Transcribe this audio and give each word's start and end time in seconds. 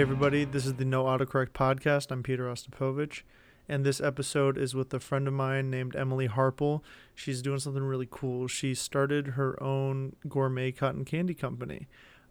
Hey, 0.00 0.04
everybody, 0.04 0.46
this 0.46 0.64
is 0.64 0.76
the 0.76 0.86
No 0.86 1.04
Autocorrect 1.04 1.50
Podcast. 1.50 2.10
I'm 2.10 2.22
Peter 2.22 2.44
Ostapovich, 2.44 3.20
and 3.68 3.84
this 3.84 4.00
episode 4.00 4.56
is 4.56 4.74
with 4.74 4.94
a 4.94 4.98
friend 4.98 5.28
of 5.28 5.34
mine 5.34 5.68
named 5.68 5.94
Emily 5.94 6.26
Harple. 6.26 6.80
She's 7.14 7.42
doing 7.42 7.58
something 7.58 7.82
really 7.82 8.08
cool. 8.10 8.48
She 8.48 8.74
started 8.74 9.26
her 9.36 9.62
own 9.62 10.16
gourmet 10.26 10.72
cotton 10.72 11.04
candy 11.04 11.34
company, 11.34 11.86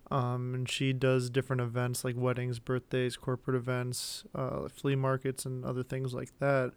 um, 0.10 0.55
and 0.55 0.68
she 0.68 0.94
does 0.94 1.30
different 1.30 1.62
events 1.62 2.04
like 2.04 2.16
weddings, 2.18 2.58
birthdays, 2.58 3.18
corporate 3.18 3.55
events, 3.55 4.24
uh, 4.34 4.68
flea 4.68 4.96
markets, 4.96 5.46
and 5.46 5.63
other 5.63 5.84
things 5.84 6.12
like 6.12 6.32
that. 6.40 6.72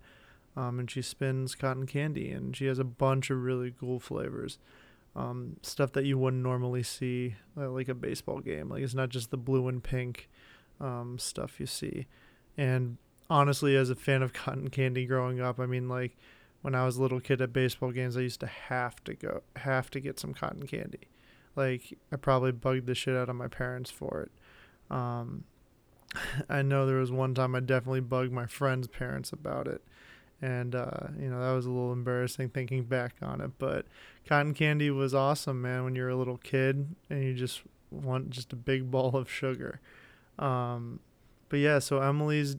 Um, 0.58 0.78
and 0.78 0.90
she 0.90 1.00
spins 1.00 1.54
cotton 1.54 1.86
candy, 1.86 2.30
and 2.32 2.54
she 2.54 2.66
has 2.66 2.78
a 2.78 2.84
bunch 2.84 3.30
of 3.30 3.42
really 3.42 3.72
cool 3.80 3.98
flavors. 3.98 4.58
Um, 5.16 5.56
stuff 5.62 5.92
that 5.92 6.04
you 6.04 6.18
wouldn't 6.18 6.42
normally 6.42 6.82
see, 6.82 7.36
uh, 7.56 7.70
like 7.70 7.88
a 7.88 7.94
baseball 7.94 8.40
game. 8.40 8.68
Like 8.68 8.82
it's 8.82 8.92
not 8.92 9.08
just 9.08 9.30
the 9.30 9.38
blue 9.38 9.68
and 9.68 9.82
pink 9.82 10.28
um, 10.82 11.18
stuff 11.18 11.58
you 11.58 11.66
see. 11.66 12.06
And 12.58 12.98
honestly, 13.30 13.76
as 13.76 13.88
a 13.88 13.94
fan 13.94 14.22
of 14.22 14.32
cotton 14.34 14.68
candy 14.68 15.06
growing 15.06 15.40
up, 15.40 15.58
I 15.58 15.66
mean, 15.66 15.88
like 15.88 16.16
when 16.60 16.74
I 16.74 16.84
was 16.84 16.96
a 16.96 17.02
little 17.02 17.20
kid 17.20 17.40
at 17.40 17.52
baseball 17.52 17.92
games, 17.92 18.16
I 18.16 18.20
used 18.20 18.40
to 18.40 18.46
have 18.46 19.02
to 19.04 19.14
go, 19.14 19.42
have 19.56 19.90
to 19.92 20.00
get 20.00 20.20
some 20.20 20.34
cotton 20.34 20.66
candy. 20.66 21.08
Like 21.56 21.98
I 22.10 22.16
probably 22.16 22.52
bugged 22.52 22.86
the 22.86 22.94
shit 22.94 23.16
out 23.16 23.28
of 23.28 23.36
my 23.36 23.48
parents 23.48 23.90
for 23.90 24.22
it. 24.22 24.94
Um, 24.94 25.44
I 26.48 26.62
know 26.62 26.86
there 26.86 26.96
was 26.96 27.12
one 27.12 27.34
time 27.34 27.54
I 27.54 27.60
definitely 27.60 28.00
bugged 28.00 28.32
my 28.32 28.46
friend's 28.46 28.88
parents 28.88 29.32
about 29.32 29.68
it. 29.68 29.82
And, 30.40 30.74
uh, 30.74 31.08
you 31.20 31.28
know, 31.28 31.40
that 31.40 31.52
was 31.52 31.66
a 31.66 31.70
little 31.70 31.92
embarrassing 31.92 32.48
thinking 32.48 32.82
back 32.82 33.14
on 33.22 33.40
it. 33.40 33.52
But 33.58 33.86
cotton 34.26 34.54
candy 34.54 34.90
was 34.90 35.14
awesome, 35.14 35.62
man, 35.62 35.84
when 35.84 35.94
you're 35.94 36.08
a 36.08 36.16
little 36.16 36.38
kid 36.38 36.96
and 37.08 37.22
you 37.22 37.32
just 37.32 37.62
want 37.92 38.30
just 38.30 38.52
a 38.52 38.56
big 38.56 38.90
ball 38.90 39.14
of 39.14 39.30
sugar. 39.30 39.80
Um, 40.38 41.00
but 41.48 41.58
yeah, 41.58 41.78
so 41.78 42.00
Emily's 42.00 42.56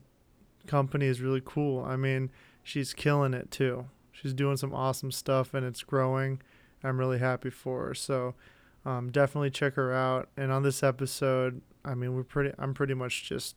company 0.68 1.08
is 1.08 1.22
really 1.22 1.42
cool. 1.44 1.84
I 1.84 1.96
mean, 1.96 2.32
she's 2.64 2.94
killing 2.94 3.34
it 3.34 3.52
too. 3.52 3.86
She's 4.12 4.34
doing 4.34 4.58
some 4.58 4.74
awesome 4.74 5.12
stuff 5.12 5.54
and 5.54 5.66
it's 5.66 5.84
growing. 5.84 6.42
I'm 6.84 7.00
really 7.00 7.20
happy 7.20 7.50
for 7.50 7.88
her. 7.88 7.94
So 7.94 8.36
um, 8.86 9.12
definitely 9.12 9.50
check 9.50 9.76
her 9.76 9.94
out. 9.94 10.30
And 10.38 10.52
on 10.52 10.64
this 10.64 10.84
episode, 10.84 11.62
I 11.86 11.96
mean, 11.96 12.16
we're 12.16 12.24
pretty. 12.24 12.52
I'm 12.58 12.74
pretty 12.74 12.94
much 12.94 13.24
just 13.24 13.56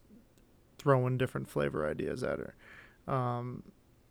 throwing 0.78 1.18
different 1.18 1.48
flavor 1.48 1.88
ideas 1.88 2.22
at 2.22 2.38
her. 2.38 2.54
Um, 3.12 3.62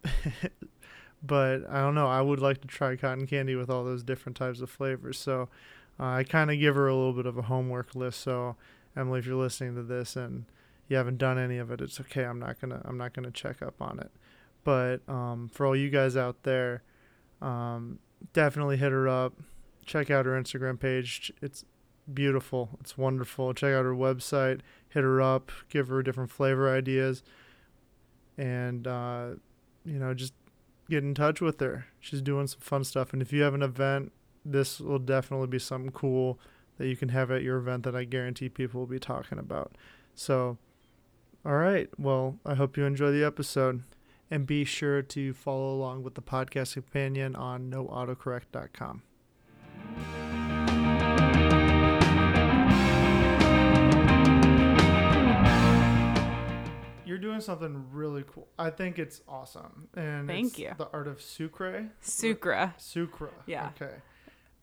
but 1.23 1.69
I 1.69 1.81
don't 1.81 1.95
know. 1.95 2.07
I 2.07 2.21
would 2.21 2.39
like 2.39 2.61
to 2.61 2.67
try 2.67 2.95
cotton 2.95 3.27
candy 3.27 3.55
with 3.55 3.69
all 3.69 3.83
those 3.83 4.03
different 4.03 4.37
types 4.37 4.61
of 4.61 4.69
flavors. 4.69 5.17
So 5.17 5.49
uh, 5.99 6.05
I 6.05 6.23
kind 6.23 6.51
of 6.51 6.59
give 6.59 6.75
her 6.75 6.87
a 6.87 6.95
little 6.95 7.13
bit 7.13 7.25
of 7.25 7.37
a 7.37 7.43
homework 7.43 7.95
list. 7.95 8.21
So 8.21 8.55
Emily, 8.95 9.19
if 9.19 9.25
you're 9.25 9.35
listening 9.35 9.75
to 9.75 9.83
this 9.83 10.15
and 10.15 10.45
you 10.87 10.97
haven't 10.97 11.17
done 11.17 11.37
any 11.37 11.57
of 11.57 11.71
it, 11.71 11.81
it's 11.81 11.99
okay. 11.99 12.23
I'm 12.23 12.39
not 12.39 12.59
gonna 12.59 12.81
I'm 12.85 12.97
not 12.97 13.13
gonna 13.13 13.31
check 13.31 13.61
up 13.61 13.81
on 13.81 13.99
it. 13.99 14.11
But 14.63 15.07
um, 15.07 15.49
for 15.51 15.65
all 15.65 15.75
you 15.75 15.89
guys 15.89 16.17
out 16.17 16.43
there, 16.43 16.83
um, 17.41 17.99
definitely 18.33 18.77
hit 18.77 18.91
her 18.91 19.07
up. 19.07 19.33
Check 19.85 20.09
out 20.09 20.25
her 20.25 20.31
Instagram 20.31 20.79
page. 20.79 21.31
It's 21.41 21.65
beautiful. 22.11 22.69
It's 22.81 22.97
wonderful. 22.97 23.53
Check 23.53 23.73
out 23.73 23.85
her 23.85 23.93
website. 23.93 24.61
Hit 24.89 25.03
her 25.03 25.21
up. 25.21 25.51
Give 25.69 25.87
her 25.89 26.01
different 26.01 26.31
flavor 26.31 26.73
ideas, 26.73 27.23
and 28.37 28.87
uh, 28.87 29.29
you 29.83 29.99
know 29.99 30.13
just 30.13 30.33
get 30.89 31.03
in 31.03 31.13
touch 31.13 31.41
with 31.41 31.59
her. 31.59 31.85
She's 31.99 32.21
doing 32.21 32.47
some 32.47 32.59
fun 32.59 32.83
stuff. 32.83 33.13
And 33.13 33.21
if 33.21 33.33
you 33.33 33.41
have 33.41 33.53
an 33.53 33.63
event, 33.63 34.11
this 34.43 34.79
will 34.79 34.99
definitely 34.99 35.47
be 35.47 35.59
something 35.59 35.91
cool 35.91 36.39
that 36.77 36.87
you 36.87 36.95
can 36.95 37.09
have 37.09 37.31
at 37.31 37.43
your 37.43 37.57
event 37.57 37.83
that 37.83 37.95
I 37.95 38.03
guarantee 38.03 38.49
people 38.49 38.81
will 38.81 38.87
be 38.87 38.99
talking 38.99 39.37
about. 39.37 39.75
So, 40.13 40.57
all 41.45 41.55
right. 41.55 41.89
Well, 41.97 42.39
I 42.45 42.55
hope 42.55 42.77
you 42.77 42.85
enjoy 42.85 43.11
the 43.11 43.23
episode. 43.23 43.83
And 44.31 44.47
be 44.47 44.65
sure 44.65 45.03
to 45.03 45.33
follow 45.33 45.71
along 45.71 46.01
with 46.01 46.15
the 46.15 46.21
podcast 46.21 46.73
companion 46.73 47.35
on 47.35 47.69
noautocorrect.com. 47.69 49.03
You're 57.05 57.19
doing 57.19 57.39
something 57.39 57.85
really 57.91 58.23
cool. 58.25 58.47
I 58.57 58.71
think 58.71 58.97
it's 58.97 59.21
awesome. 59.27 59.89
And 59.95 60.27
Thank 60.27 60.47
it's 60.47 60.59
you. 60.59 60.71
The 60.75 60.89
art 60.91 61.07
of 61.07 61.21
sucre. 61.21 61.91
Sucre. 62.01 62.73
Sucre. 62.77 63.31
Yeah. 63.45 63.69
Okay. 63.79 63.93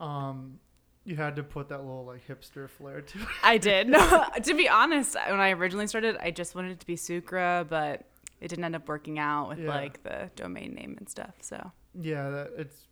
Um, 0.00 0.58
you 1.04 1.16
had 1.16 1.36
to 1.36 1.42
put 1.42 1.68
that 1.70 1.78
little 1.80 2.04
like 2.04 2.26
hipster 2.26 2.68
flair 2.68 3.00
to 3.00 3.18
it. 3.20 3.26
I 3.42 3.58
did. 3.58 3.88
No, 3.88 4.24
to 4.42 4.54
be 4.54 4.68
honest, 4.68 5.16
when 5.28 5.40
I 5.40 5.50
originally 5.50 5.86
started, 5.86 6.16
I 6.20 6.30
just 6.30 6.54
wanted 6.54 6.72
it 6.72 6.80
to 6.80 6.86
be 6.86 6.96
Sucre, 6.96 7.66
but 7.68 8.04
it 8.40 8.48
didn't 8.48 8.64
end 8.64 8.76
up 8.76 8.88
working 8.88 9.18
out 9.18 9.48
with 9.48 9.58
Yeah. 9.60 9.68
like 9.68 10.02
the 10.02 10.30
domain 10.36 10.74
name 10.74 10.96
and 10.98 11.08
stuff. 11.08 11.34
So 11.40 11.70
Yeah, 12.00 12.30
that 12.30 12.50
it's 12.58 12.86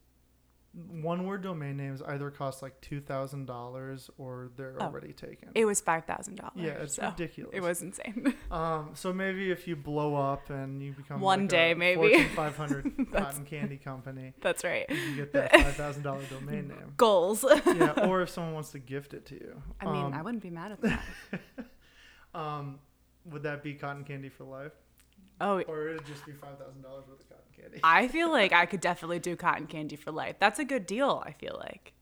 one 0.72 1.26
word 1.26 1.42
domain 1.42 1.76
names 1.76 2.00
either 2.03 2.31
cost 2.31 2.62
like 2.62 2.81
two 2.81 3.00
thousand 3.00 3.47
dollars 3.47 4.08
or 4.19 4.50
they're 4.56 4.76
Oh. 4.78 4.84
already 4.84 5.12
taken. 5.12 5.48
it 5.56 5.64
was 5.64 5.81
five 5.81 6.04
thousand 6.04 6.36
dollars. 6.36 6.53
yeah, 6.56 6.70
it's 6.82 6.94
so 6.94 7.08
ridiculous. 7.08 7.50
It 7.54 7.60
was 7.60 7.82
insane. 7.82 8.34
Um, 8.53 8.91
so 8.94 9.12
maybe 9.12 9.50
if 9.50 9.66
you 9.69 9.75
blow 9.76 10.14
up 10.14 10.48
and 10.50 10.81
you 10.82 10.92
become 10.92 11.20
One 11.20 11.41
like 11.42 11.48
day, 11.50 11.70
a 11.72 11.76
maybe. 11.76 12.14
Fortune 12.14 12.28
500 12.36 13.12
cotton 13.12 13.44
candy 13.44 13.76
company, 13.78 14.32
That's 14.41 14.62
right. 14.64 14.86
you 14.88 14.97
can 14.97 15.16
get 15.16 15.32
that 15.32 15.53
five 15.56 15.75
thousand 15.76 16.03
dollar 16.04 16.22
domain 16.31 16.69
name. 16.69 16.94
Goals. 16.97 17.44
Yeah, 17.66 18.06
or 18.06 18.22
if 18.22 18.31
someone 18.31 18.54
wants 18.54 18.70
to 18.70 18.78
gift 18.78 19.12
it 19.14 19.26
to 19.26 19.34
you. 19.34 19.62
I 19.81 19.87
mean, 19.87 20.04
Um, 20.06 20.14
I 20.14 20.22
wouldn't 20.22 20.42
be 20.42 20.50
mad 20.50 20.72
at 20.72 20.81
that. 20.82 21.00
Um, 22.34 22.78
would 23.25 23.42
that 23.42 23.62
be 23.62 23.75
cotton 23.75 24.04
candy 24.04 24.28
for 24.28 24.44
life, 24.44 24.72
Oh, 25.41 25.61
or 25.62 25.89
it'd 25.89 26.06
just 26.06 26.27
be 26.27 26.33
five 26.33 26.59
thousand 26.59 26.83
dollars 26.83 27.05
worth 27.09 27.21
of 27.21 27.28
cotton 27.28 27.45
candy? 27.56 27.81
I 27.83 28.09
feel 28.09 28.31
like 28.31 28.53
I 28.53 28.67
could 28.67 28.81
definitely 28.81 29.19
do 29.19 29.37
cotton 29.37 29.67
candy 29.67 29.97
for 29.97 30.11
life. 30.11 30.37
That's 30.39 30.59
a 30.59 30.65
good 30.65 30.87
deal. 30.87 31.23
I 31.25 31.33
feel 31.33 31.56
like. 31.62 31.95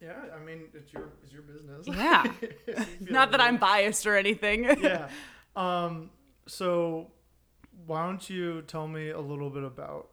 Yeah, 0.00 0.12
I 0.34 0.44
mean, 0.44 0.64
it's 0.74 0.92
your 0.92 1.10
it's 1.22 1.32
your 1.32 1.42
business. 1.42 1.86
Yeah. 1.86 2.30
Not 3.00 3.30
that. 3.30 3.40
I'm 3.40 3.56
biased 3.56 4.06
or 4.06 4.16
anything. 4.16 4.64
yeah. 4.82 5.08
Um. 5.56 6.10
So, 6.46 7.10
why 7.86 8.04
don't 8.04 8.28
you 8.28 8.62
tell 8.62 8.86
me 8.86 9.10
a 9.10 9.20
little 9.20 9.48
bit 9.48 9.64
about 9.64 10.08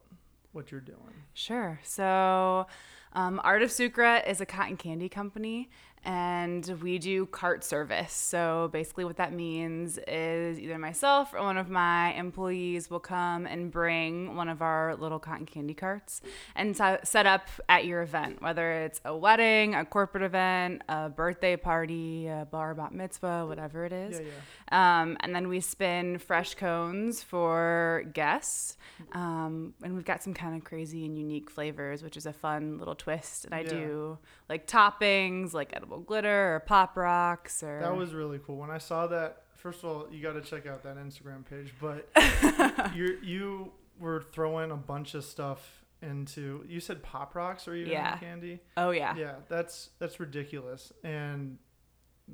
what 0.54 0.72
you're 0.72 0.80
doing? 0.80 0.98
Sure. 1.34 1.80
So, 1.84 2.68
um, 3.14 3.42
Art 3.44 3.64
of 3.64 3.72
Sucre 3.72 4.22
is 4.26 4.40
a 4.40 4.46
cotton 4.46 4.78
candy 4.78 5.10
company, 5.10 5.70
and 6.04 6.66
we 6.82 6.98
do 6.98 7.26
cart 7.28 7.64
service. 7.64 8.14
So, 8.14 8.70
basically, 8.72 9.06
what 9.06 9.18
that 9.18 9.34
means 9.34 10.00
is 10.08 10.60
either 10.60 10.78
myself 10.78 11.34
or 11.34 11.42
one 11.42 11.58
of 11.58 11.70
my 11.70 12.14
employees 12.14 12.90
will 12.90 13.00
come 13.00 13.46
and 13.46 13.72
bring 13.72 14.36
one 14.36 14.50
of 14.50 14.62
our 14.62 14.96
little 14.96 15.20
cotton 15.20 15.46
candy 15.46 15.74
carts 15.74 16.22
and 16.56 16.76
so- 16.76 17.00
set 17.04 17.26
up 17.26 17.48
at 17.70 17.86
your 17.86 18.02
event, 18.02 18.42
whether 18.42 18.72
it's 18.72 19.00
a 19.06 19.16
wedding, 19.16 19.76
a 19.76 19.86
corporate 19.86 20.24
event, 20.24 20.82
a 20.90 21.10
birthday 21.10 21.56
party, 21.56 22.28
a 22.28 22.48
bar 22.50 22.74
bat 22.74 22.94
mitzvah, 22.94 23.46
whatever 23.46 23.86
it 23.86 23.94
is. 23.94 24.20
Yeah, 24.20 24.26
yeah. 24.72 25.02
Um, 25.02 25.18
and 25.20 25.36
then 25.36 25.48
we 25.50 25.60
spin 25.60 26.18
fresh 26.18 26.56
cones 26.56 27.22
for 27.22 28.04
guests. 28.14 28.78
Um, 29.14 29.74
and 29.84 29.96
we've 29.96 30.06
got 30.06 30.24
some 30.24 30.34
kind 30.34 30.56
of 30.56 30.64
crazy 30.64 31.06
and 31.06 31.18
unique 31.18 31.50
flavors, 31.50 32.04
which 32.04 32.16
is 32.18 32.26
a 32.26 32.34
fun 32.34 32.78
little 32.78 32.96
twist. 32.96 33.46
And 33.46 33.54
I 33.54 33.60
Yeah. 33.62 33.70
do 33.70 34.18
like 34.50 34.68
toppings, 34.68 35.54
like 35.54 35.76
edible 35.76 35.91
glitter 36.00 36.56
or 36.56 36.60
pop 36.62 36.96
rocks 36.98 37.62
or. 37.64 37.80
That 37.82 37.96
was 37.96 38.14
really 38.14 38.40
cool. 38.46 38.58
When 38.58 38.70
I 38.72 38.78
saw 38.78 39.08
that, 39.08 39.44
first 39.56 39.84
of 39.84 39.90
all, 39.90 40.08
you 40.12 40.22
got 40.22 40.34
to 40.34 40.42
check 40.42 40.66
out 40.68 40.84
that 40.84 40.98
Instagram 40.98 41.46
page. 41.46 41.74
But 41.80 42.08
you 42.96 43.18
you 43.24 43.72
were 44.00 44.24
throwing 44.32 44.72
a 44.72 44.76
bunch 44.78 45.14
of 45.14 45.24
stuff 45.24 45.84
into. 46.02 46.66
You 46.68 46.80
said 46.80 47.04
pop 47.04 47.36
rocks 47.36 47.68
or 47.68 47.76
even 47.76 47.92
Yeah. 47.92 48.18
candy. 48.18 48.60
oh, 48.78 48.92
yeah. 48.92 49.16
Yeah, 49.16 49.36
that's 49.50 49.90
that's 50.00 50.20
ridiculous. 50.20 50.92
And 51.04 51.58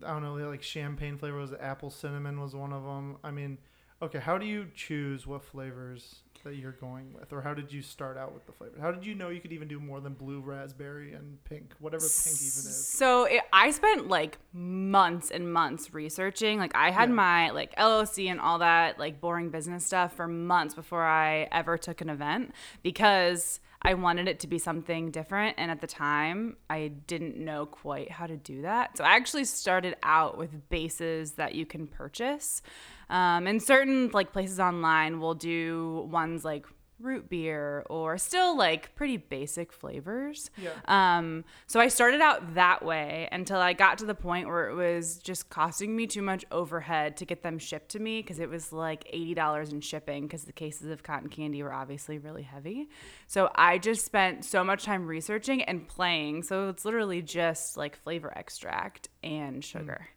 I 0.06 0.10
don't 0.14 0.24
know, 0.24 0.36
like 0.50 0.62
champagne 0.64 1.18
flavor 1.18 1.38
was 1.38 1.54
apple 1.60 1.90
cinnamon 1.90 2.40
was 2.40 2.56
one 2.56 2.72
of 2.72 2.84
them. 2.84 3.18
I 3.24 3.32
mean, 3.32 3.58
okay, 4.02 4.20
how 4.20 4.38
do 4.38 4.46
you 4.46 4.68
choose 4.76 5.26
what 5.26 5.44
flavors 5.44 6.22
that 6.44 6.56
you're 6.56 6.72
going 6.74 7.14
with, 7.14 7.32
or 7.34 7.42
how 7.42 7.54
did 7.54 7.72
you 7.72 7.82
start 7.82 8.18
out 8.18 8.34
with 8.34 8.46
the 8.46 8.52
flavor? 8.52 8.76
How 8.80 8.92
did 8.92 9.06
you 9.06 9.16
know 9.16 9.30
you 9.30 9.40
could 9.40 9.52
even 9.52 9.68
do 9.68 9.80
more 9.80 10.00
than 10.00 10.14
blue 10.14 10.40
raspberry 10.42 11.14
and 11.14 11.44
pink, 11.46 11.74
whatever 11.80 12.04
pink 12.04 12.36
even 12.38 12.44
is? 12.70 12.88
So 12.88 13.26
it, 13.26 13.42
I 13.54 13.72
spent 13.72 14.08
like 14.08 14.38
months 14.54 15.32
and 15.32 15.52
months 15.52 15.94
researching. 15.94 16.60
Like 16.60 16.76
I 16.76 16.92
had 16.92 17.10
Yeah. 17.10 17.16
my 17.16 17.50
like 17.52 17.76
LLC 17.76 18.30
and 18.32 18.40
all 18.40 18.60
that 18.60 19.00
like 19.00 19.20
boring 19.22 19.50
business 19.50 19.86
stuff 19.86 20.14
for 20.16 20.28
months 20.28 20.74
before 20.76 21.04
I 21.06 21.48
ever 21.52 21.78
took 21.78 22.02
an 22.02 22.10
event 22.10 22.54
because 22.84 23.60
I 23.82 23.94
wanted 23.94 24.28
it 24.28 24.40
to 24.42 24.48
be 24.48 24.58
something 24.58 25.12
different 25.12 25.56
and 25.58 25.72
at 25.72 25.82
the 25.82 25.88
time 25.88 26.58
I 26.70 26.90
didn't 27.08 27.38
know 27.38 27.66
quite 27.66 28.12
how 28.12 28.28
to 28.28 28.36
do 28.36 28.64
that. 28.64 28.98
So 28.98 29.04
I 29.04 29.16
actually 29.16 29.46
started 29.46 29.96
out 30.04 30.38
with 30.38 30.70
bases 30.70 31.34
that 31.34 31.56
you 31.56 31.66
can 31.66 31.88
purchase. 31.88 32.62
Um, 33.10 33.48
and 33.48 33.62
certain 33.62 34.10
like 34.14 34.34
places 34.34 34.60
online 34.60 35.20
will 35.20 35.36
do 35.36 36.08
ones 36.12 36.44
like 36.44 36.66
root 37.00 37.30
beer 37.30 37.86
or 37.90 38.18
still 38.18 38.58
like 38.58 38.96
pretty 38.96 39.18
basic 39.18 39.72
flavors. 39.72 40.50
Yeah. 40.58 40.72
Um, 40.86 41.46
so 41.68 41.80
I 41.80 41.88
started 41.88 42.22
out 42.22 42.56
that 42.56 42.84
way 42.84 43.30
until 43.32 43.60
I 43.60 43.74
got 43.74 44.00
to 44.00 44.06
the 44.06 44.16
point 44.16 44.48
where 44.48 44.70
it 44.70 44.76
was 44.76 45.18
just 45.18 45.50
costing 45.50 45.96
me 45.96 46.08
too 46.08 46.22
much 46.22 46.46
overhead 46.52 47.18
to 47.18 47.26
get 47.26 47.44
them 47.44 47.60
shipped 47.60 47.90
to 47.90 48.00
me 48.00 48.22
because 48.22 48.40
it 48.40 48.50
was 48.50 48.74
like 48.74 49.10
$80 49.14 49.72
in 49.72 49.82
shipping 49.82 50.24
because 50.24 50.44
the 50.44 50.54
cases 50.54 50.90
of 50.90 51.04
cotton 51.04 51.30
candy 51.30 51.62
were 51.62 51.74
obviously 51.74 52.18
really 52.18 52.44
heavy. 52.44 52.90
So 53.28 53.52
I 53.56 53.78
just 53.78 54.06
spent 54.06 54.46
so 54.46 54.64
much 54.64 54.84
time 54.84 55.06
researching 55.06 55.62
and 55.64 55.88
playing. 55.88 56.44
So 56.44 56.70
it's 56.70 56.86
literally 56.86 57.22
just 57.22 57.78
like 57.78 57.96
flavor 57.96 58.34
extract 58.36 59.10
and 59.24 59.64
sugar. 59.64 60.08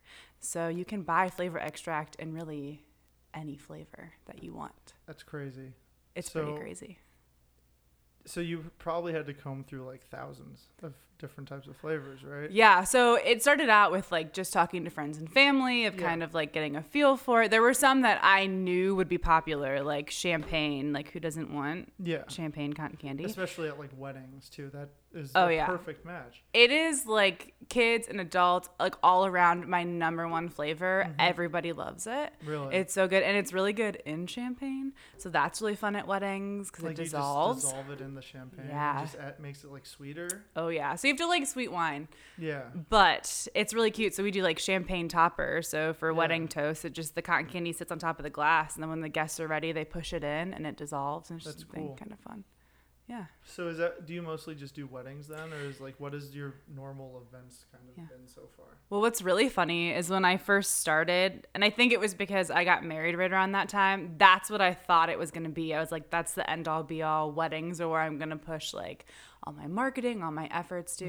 So 0.41 0.69
you 0.69 0.85
can 0.85 1.03
buy 1.03 1.29
flavor 1.29 1.59
extract 1.59 2.17
and 2.19 2.35
really 2.35 2.82
any 3.35 3.56
flavor 3.56 4.12
that 4.27 4.43
you 4.43 4.55
want. 4.55 4.94
That's 5.06 5.23
crazy. 5.23 5.75
It's 6.15 6.31
So- 6.33 6.43
pretty 6.45 6.59
crazy. 6.59 6.99
So 8.27 8.41
you 8.41 8.71
probably 8.79 9.12
had 9.15 9.27
to 9.27 9.35
comb 9.35 9.65
through 9.65 9.85
like 9.87 10.07
thousands 10.09 10.69
of 10.83 10.93
different 11.19 11.49
types 11.49 11.67
of 11.67 11.77
flavors, 11.77 12.23
right? 12.23 12.51
Yeah, 12.51 12.85
so 12.85 13.15
it 13.17 13.41
started 13.43 13.69
out 13.71 13.93
with 13.93 14.12
like 14.12 14.33
just 14.35 14.53
talking 14.53 14.85
to 14.85 14.91
friends 14.91 15.17
and 15.19 15.31
family 15.31 15.87
of 15.87 15.95
Yeah. 15.99 16.07
kind 16.07 16.23
of 16.23 16.35
like 16.35 16.53
getting 16.53 16.77
a 16.77 16.83
feel 16.83 17.17
for 17.17 17.43
it. 17.45 17.51
There 17.51 17.62
were 17.62 17.75
some 17.75 18.03
that 18.03 18.21
I 18.23 18.47
knew 18.47 18.95
would 18.95 19.09
be 19.09 19.19
popular, 19.19 19.83
like 19.83 20.11
champagne. 20.11 20.93
Like 20.93 21.11
who 21.12 21.19
doesn't 21.21 21.53
want 21.53 21.93
Yeah. 21.99 22.25
champagne 22.29 22.75
cotton 22.75 22.97
candy? 22.99 23.25
Especially 23.25 23.69
at 23.69 23.79
like 23.79 23.91
weddings 23.97 24.51
too. 24.51 24.69
That 24.71 24.91
is 25.12 25.33
Oh, 25.35 25.47
a 25.47 25.55
yeah. 25.55 25.67
perfect 25.67 26.05
match. 26.05 26.43
It 26.53 26.71
is 26.71 27.07
like 27.07 27.55
kids 27.69 28.07
and 28.09 28.21
adults, 28.21 28.69
like 28.79 28.95
all 29.03 29.27
around 29.27 29.67
my 29.69 29.83
number 29.83 30.27
one 30.29 30.49
flavor. 30.49 31.05
Mm-hmm. 31.07 31.17
Everybody 31.19 31.73
loves 31.73 32.07
it. 32.07 32.33
Really. 32.45 32.75
It's 32.77 32.93
so 32.95 33.07
good, 33.09 33.23
and 33.23 33.37
it's 33.37 33.53
really 33.53 33.73
good 33.73 33.97
in 34.07 34.27
champagne. 34.27 34.93
So 35.19 35.29
that's 35.29 35.61
really 35.61 35.75
fun 35.77 35.97
at 35.97 36.07
weddings 36.07 36.71
because 36.71 36.85
like 36.85 36.93
it 36.95 36.99
you 36.99 37.05
dissolves. 37.05 37.62
just 37.62 37.75
dissolve 37.75 37.91
it 37.91 38.01
in 38.01 38.15
the 38.15 38.23
champagne. 38.23 38.67
Yeah. 38.69 38.99
It 39.01 39.05
just 39.05 39.17
add, 39.17 39.41
makes 39.41 39.65
it 39.65 39.71
like 39.73 39.87
sweeter. 39.87 40.29
Oh 40.57 40.69
yeah, 40.69 40.95
so 40.95 41.09
you 41.09 41.15
have 41.15 41.19
to 41.21 41.27
like 41.27 41.47
sweet 41.47 41.73
wine. 41.73 42.09
Yeah. 42.39 42.63
But 42.89 43.49
it's 43.55 43.75
really 43.75 43.91
cute. 43.91 44.15
So 44.15 44.23
we 44.23 44.31
do 44.31 44.43
like 44.43 44.59
champagne 44.59 45.09
topper. 45.09 45.63
So 45.63 45.93
for 45.93 46.11
Yeah. 46.11 46.17
wedding 46.19 46.49
toast, 46.49 46.85
it 46.85 46.93
just 46.93 47.15
the 47.15 47.23
cotton 47.23 47.47
candy 47.47 47.73
sits 47.73 47.91
on 47.93 47.99
top 47.99 48.19
of 48.19 48.23
the 48.23 48.31
glass, 48.31 48.75
and 48.75 48.83
then 48.83 48.91
when 48.91 49.01
the 49.01 49.09
guests 49.09 49.41
are 49.41 49.47
ready, 49.49 49.73
they 49.73 49.85
push 49.85 50.13
it 50.13 50.25
in, 50.25 50.55
and 50.55 50.67
it 50.67 50.77
dissolves, 50.77 51.31
and 51.31 51.39
it's 51.39 51.47
That's 51.47 51.56
just 51.63 51.69
cool. 51.73 51.97
kind 51.99 52.13
of 52.13 52.19
fun. 52.21 52.45
Yeah. 53.11 53.25
So 53.45 53.67
is 53.67 53.79
that 53.79 54.07
do 54.07 54.15
you 54.15 54.23
mostly 54.23 54.55
just 54.55 54.73
do 54.77 54.87
weddings 54.87 55.27
then, 55.27 55.53
or 55.53 55.69
is 55.69 55.81
like 55.81 55.99
what 55.99 56.15
is 56.15 56.33
your 56.33 56.55
normal 56.73 57.21
events 57.29 57.65
kind 57.73 57.83
of 57.91 57.99
Yeah. 57.99 58.05
been 58.05 58.29
so 58.29 58.43
far? 58.57 58.67
Well, 58.89 59.01
what's 59.01 59.21
really 59.21 59.49
funny 59.49 59.91
is 59.93 60.09
when 60.11 60.25
I 60.25 60.37
first 60.37 60.79
started, 60.79 61.49
and 61.53 61.65
I 61.65 61.71
think 61.71 61.93
it 61.93 61.99
was 61.99 62.15
because 62.15 62.53
I 62.53 62.62
got 62.65 62.85
married 62.85 63.17
right 63.17 63.33
around 63.33 63.51
that 63.53 63.69
time. 63.69 64.15
That's 64.17 64.49
what 64.49 64.61
I 64.61 64.75
thought 64.75 65.09
it 65.11 65.19
was 65.19 65.33
going 65.33 65.43
to 65.43 65.51
be. 65.51 65.75
I 65.75 65.81
was 65.81 65.91
like, 65.91 66.09
that's 66.11 66.35
the 66.35 66.49
end 66.49 66.69
all 66.69 66.85
be 66.85 67.03
all. 67.03 67.33
Weddings 67.33 67.81
are 67.81 67.89
where 67.89 68.01
I'm 68.01 68.19
going 68.19 68.31
to 68.31 68.37
push 68.37 68.73
like 68.73 69.07
all 69.45 69.53
my 69.55 69.67
marketing, 69.67 70.23
all 70.23 70.31
my 70.31 70.49
efforts 70.53 70.97
to. 70.97 71.05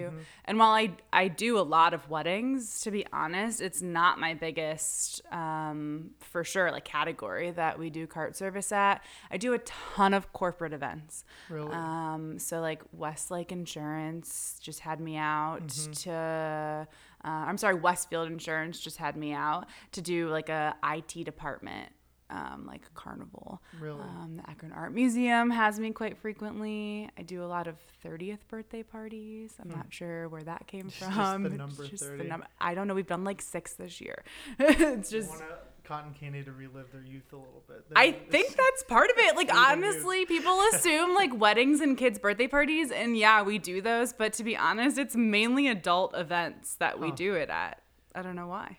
And 0.46 0.58
while 0.58 0.72
I 0.72 0.92
I 1.12 1.28
do 1.28 1.58
a 1.58 1.62
lot 1.62 1.94
of 1.94 2.10
weddings, 2.10 2.82
to 2.82 2.92
be 2.92 3.06
honest, 3.12 3.62
it's 3.62 3.82
not 3.82 4.20
my 4.20 4.34
biggest 4.34 5.22
um, 5.34 6.12
for 6.20 6.44
sure 6.44 6.72
like 6.72 6.86
category 6.86 7.52
that 7.52 7.78
we 7.78 7.90
do 7.90 8.08
cart 8.08 8.36
service 8.36 8.72
at. 8.72 9.04
I 9.30 9.38
do 9.38 9.54
a 9.54 9.60
ton 9.60 10.14
of 10.14 10.32
corporate 10.34 10.74
events. 10.74 11.24
Really? 11.50 11.72
Um, 11.74 12.40
so 12.40 12.62
like 12.62 12.82
Westlake 12.94 13.52
Insurance 13.52 14.58
just 14.62 14.80
had 14.80 15.00
me 15.00 15.18
out 15.18 15.68
to, 16.04 16.12
uh, 16.12 17.28
I'm 17.28 17.58
sorry, 17.58 17.76
Westfield 17.76 18.28
Insurance 18.32 18.80
just 18.80 18.98
had 18.98 19.16
me 19.18 19.34
out 19.34 19.68
to 19.92 20.02
do 20.02 20.30
like 20.30 20.50
a 20.50 20.76
IT 20.84 21.26
department, 21.26 21.90
um, 22.32 22.66
like 22.68 22.82
carnival. 22.94 23.62
really? 23.80 24.00
Um, 24.02 24.38
the 24.44 24.50
Akron 24.50 24.72
Art 24.72 24.94
Museum 24.94 25.50
has 25.52 25.80
me 25.80 25.92
quite 25.92 26.18
frequently. 26.18 27.10
I 27.18 27.22
do 27.22 27.44
a 27.44 27.46
lot 27.48 27.68
of 27.68 27.76
30th 28.06 28.40
birthday 28.50 28.84
parties. 28.84 29.54
I'm 29.62 29.70
not 29.70 29.88
sure 29.90 30.28
where 30.30 30.44
that 30.44 30.66
came 30.68 30.88
It's 30.88 31.00
just 31.00 31.12
from. 31.12 31.44
the 31.44 31.50
It's 31.50 31.58
number 31.66 31.88
just 31.88 32.04
30. 32.04 32.28
number. 32.28 32.48
I 32.60 32.74
don't 32.74 32.88
know. 32.88 32.96
We've 32.96 33.06
done 33.08 33.24
like 33.24 33.42
six 33.42 33.74
this 33.74 34.02
year. 34.02 34.24
it's 34.60 35.10
just. 35.12 35.30
want 35.30 35.44
cotton 35.84 36.14
candy 36.14 36.42
to 36.44 36.52
relive 36.54 36.90
their 36.94 37.02
youth 37.04 37.34
a 37.34 37.36
little 37.36 37.64
bit. 37.68 37.84
I 37.96 38.12
think 38.14 38.56
that's 38.56 38.84
part 38.84 39.10
of 39.10 39.18
it. 39.18 39.36
Like 39.36 39.54
honestly, 39.54 40.26
people 40.26 40.58
assume 40.74 41.16
like 41.16 41.38
weddings 41.38 41.82
and 41.82 41.98
kids' 41.98 42.18
birthday 42.20 42.48
parties, 42.48 42.92
and 42.92 43.18
yeah, 43.18 43.42
we 43.42 43.58
do 43.58 43.82
those. 43.82 44.14
But 44.14 44.32
to 44.34 44.44
be 44.44 44.56
honest, 44.56 44.98
it's 44.98 45.16
mainly 45.18 45.68
adult 45.68 46.16
events 46.16 46.76
that 46.76 47.00
we 47.00 47.10
Huh. 47.10 47.16
do 47.16 47.34
it 47.34 47.50
at. 47.50 47.82
I 48.16 48.22
don't 48.22 48.36
know 48.36 48.48
why. 48.48 48.78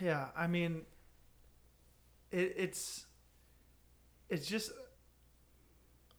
Yeah, 0.00 0.28
I 0.36 0.46
mean, 0.46 0.82
it, 2.30 2.54
it's 2.56 3.06
it's 4.28 4.46
just 4.46 4.70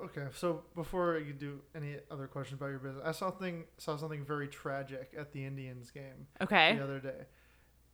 okay. 0.02 0.28
So 0.34 0.64
before 0.76 1.18
you 1.18 1.34
do 1.34 1.60
any 1.76 1.98
other 2.10 2.28
questions 2.28 2.60
about 2.60 2.68
your 2.70 2.80
business, 2.80 3.04
I 3.06 3.12
saw 3.12 3.32
thing 3.32 3.66
saw 3.78 3.98
something 3.98 4.24
very 4.26 4.48
tragic 4.48 5.12
at 5.18 5.32
the 5.32 5.46
Indians 5.46 5.92
game 5.92 6.28
Okay. 6.42 6.76
the 6.76 6.84
other 6.84 7.00
day. 7.00 7.26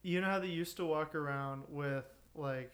You 0.01 0.21
know 0.21 0.27
how 0.29 0.39
they 0.39 0.47
used 0.47 0.77
to 0.77 0.85
walk 0.85 1.15
around 1.15 1.63
with 1.69 2.05
like 2.35 2.73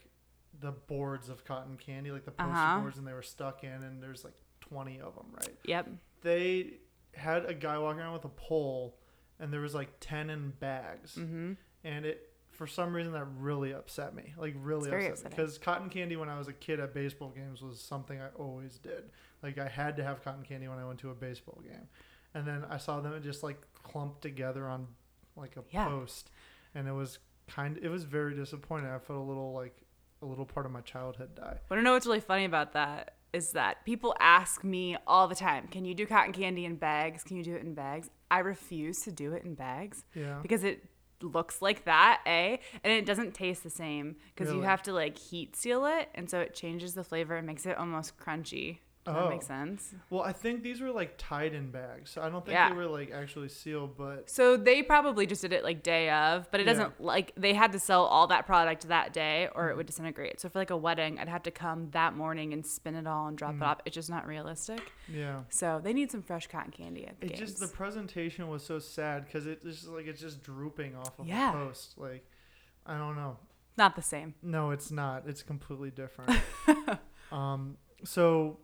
the 0.60 0.72
boards 0.72 1.30
of 1.30 1.46
cotton 1.46 1.78
candy, 1.78 2.12
like 2.12 2.26
the 2.26 2.32
poster 2.32 2.52
Uh-huh. 2.54 2.80
boards, 2.82 2.98
and 2.98 3.08
they 3.08 3.14
were 3.14 3.22
stuck 3.22 3.64
in, 3.64 3.72
and 3.84 4.04
there's 4.04 4.24
like 4.24 4.36
twenty 4.60 5.00
of 5.00 5.16
them, 5.16 5.28
right? 5.34 5.56
Yep. 5.66 5.88
They 6.24 6.74
had 7.14 7.46
a 7.46 7.54
guy 7.54 7.78
walking 7.78 8.02
around 8.02 8.14
with 8.14 8.26
a 8.26 8.30
pole, 8.30 8.98
and 9.40 9.52
there 9.52 9.62
was 9.62 9.74
like 9.74 9.90
ten 10.00 10.30
in 10.30 10.50
bags 10.52 11.16
Mm-hmm. 11.16 11.54
and 11.84 12.06
it 12.06 12.31
for 12.52 12.68
some 12.68 12.94
reason 12.94 13.14
that 13.14 13.26
really 13.40 13.74
upset 13.74 14.14
me 14.14 14.34
like 14.38 14.54
really 14.62 14.90
upset 14.90 15.00
me 15.02 15.08
upsetting. 15.08 15.30
because 15.32 15.58
cotton 15.58 15.90
candy 15.90 16.16
when 16.16 16.30
i 16.30 16.38
was 16.38 16.48
a 16.48 16.54
kid 16.54 16.80
at 16.80 16.94
baseball 16.94 17.30
games 17.30 17.62
was 17.62 17.80
something 17.80 18.22
i 18.22 18.28
always 18.38 18.78
did 18.78 19.10
like 19.42 19.58
i 19.58 19.68
had 19.68 19.96
to 19.96 20.04
have 20.04 20.24
cotton 20.24 20.44
candy 20.44 20.68
when 20.68 20.78
i 20.78 20.86
went 20.86 21.00
to 21.00 21.10
a 21.10 21.14
baseball 21.16 21.60
game 21.64 21.88
and 22.34 22.46
then 22.48 22.64
i 22.70 22.78
saw 22.78 23.00
them 23.00 23.20
just 23.24 23.42
like 23.44 23.60
clumped 23.84 24.22
together 24.22 24.68
on 24.68 24.88
like 25.36 25.56
a 25.58 25.64
Yeah. 25.72 25.86
post 25.88 26.30
and 26.76 26.88
it 26.88 26.92
was 26.94 27.20
kind 27.48 27.78
it 27.82 27.90
was 27.90 28.04
very 28.04 28.36
disappointing 28.36 28.90
i 28.90 29.00
felt 29.00 29.20
a 29.20 29.24
little 29.24 29.54
like 29.54 29.78
a 30.22 30.26
little 30.26 30.46
part 30.46 30.66
of 30.68 30.72
my 30.72 30.82
childhood 30.82 31.34
die 31.36 31.58
But 31.68 31.80
I 31.80 31.82
know 31.82 31.94
what's 31.94 32.06
really 32.06 32.20
funny 32.20 32.46
about 32.46 32.74
that? 32.74 33.16
Is 33.34 33.54
that 33.54 33.84
people 33.86 34.14
ask 34.20 34.62
me 34.64 34.96
all 35.08 35.28
the 35.28 35.34
time, 35.36 35.68
"Can 35.70 35.84
you 35.86 35.96
do 35.96 36.06
cotton 36.06 36.32
candy 36.34 36.64
in 36.66 36.76
bags? 36.76 37.24
Can 37.24 37.38
you 37.38 37.44
do 37.44 37.56
it 37.56 37.64
in 37.64 37.74
bags?" 37.74 38.10
I 38.30 38.40
refuse 38.40 39.02
to 39.04 39.12
do 39.12 39.34
it 39.34 39.44
in 39.44 39.56
bags 39.56 40.04
yeah 40.14 40.38
because 40.44 40.64
it 40.64 40.86
looks 41.24 41.62
like 41.62 41.86
that, 41.86 42.22
a, 42.26 42.60
and 42.84 42.94
it 42.94 43.06
doesn't 43.06 43.34
taste 43.34 43.64
the 43.64 43.70
same 43.70 44.16
because 44.36 44.54
you 44.54 44.62
have 44.62 44.84
to 44.84 44.94
like 44.94 45.18
heat 45.18 45.56
seal 45.56 45.86
it, 45.86 46.10
and 46.16 46.30
so 46.30 46.40
it 46.40 46.54
changes 46.54 46.94
the 46.94 47.04
flavor 47.04 47.36
and 47.38 47.48
makes 47.48 47.66
it 47.66 47.78
almost 47.78 48.18
crunchy. 48.18 48.80
Does 49.06 49.16
that 49.16 49.24
Oh. 49.24 49.30
make 49.30 49.42
sense? 49.42 49.96
well 50.12 50.22
i 50.22 50.32
think 50.32 50.62
these 50.62 50.80
were 50.80 50.92
like 50.92 51.16
tied 51.18 51.54
in 51.56 51.72
bags 51.72 52.12
so 52.12 52.22
i 52.22 52.30
don't 52.30 52.46
think 52.46 52.54
Yeah. 52.54 52.70
they 52.70 52.76
were 52.76 52.86
like 52.86 53.10
actually 53.12 53.50
sealed 53.50 53.98
but 53.98 54.30
So 54.30 54.58
they 54.58 54.84
probably 54.84 55.26
just 55.26 55.42
did 55.42 55.54
it 55.54 55.64
like 55.64 55.82
day 55.82 56.10
of, 56.12 56.50
but 56.52 56.60
it 56.60 56.68
Yeah. 56.68 56.74
doesn't 56.74 57.02
like 57.02 57.34
they 57.36 57.54
had 57.56 57.72
to 57.72 57.80
sell 57.80 58.06
all 58.06 58.28
that 58.28 58.46
product 58.46 58.88
that 58.90 59.12
day 59.12 59.50
or 59.56 59.70
it 59.72 59.76
would 59.78 59.88
disintegrate. 59.88 60.40
So 60.40 60.50
for 60.50 60.60
like 60.60 60.70
a 60.70 60.78
wedding, 60.78 61.18
I'd 61.20 61.28
have 61.30 61.42
to 61.44 61.52
come 61.52 61.90
that 61.92 62.16
morning 62.16 62.54
and 62.54 62.64
spin 62.66 62.94
it 62.96 63.08
all 63.08 63.26
and 63.28 63.36
drop 63.38 63.54
Mm. 63.56 63.62
it 63.62 63.64
off. 63.64 63.80
It's 63.86 63.96
just 63.96 64.10
not 64.12 64.28
realistic. 64.28 64.92
yeah 65.08 65.44
So 65.50 65.82
they 65.84 65.94
need 65.94 66.12
some 66.12 66.22
fresh 66.22 66.46
cotton 66.48 66.72
candy 66.72 67.08
at 67.08 67.20
the 67.20 67.26
It 67.26 67.30
games. 67.30 67.40
just 67.40 67.60
the 67.60 67.68
presentation 67.68 68.48
was 68.50 68.64
so 68.64 68.78
sad 68.78 69.26
because 69.26 69.48
it's 69.48 69.64
just 69.64 69.88
like 69.88 70.06
it's 70.06 70.22
just 70.22 70.44
drooping 70.44 70.96
off 70.96 71.18
of 71.20 71.26
Yeah. 71.26 71.52
the 71.54 71.58
post. 71.58 71.98
Like, 71.98 72.24
I 72.86 72.98
don't 73.00 73.16
know. 73.16 73.38
not 73.78 73.96
the 73.96 74.02
same. 74.04 74.36
No, 74.44 74.70
it's 74.72 74.92
not. 74.92 75.24
It's 75.28 75.42
completely 75.42 75.90
different. 75.90 76.40
um. 77.32 77.78
So, 78.04 78.60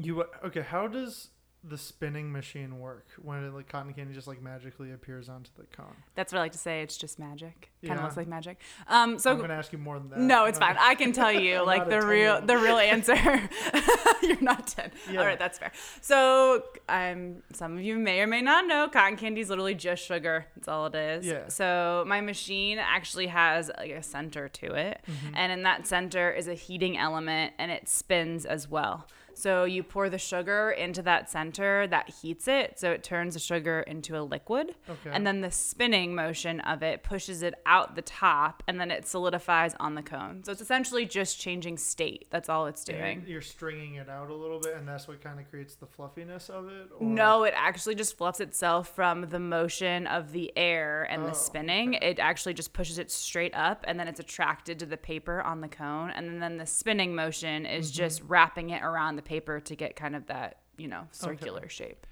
you 0.00 0.24
okay? 0.44 0.62
How 0.62 0.86
does 0.88 1.28
the 1.68 1.76
spinning 1.78 2.30
machine 2.30 2.78
work 2.78 3.06
when 3.20 3.42
it, 3.42 3.52
like 3.52 3.68
cotton 3.68 3.92
candy 3.92 4.14
just 4.14 4.28
like 4.28 4.40
magically 4.40 4.92
appears 4.92 5.28
onto 5.28 5.50
the 5.58 5.64
cone? 5.76 5.96
That's 6.14 6.32
what 6.32 6.38
I 6.38 6.42
like 6.42 6.52
to 6.52 6.58
say. 6.58 6.82
It's 6.82 6.96
just 6.96 7.18
magic. 7.18 7.70
Kind 7.82 7.94
of 7.94 7.98
Yeah. 7.98 8.04
looks 8.04 8.16
like 8.16 8.28
magic. 8.28 8.60
Um. 8.86 9.18
So 9.18 9.32
I'm 9.32 9.40
gonna 9.40 9.54
ask 9.54 9.72
you 9.72 9.78
more 9.78 9.98
than 9.98 10.10
that. 10.10 10.18
No, 10.20 10.44
it's 10.44 10.58
I'm 10.58 10.66
fine. 10.68 10.74
not- 10.76 10.84
I 10.84 10.94
can 10.94 11.12
tell 11.12 11.32
you 11.32 11.64
like 11.66 11.88
the 11.88 12.02
real 12.06 12.40
the 12.40 12.56
real 12.56 12.76
answer. 12.78 13.16
You're 14.22 14.40
not 14.40 14.66
10. 14.66 14.90
Yeah. 15.10 15.20
All 15.20 15.26
right, 15.26 15.38
that's 15.38 15.58
fair. 15.58 15.70
So, 16.00 16.62
um 16.88 17.42
some 17.52 17.76
of 17.76 17.82
you 17.82 17.96
may 17.96 18.20
or 18.20 18.26
may 18.26 18.42
not 18.42 18.66
know 18.66 18.88
cotton 18.88 19.16
candy 19.16 19.40
is 19.40 19.50
literally 19.50 19.74
just 19.74 20.04
sugar. 20.04 20.46
That's 20.56 20.68
all 20.68 20.86
it 20.86 20.94
is. 20.94 21.26
Yeah. 21.26 21.48
So, 21.48 22.04
my 22.06 22.20
machine 22.20 22.78
actually 22.78 23.26
has 23.28 23.70
like 23.76 23.90
a 23.90 24.02
center 24.02 24.48
to 24.48 24.74
it, 24.74 25.00
Mm-hmm. 25.06 25.34
and 25.36 25.52
in 25.52 25.62
that 25.64 25.86
center 25.86 26.30
is 26.30 26.48
a 26.48 26.54
heating 26.54 26.96
element 26.96 27.54
and 27.58 27.70
it 27.70 27.88
spins 27.88 28.44
as 28.46 28.68
well. 28.68 29.06
So 29.36 29.64
you 29.64 29.82
pour 29.82 30.08
the 30.08 30.18
sugar 30.18 30.70
into 30.70 31.02
that 31.02 31.28
center 31.30 31.86
that 31.88 32.08
heats 32.22 32.48
it, 32.48 32.78
so 32.78 32.90
it 32.90 33.04
turns 33.04 33.34
the 33.34 33.40
sugar 33.40 33.80
into 33.80 34.16
a 34.18 34.22
liquid. 34.22 34.74
Okay. 34.88 35.10
And 35.12 35.26
then 35.26 35.42
the 35.42 35.50
spinning 35.50 36.14
motion 36.14 36.60
of 36.60 36.82
it 36.82 37.02
pushes 37.02 37.42
it 37.42 37.54
out 37.66 37.94
the 37.96 38.02
top 38.02 38.62
and 38.66 38.80
then 38.80 38.90
it 38.90 39.06
solidifies 39.06 39.74
on 39.78 39.94
the 39.94 40.02
cone. 40.02 40.42
So 40.44 40.52
it's 40.52 40.60
essentially 40.62 41.04
just 41.04 41.38
changing 41.38 41.76
state. 41.78 42.26
That's 42.30 42.48
all 42.48 42.66
it's 42.66 42.88
And 42.88 42.98
doing. 42.98 43.24
You're 43.26 43.42
stringing 43.42 43.96
it 43.96 44.08
out 44.08 44.30
a 44.30 44.34
little 44.34 44.58
bit, 44.60 44.74
and 44.76 44.88
that's 44.88 45.06
what 45.06 45.20
kind 45.20 45.38
of 45.38 45.48
creates 45.50 45.74
the 45.74 45.86
fluffiness 45.86 46.48
of 46.48 46.68
it. 46.68 46.88
Or? 46.98 47.06
No, 47.06 47.44
it 47.44 47.54
actually 47.56 47.94
just 47.94 48.16
fluffs 48.16 48.40
itself 48.40 48.94
from 48.94 49.28
the 49.28 49.38
motion 49.40 50.06
of 50.06 50.32
the 50.32 50.52
air 50.56 51.06
and 51.10 51.22
Oh, 51.22 51.26
the 51.26 51.32
spinning. 51.34 51.94
It 51.94 52.18
actually 52.18 52.54
just 52.54 52.72
pushes 52.72 52.98
it 52.98 53.10
straight 53.10 53.54
up 53.54 53.84
and 53.86 54.00
then 54.00 54.08
it's 54.08 54.20
attracted 54.20 54.78
to 54.78 54.86
the 54.86 54.96
paper 54.96 55.42
on 55.42 55.60
the 55.60 55.68
cone. 55.68 56.10
And 56.10 56.40
then 56.42 56.56
the 56.56 56.66
spinning 56.66 57.14
motion 57.14 57.66
is 57.66 57.86
Mm-hmm. 57.90 57.96
just 57.96 58.22
wrapping 58.22 58.70
it 58.70 58.82
around 58.82 59.16
the 59.16 59.22
paper 59.26 59.60
to 59.60 59.76
get 59.76 59.94
kind 59.96 60.16
of 60.16 60.26
that 60.28 60.60
you 60.78 60.88
know 60.88 61.06
circular 61.10 61.68
shape. 61.68 62.06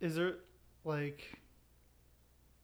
Is 0.00 0.14
there 0.16 0.36
like 0.84 1.38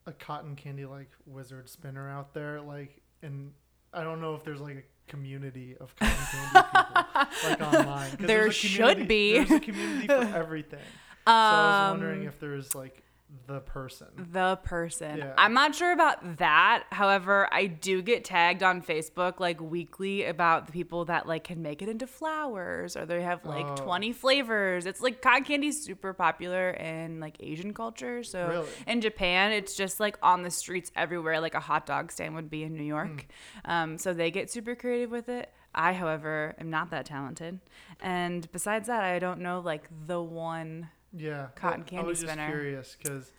a 0.06 0.12
cotton 0.12 0.56
candy 0.56 0.86
like 0.86 1.10
wizard 1.26 1.68
spinner 1.68 2.08
out 2.08 2.32
there? 2.34 2.60
Like, 2.60 3.00
and 3.22 3.52
I 3.92 4.02
don't 4.02 4.20
know 4.20 4.34
if 4.34 4.44
there's 4.44 4.60
like 4.60 4.76
a 4.76 5.10
community 5.10 5.76
of 5.80 5.94
cotton 5.96 6.16
candy 6.30 6.68
people 6.68 7.50
like 7.50 7.60
online. 7.74 8.16
There 8.20 8.50
should 8.50 9.06
be. 9.08 9.34
There's 9.38 9.50
a 9.50 9.60
community 9.60 10.06
for 10.06 10.14
everything. 10.34 10.78
So 11.26 11.32
I 11.32 11.90
was 11.92 11.92
wondering 11.92 12.22
Um, 12.22 12.28
if 12.28 12.40
there's 12.40 12.74
like 12.74 13.02
the 13.46 13.60
person. 13.60 14.06
the 14.32 14.56
person. 14.62 15.18
Yeah. 15.18 15.34
I'm 15.36 15.54
not 15.54 15.74
sure 15.74 15.92
about 15.92 16.38
that. 16.38 16.84
However, 16.90 17.48
I 17.52 17.66
do 17.66 18.00
get 18.02 18.24
tagged 18.24 18.62
on 18.62 18.80
Facebook 18.82 19.40
like 19.40 19.60
weekly 19.60 20.24
about 20.24 20.66
the 20.66 20.72
people 20.72 21.04
that 21.06 21.26
like 21.26 21.44
can 21.44 21.60
make 21.62 21.82
it 21.82 21.88
into 21.88 22.06
flowers 22.06 22.96
or 22.96 23.06
they 23.06 23.22
have 23.22 23.44
like 23.44 23.66
Oh. 23.66 23.74
20 23.76 24.12
flavors. 24.12 24.86
It's 24.86 25.00
like 25.00 25.20
cotton 25.22 25.44
candy's 25.44 25.82
super 25.82 26.12
popular 26.12 26.70
in 26.70 27.18
like 27.20 27.36
Asian 27.40 27.72
culture. 27.74 28.22
So 28.22 28.48
Really? 28.48 28.68
in 28.86 29.00
Japan, 29.00 29.52
it's 29.52 29.74
just 29.74 29.98
like 30.00 30.16
on 30.22 30.42
the 30.42 30.50
streets 30.50 30.92
everywhere, 30.94 31.40
like 31.40 31.54
a 31.54 31.60
hot 31.60 31.86
dog 31.86 32.12
stand 32.12 32.34
would 32.36 32.50
be 32.50 32.62
in 32.62 32.74
New 32.74 32.84
York. 32.84 33.26
Hmm. 33.64 33.70
Um, 33.70 33.98
so 33.98 34.12
they 34.14 34.30
get 34.30 34.50
super 34.50 34.74
creative 34.76 35.10
with 35.10 35.28
it. 35.28 35.50
I, 35.74 35.92
however, 35.92 36.54
am 36.58 36.68
not 36.70 36.90
that 36.90 37.06
talented. 37.06 37.60
And 38.00 38.50
besides 38.52 38.88
that, 38.88 39.04
I 39.04 39.18
don't 39.20 39.40
know 39.40 39.60
like 39.60 39.88
the 40.06 40.20
one. 40.20 40.88
Yeah. 41.12 41.48
Cotton 41.54 41.80
but 41.80 41.86
I 41.86 41.90
candy 41.90 42.08
was 42.08 42.20
just 42.22 42.34
curious 42.34 42.96
because 43.02 43.32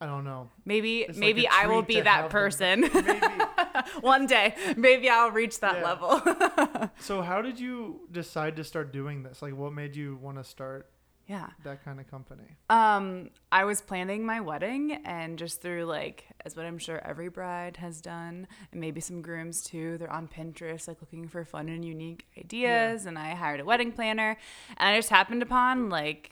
I 0.00 0.06
don't 0.06 0.24
know. 0.24 0.50
Maybe 0.64 1.00
It's 1.00 1.16
like 1.16 1.18
maybe 1.18 1.46
a 1.46 1.50
I 1.52 1.66
will 1.66 1.82
be 1.82 2.00
that 2.00 2.30
person. 2.30 2.82
Maybe. 2.82 3.20
One 4.00 4.26
day, 4.26 4.54
maybe 4.76 5.08
I'll 5.08 5.30
reach 5.30 5.60
that 5.60 5.76
Yeah. 5.76 5.84
level. 5.84 6.90
so 6.98 7.22
how 7.22 7.40
did 7.42 7.58
you 7.58 8.00
decide 8.10 8.56
to 8.56 8.64
start 8.64 8.92
doing 8.92 9.22
this? 9.22 9.40
Like, 9.42 9.56
what 9.56 9.72
made 9.72 9.96
you 9.96 10.16
want 10.20 10.38
to 10.38 10.44
start 10.44 10.90
yeah. 11.26 11.48
that 11.64 11.84
kind 11.84 12.00
of 12.00 12.10
company? 12.10 12.56
Um, 12.68 13.30
I 13.50 13.64
was 13.64 13.80
planning 13.80 14.26
my 14.26 14.40
wedding 14.40 15.00
and 15.04 15.38
just 15.38 15.62
through 15.62 15.84
like 15.84 16.26
as 16.44 16.56
what 16.56 16.66
I'm 16.66 16.78
sure 16.78 17.00
every 17.04 17.28
bride 17.28 17.78
has 17.78 18.00
done, 18.00 18.46
and 18.72 18.80
maybe 18.80 19.00
some 19.00 19.22
grooms 19.22 19.62
too, 19.62 19.96
they're 19.96 20.12
on 20.12 20.28
Pinterest 20.28 20.86
like 20.86 21.00
looking 21.00 21.28
for 21.28 21.44
fun 21.44 21.68
and 21.68 21.84
unique 21.84 22.26
ideas 22.36 23.06
and 23.06 23.18
I 23.18 23.34
hired 23.34 23.60
a 23.60 23.64
wedding 23.64 23.92
planner 23.92 24.36
and 24.76 24.88
I 24.94 24.98
just 24.98 25.08
happened 25.10 25.42
upon 25.42 25.88
like 25.88 26.30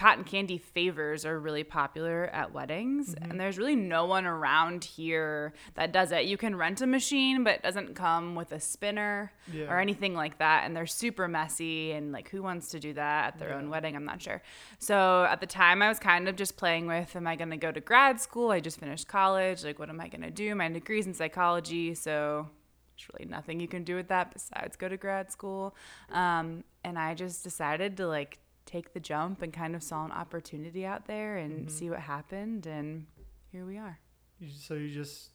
cotton 0.00 0.24
candy 0.24 0.56
favors 0.56 1.26
are 1.26 1.38
really 1.38 1.62
popular 1.64 2.24
at 2.32 2.52
weddings 2.54 3.14
Mm-hmm. 3.14 3.30
and 3.30 3.40
there's 3.40 3.58
really 3.58 3.76
no 3.76 4.06
one 4.06 4.24
around 4.24 4.82
here 4.84 5.52
that 5.74 5.92
does 5.92 6.10
it. 6.10 6.24
You 6.24 6.36
can 6.38 6.56
rent 6.56 6.80
a 6.80 6.86
machine 6.86 7.44
but 7.44 7.54
it 7.56 7.62
doesn't 7.62 7.94
come 7.94 8.34
with 8.34 8.50
a 8.52 8.60
spinner 8.60 9.30
Yeah. 9.52 9.66
or 9.70 9.78
anything 9.78 10.14
like 10.14 10.38
that 10.38 10.64
and 10.64 10.74
they're 10.74 10.86
super 10.86 11.28
messy 11.28 11.92
and 11.92 12.12
like 12.12 12.30
who 12.30 12.42
wants 12.42 12.70
to 12.70 12.80
do 12.80 12.94
that 12.94 13.20
at 13.34 13.38
their 13.38 13.52
own 13.52 13.68
wedding? 13.68 13.94
I'm 13.94 14.06
not 14.06 14.22
sure. 14.22 14.40
So 14.78 15.24
at 15.30 15.40
the 15.40 15.46
time 15.46 15.82
i 15.82 15.88
was 15.88 15.98
kind 15.98 16.28
of 16.28 16.34
just 16.36 16.56
playing 16.56 16.86
with 16.86 17.14
am 17.14 17.26
i 17.26 17.36
going 17.36 17.50
to 17.50 17.56
go 17.58 17.70
to 17.70 17.80
grad 17.80 18.20
school? 18.20 18.50
I 18.50 18.60
just 18.60 18.80
finished 18.80 19.06
college. 19.06 19.64
Like 19.64 19.78
what 19.78 19.90
am 19.90 20.00
i 20.00 20.08
going 20.08 20.22
to 20.22 20.30
do? 20.30 20.54
My 20.54 20.68
degree's 20.70 21.06
in 21.06 21.14
psychology 21.14 21.94
so 21.94 22.48
there's 22.96 23.08
really 23.12 23.30
nothing 23.30 23.60
you 23.60 23.68
can 23.68 23.84
do 23.84 23.96
with 23.96 24.08
that 24.08 24.32
besides 24.32 24.76
go 24.76 24.88
to 24.88 24.96
grad 24.96 25.30
school. 25.30 25.74
Um, 26.10 26.64
and 26.84 26.98
i 26.98 27.14
just 27.14 27.44
decided 27.44 27.96
to 27.98 28.06
like 28.06 28.38
take 28.70 28.92
the 28.92 29.00
jump 29.00 29.42
and 29.42 29.52
kind 29.52 29.74
of 29.74 29.82
saw 29.82 30.04
an 30.04 30.12
opportunity 30.12 30.86
out 30.86 31.06
there 31.06 31.36
and 31.36 31.66
Mhm. 31.66 31.70
see 31.70 31.90
what 31.90 32.00
happened 32.00 32.66
and 32.66 33.06
here 33.50 33.66
we 33.66 33.76
are 33.78 33.98
You, 34.38 34.48
so 34.50 34.74
you 34.74 34.90
just 34.90 35.32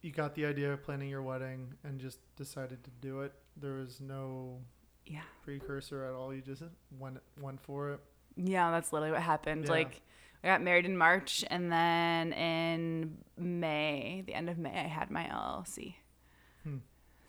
you 0.00 0.10
got 0.10 0.34
the 0.34 0.46
idea 0.46 0.72
of 0.72 0.82
planning 0.82 1.08
your 1.10 1.22
wedding 1.22 1.74
and 1.84 2.00
just 2.00 2.18
decided 2.34 2.82
to 2.82 2.90
do 2.90 3.20
it. 3.20 3.32
There 3.56 3.74
was 3.74 4.00
no 4.00 4.60
yeah 5.06 5.22
precursor 5.44 6.04
at 6.04 6.14
all. 6.14 6.34
You 6.34 6.40
just 6.40 6.62
went 6.98 7.18
went 7.40 7.60
for 7.60 7.90
it. 7.92 8.00
Yeah, 8.36 8.70
that's 8.72 8.92
literally 8.92 9.12
what 9.12 9.22
happened. 9.22 9.64
Yeah. 9.66 9.70
Like, 9.70 10.00
I 10.42 10.48
got 10.48 10.60
married 10.62 10.86
in 10.86 10.96
March, 10.96 11.44
and 11.50 11.70
then 11.70 12.32
in 12.32 13.18
May, 13.36 14.22
the 14.26 14.34
end 14.34 14.48
of 14.50 14.58
May, 14.58 14.70
I 14.70 14.88
had 14.88 15.08
my 15.10 15.24
LLC. 15.28 15.94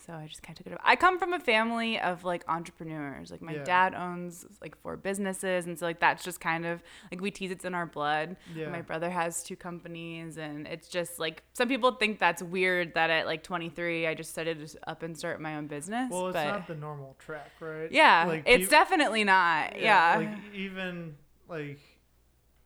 So 0.06 0.12
I 0.14 0.28
just 0.28 0.44
kind 0.44 0.52
of 0.52 0.58
took 0.66 0.68
it. 0.68 0.76
Over. 0.76 0.82
I 0.84 0.96
come 0.98 1.18
from 1.18 1.32
a 1.32 1.40
family 1.40 1.98
of 2.00 2.26
like 2.26 2.44
entrepreneurs. 2.50 3.32
Like 3.32 3.42
my 3.42 3.54
Yeah. 3.54 3.64
dad 3.64 3.94
owns 3.96 4.46
like 4.62 4.78
four 4.82 4.98
businesses, 4.98 5.66
and 5.66 5.80
so 5.80 5.86
like 5.86 6.00
that's 6.00 6.24
just 6.24 6.42
kind 6.42 6.66
of 6.66 6.84
like 7.12 7.22
we 7.22 7.32
tease 7.32 7.52
it's 7.52 7.64
in 7.64 7.74
our 7.74 7.86
blood. 7.86 8.36
Yeah. 8.54 8.70
My 8.70 8.82
brother 8.82 9.10
has 9.10 9.44
two 9.44 9.56
companies, 9.56 10.38
and 10.38 10.68
it's 10.68 10.90
just 10.90 11.20
like 11.20 11.44
some 11.54 11.70
people 11.70 11.92
think 11.94 12.20
that's 12.20 12.44
weird 12.44 12.94
that 12.96 13.10
at 13.10 13.26
like 13.26 13.44
23 13.44 14.06
I 14.08 14.14
just 14.14 14.32
decided 14.32 14.68
to 14.68 14.90
up 14.90 15.04
and 15.04 15.18
start 15.18 15.40
my 15.40 15.56
own 15.56 15.68
business. 15.68 16.12
well, 16.12 16.28
it's 16.28 16.34
but 16.34 16.46
not 16.48 16.68
the 16.68 16.76
normal 16.76 17.16
track, 17.20 17.52
right? 17.62 17.90
yeah, 17.92 18.26
Like, 18.28 18.44
it's 18.46 18.64
peop- 18.64 18.70
definitely 18.72 19.24
not. 19.24 19.80
Yeah. 19.80 20.16
Like 20.18 20.54
even 20.54 21.16
like 21.48 21.80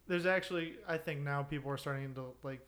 there's 0.08 0.25
actually 0.25 0.75
I 0.88 0.98
think 0.98 1.22
now 1.22 1.44
people 1.44 1.70
are 1.72 1.77
starting 1.77 2.15
to 2.15 2.34
like 2.41 2.62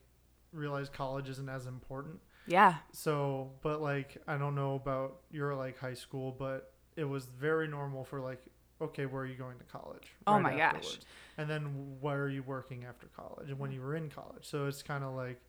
realize 0.54 0.90
college 0.90 1.30
isn't 1.30 1.50
as 1.50 1.66
important. 1.66 2.20
Yeah. 2.50 2.76
So, 2.92 3.52
but 3.62 3.82
like 3.82 4.18
I 4.28 4.38
don't 4.38 4.56
know 4.56 4.76
about 4.76 5.22
your 5.32 5.56
like 5.56 5.78
high 5.78 5.94
school, 5.94 6.36
but 6.38 6.74
it 6.96 7.06
was 7.06 7.26
very 7.26 7.68
normal 7.68 8.04
for 8.04 8.20
like 8.20 8.42
okay, 8.82 9.06
where 9.06 9.24
are 9.24 9.26
you 9.26 9.36
going 9.36 9.58
to 9.58 9.66
college? 9.66 10.08
Oh 10.26 10.34
right 10.34 10.44
my 10.44 10.58
gosh. 10.58 11.00
And 11.38 11.50
then 11.50 11.98
where 12.00 12.24
are 12.24 12.30
you 12.30 12.44
working 12.44 12.86
after 12.86 13.08
college? 13.08 13.50
And 13.50 13.60
when 13.60 13.72
mm. 13.72 13.76
you 13.76 13.82
were 13.82 13.96
in 13.96 14.10
college. 14.10 14.46
So 14.46 14.68
it's 14.68 14.82
kind 14.82 15.04
of 15.04 15.16
like 15.16 15.42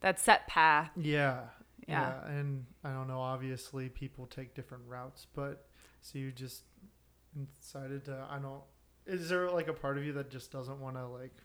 That 0.00 0.18
set 0.18 0.46
path. 0.48 0.90
yeah, 0.96 1.42
Yeah. 1.86 2.14
yeah. 2.26 2.30
And 2.30 2.66
I 2.82 2.92
don't 2.92 3.08
know, 3.08 3.20
obviously 3.20 3.88
people 3.88 4.26
take 4.26 4.54
different 4.54 4.84
routes, 4.88 5.26
but 5.34 5.66
so 6.02 6.18
you 6.18 6.32
just 6.32 6.62
decided 7.60 8.04
to 8.06 8.26
I 8.30 8.38
don't 8.38 8.62
is 9.06 9.28
there 9.28 9.50
like 9.50 9.68
a 9.68 9.72
part 9.72 9.98
of 9.98 10.04
you 10.04 10.12
that 10.14 10.30
just 10.30 10.50
doesn't 10.50 10.80
want 10.80 10.96
to 10.96 11.06
like 11.06 11.36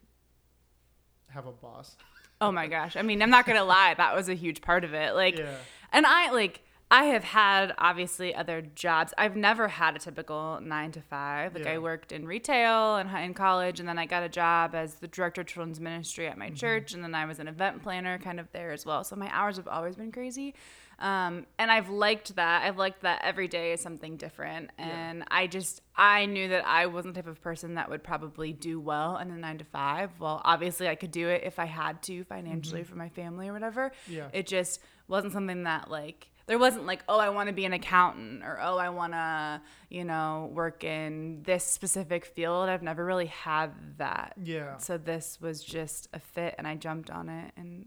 have 1.28 1.46
a 1.46 1.52
boss? 1.52 1.96
Oh 2.42 2.52
my 2.52 2.68
gosh. 2.68 2.96
I 2.96 3.02
mean, 3.02 3.22
I'm 3.22 3.30
not 3.30 3.46
going 3.46 3.58
to 3.58 3.64
lie. 3.64 3.94
That 3.96 4.16
was 4.16 4.30
a 4.30 4.34
huge 4.34 4.62
part 4.62 4.84
of 4.84 4.94
it. 4.94 5.14
Like, 5.14 5.38
yeah. 5.38 5.56
and 5.92 6.06
I, 6.06 6.32
like, 6.32 6.62
I 6.92 7.04
have 7.06 7.24
had 7.24 7.74
obviously 7.78 8.34
other 8.34 8.62
jobs. 8.62 9.14
I've 9.18 9.36
never 9.36 9.68
had 9.68 9.96
a 9.96 10.00
typical 10.00 10.60
nine 10.62 10.92
to 10.94 11.02
five. 11.02 11.54
Like, 11.54 11.66
Yeah. 11.66 11.74
I 11.74 11.78
worked 11.80 12.12
in 12.12 12.26
retail 12.26 12.96
and 12.96 13.10
in 13.24 13.34
college, 13.34 13.80
and 13.80 13.88
then 13.90 14.00
I 14.00 14.06
got 14.06 14.24
a 14.24 14.30
job 14.30 14.74
as 14.74 14.96
the 14.96 15.08
director 15.08 15.42
of 15.42 15.48
children's 15.48 15.80
ministry 15.80 16.28
at 16.28 16.38
my 16.38 16.46
Mm-hmm. 16.48 16.56
church, 16.56 16.94
and 16.94 17.04
then 17.04 17.14
I 17.14 17.26
was 17.26 17.40
an 17.40 17.48
event 17.48 17.84
planner 17.84 18.18
kind 18.18 18.40
of 18.40 18.50
there 18.54 18.72
as 18.72 18.86
well. 18.86 19.04
So 19.04 19.16
my 19.16 19.30
hours 19.32 19.58
have 19.58 19.68
always 19.68 19.96
been 19.98 20.12
crazy. 20.12 20.56
Um, 21.00 21.46
and 21.58 21.72
I've 21.72 21.90
liked 21.90 22.36
that. 22.36 22.64
I've 22.64 22.78
liked 22.78 23.02
that 23.02 23.22
every 23.24 23.48
day 23.48 23.72
is 23.74 23.82
something 23.82 24.18
different. 24.18 24.72
Yeah. 24.78 24.86
And 24.86 25.24
I 25.30 25.48
just, 25.48 25.82
I 25.96 26.26
knew 26.26 26.50
that 26.50 26.68
I 26.68 26.88
wasn't 26.88 27.16
the 27.16 27.22
type 27.22 27.30
of 27.30 27.42
person 27.42 27.76
that 27.76 27.90
would 27.90 28.04
probably 28.04 28.54
do 28.54 28.80
well 28.80 29.18
in 29.18 29.32
a 29.32 29.38
nine 29.38 29.58
to 29.60 29.66
five. 29.66 30.12
Well, 30.20 30.42
obviously, 30.44 30.88
I 30.90 30.96
could 30.96 31.12
do 31.12 31.30
it 31.30 31.44
if 31.46 31.58
I 31.58 31.66
had 31.66 32.04
to 32.04 32.24
financially 32.26 32.84
for 32.84 32.96
my 32.96 33.10
family 33.10 33.48
or 33.50 33.54
whatever. 33.54 33.92
Yeah. 34.08 34.28
It 34.34 34.46
just 34.46 34.82
wasn't 35.08 35.34
something 35.34 35.64
that, 35.64 35.90
like, 35.90 36.30
there 36.50 36.58
wasn't 36.58 36.88
like, 36.88 37.04
oh, 37.08 37.20
I 37.20 37.30
want 37.30 37.48
to 37.48 37.54
be 37.54 37.66
an 37.66 37.74
accountant 37.74 38.44
or 38.44 38.60
oh, 38.60 38.78
I 38.78 38.90
want 38.90 39.14
to, 39.14 39.62
you 39.90 40.04
know, 40.04 40.50
work 40.52 40.84
in 40.84 41.44
this 41.44 41.64
specific 41.64 42.26
field. 42.26 42.70
I've 42.70 42.82
never 42.82 43.06
really 43.06 43.28
had 43.28 43.72
that. 44.00 44.34
yeah. 44.44 44.78
So 44.78 44.98
this 44.98 45.38
was 45.40 45.64
just 45.64 46.10
a 46.12 46.20
fit 46.20 46.56
and 46.58 46.68
I 46.68 46.76
jumped 46.76 47.12
on 47.12 47.30
it 47.30 47.52
and 47.56 47.86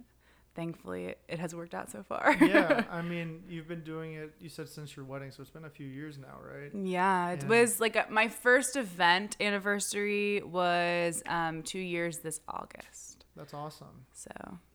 thankfully 0.55 1.15
it, 1.29 1.39
has 1.41 1.55
worked 1.55 1.75
out 1.75 1.91
so 1.91 2.03
far. 2.03 2.37
yeah, 2.41 2.85
I 2.91 3.03
mean, 3.03 3.43
you've 3.49 3.69
been 3.69 3.83
doing 3.85 4.15
it. 4.15 4.35
You 4.41 4.49
said 4.49 4.69
since 4.69 4.95
your 4.97 5.05
wedding, 5.05 5.31
so 5.31 5.41
it's 5.43 5.51
been 5.51 5.65
a 5.65 5.71
few 5.71 5.87
years 5.87 6.19
now, 6.19 6.39
right? 6.43 6.71
Yeah, 6.75 7.31
it 7.31 7.41
And- 7.41 7.49
was 7.51 7.81
like 7.81 7.97
a, 7.97 8.07
my 8.11 8.29
first 8.29 8.77
event 8.77 9.37
anniversary 9.41 10.43
was 10.43 11.23
um, 11.27 11.63
two 11.63 11.79
years 11.79 12.19
this 12.19 12.41
August. 12.49 13.25
That's 13.37 13.55
awesome. 13.55 14.07
So 14.13 14.31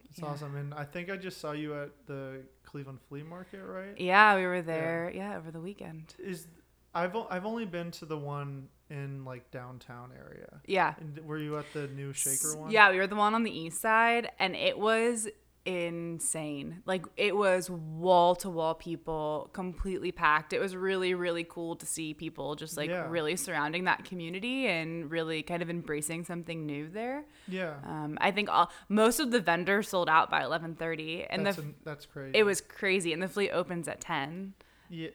it's 0.10 0.20
Yeah. 0.20 0.26
awesome. 0.26 0.56
And 0.56 0.74
I 0.74 0.84
think 0.84 1.10
I 1.12 1.18
just 1.18 1.40
saw 1.40 1.52
you 1.52 1.80
at 1.80 1.92
the 2.08 2.44
Cleveland 2.64 3.00
Flea 3.08 3.24
Market, 3.24 3.64
right? 3.64 4.00
yeah, 4.00 4.36
we 4.36 4.46
were 4.46 4.62
there. 4.62 5.12
Yeah, 5.14 5.38
over 5.38 5.52
the 5.52 5.60
weekend. 5.62 6.16
Is 6.20 6.48
I've 6.96 7.16
I've 7.30 7.46
only 7.46 7.66
been 7.66 7.92
to 7.92 8.06
the 8.06 8.18
one 8.18 8.70
in 8.90 9.24
like 9.26 9.52
downtown 9.52 10.12
area. 10.18 10.62
Yeah, 10.66 10.96
And 11.00 11.20
were 11.26 11.38
you 11.38 11.58
at 11.58 11.66
the 11.74 11.88
new 11.90 12.14
Shaker 12.14 12.58
one? 12.58 12.72
Yeah, 12.72 12.90
we 12.90 12.98
were 12.98 13.06
the 13.08 13.16
one 13.16 13.36
on 13.36 13.44
the 13.44 13.52
east 13.52 13.82
side, 13.82 14.32
and 14.40 14.56
it 14.56 14.80
was 14.80 15.28
insane. 15.68 16.82
Like 16.86 17.06
it 17.18 17.36
was 17.36 17.70
wall 17.70 18.36
to 18.38 18.50
wall 18.50 18.74
people, 18.76 19.50
completely 19.54 20.12
packed. 20.12 20.54
It 20.54 20.60
was 20.60 20.76
really 20.76 21.14
really 21.14 21.44
cool 21.44 21.76
to 21.76 21.86
see 21.86 22.14
people 22.14 22.56
just 22.56 22.78
like 22.78 22.90
Yeah. 22.90 23.08
really 23.10 23.36
surrounding 23.36 23.84
that 23.86 24.04
community 24.06 24.68
and 24.68 25.10
really 25.12 25.44
kind 25.44 25.62
of 25.62 25.70
embracing 25.70 26.24
something 26.26 26.66
new 26.66 26.88
there. 26.90 27.26
Yeah. 27.48 27.76
Um, 27.86 28.18
I 28.22 28.32
think 28.32 28.50
all 28.50 28.72
most 28.90 29.20
of 29.20 29.32
the 29.32 29.40
vendors 29.40 29.90
sold 29.90 30.10
out 30.10 30.30
by 30.30 30.44
eleven 30.44 30.76
thirty, 30.76 31.24
and 31.26 31.46
that's 31.46 31.58
the 31.58 31.74
that's 31.84 32.06
crazy. 32.06 32.38
it 32.38 32.44
was 32.44 32.62
crazy. 32.62 33.14
And 33.14 33.22
the 33.22 33.28
fleet 33.28 33.52
opens 33.52 33.88
at 33.88 34.02
ten. 34.02 34.54
Yeah. 34.90 35.10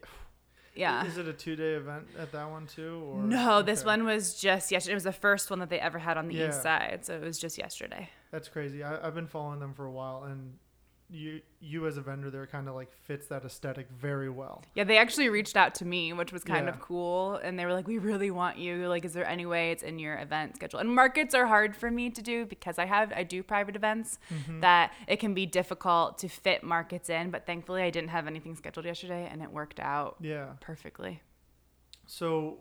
Yeah. 0.74 1.04
Is 1.04 1.18
it 1.18 1.28
a 1.28 1.32
two 1.34 1.54
day 1.56 1.72
event 1.74 2.06
at 2.18 2.32
that 2.32 2.50
one 2.50 2.66
too? 2.66 3.02
Or 3.06 3.22
No, 3.22 3.60
this 3.62 3.84
one 3.84 4.04
was 4.04 4.40
just 4.40 4.70
yesterday. 4.72 4.92
It 4.92 4.94
was 4.96 5.04
the 5.04 5.12
first 5.12 5.50
one 5.50 5.58
that 5.58 5.68
they 5.68 5.78
ever 5.80 5.98
had 5.98 6.16
on 6.16 6.28
the 6.28 6.34
Yeah. 6.34 6.48
east 6.48 6.62
side, 6.62 7.00
so 7.04 7.14
it 7.14 7.20
was 7.22 7.38
just 7.38 7.58
yesterday. 7.58 8.08
That's 8.32 8.48
crazy. 8.48 8.82
I, 8.82 9.06
I've 9.06 9.14
been 9.14 9.28
following 9.28 9.60
them 9.60 9.74
for 9.74 9.84
a 9.86 9.92
while, 9.92 10.24
and 10.24 10.54
you 11.10 11.42
you 11.60 11.86
as 11.86 11.98
a 11.98 12.00
vendor 12.00 12.30
there 12.30 12.46
kind 12.46 12.66
of 12.66 12.74
like 12.74 12.90
fits 12.90 13.26
that 13.26 13.44
aesthetic 13.44 13.86
very 13.90 14.30
well. 14.30 14.64
Yeah, 14.74 14.84
they 14.84 14.96
actually 14.96 15.28
reached 15.28 15.56
out 15.58 15.74
to 15.76 15.84
me, 15.84 16.14
which 16.14 16.32
was 16.32 16.42
kind 16.42 16.64
Yeah. 16.66 16.72
of 16.72 16.80
cool. 16.80 17.34
And 17.36 17.58
they 17.58 17.66
were 17.66 17.74
like, 17.74 17.86
we 17.86 17.98
really 17.98 18.30
want 18.30 18.56
you. 18.56 18.88
Like, 18.88 19.04
is 19.04 19.12
there 19.12 19.26
any 19.26 19.44
way 19.44 19.72
it's 19.72 19.82
in 19.82 19.98
your 19.98 20.16
event 20.18 20.56
schedule? 20.56 20.80
And 20.80 20.88
markets 20.88 21.34
are 21.34 21.44
hard 21.46 21.76
for 21.76 21.90
me 21.90 22.08
to 22.08 22.22
do 22.22 22.46
because 22.46 22.78
I 22.78 22.86
have, 22.86 23.12
I 23.14 23.24
do 23.24 23.42
private 23.42 23.76
events 23.76 24.18
Mm-hmm. 24.32 24.60
that 24.60 24.94
it 25.06 25.20
can 25.20 25.34
be 25.34 25.44
difficult 25.44 26.16
to 26.18 26.28
fit 26.28 26.64
markets 26.64 27.10
in. 27.10 27.30
But 27.30 27.44
thankfully, 27.44 27.82
I 27.82 27.90
didn't 27.90 28.08
have 28.10 28.26
anything 28.26 28.56
scheduled 28.56 28.86
yesterday 28.86 29.28
and 29.30 29.42
it 29.42 29.52
worked 29.52 29.80
out 29.80 30.16
Yeah. 30.20 30.52
perfectly. 30.60 31.20
So, 32.06 32.56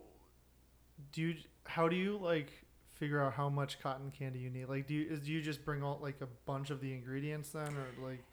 do 1.13 1.21
you? 1.21 1.35
How 1.63 1.87
do 1.87 1.95
you 1.95 2.17
like 2.17 2.60
figure 3.01 3.19
out 3.19 3.33
how 3.33 3.49
much 3.49 3.79
cotton 3.81 4.11
candy 4.11 4.37
you 4.39 4.49
need? 4.51 4.67
Like, 4.69 4.85
do 4.87 4.93
you 4.93 5.07
is 5.09 5.21
do 5.21 5.31
you 5.31 5.41
just 5.41 5.65
bring 5.65 5.81
all 5.81 5.97
like 6.01 6.21
a 6.21 6.27
bunch 6.45 6.69
of 6.69 6.79
the 6.81 6.93
ingredients 6.93 7.49
then, 7.49 7.73
or 7.75 8.07
like, 8.07 8.23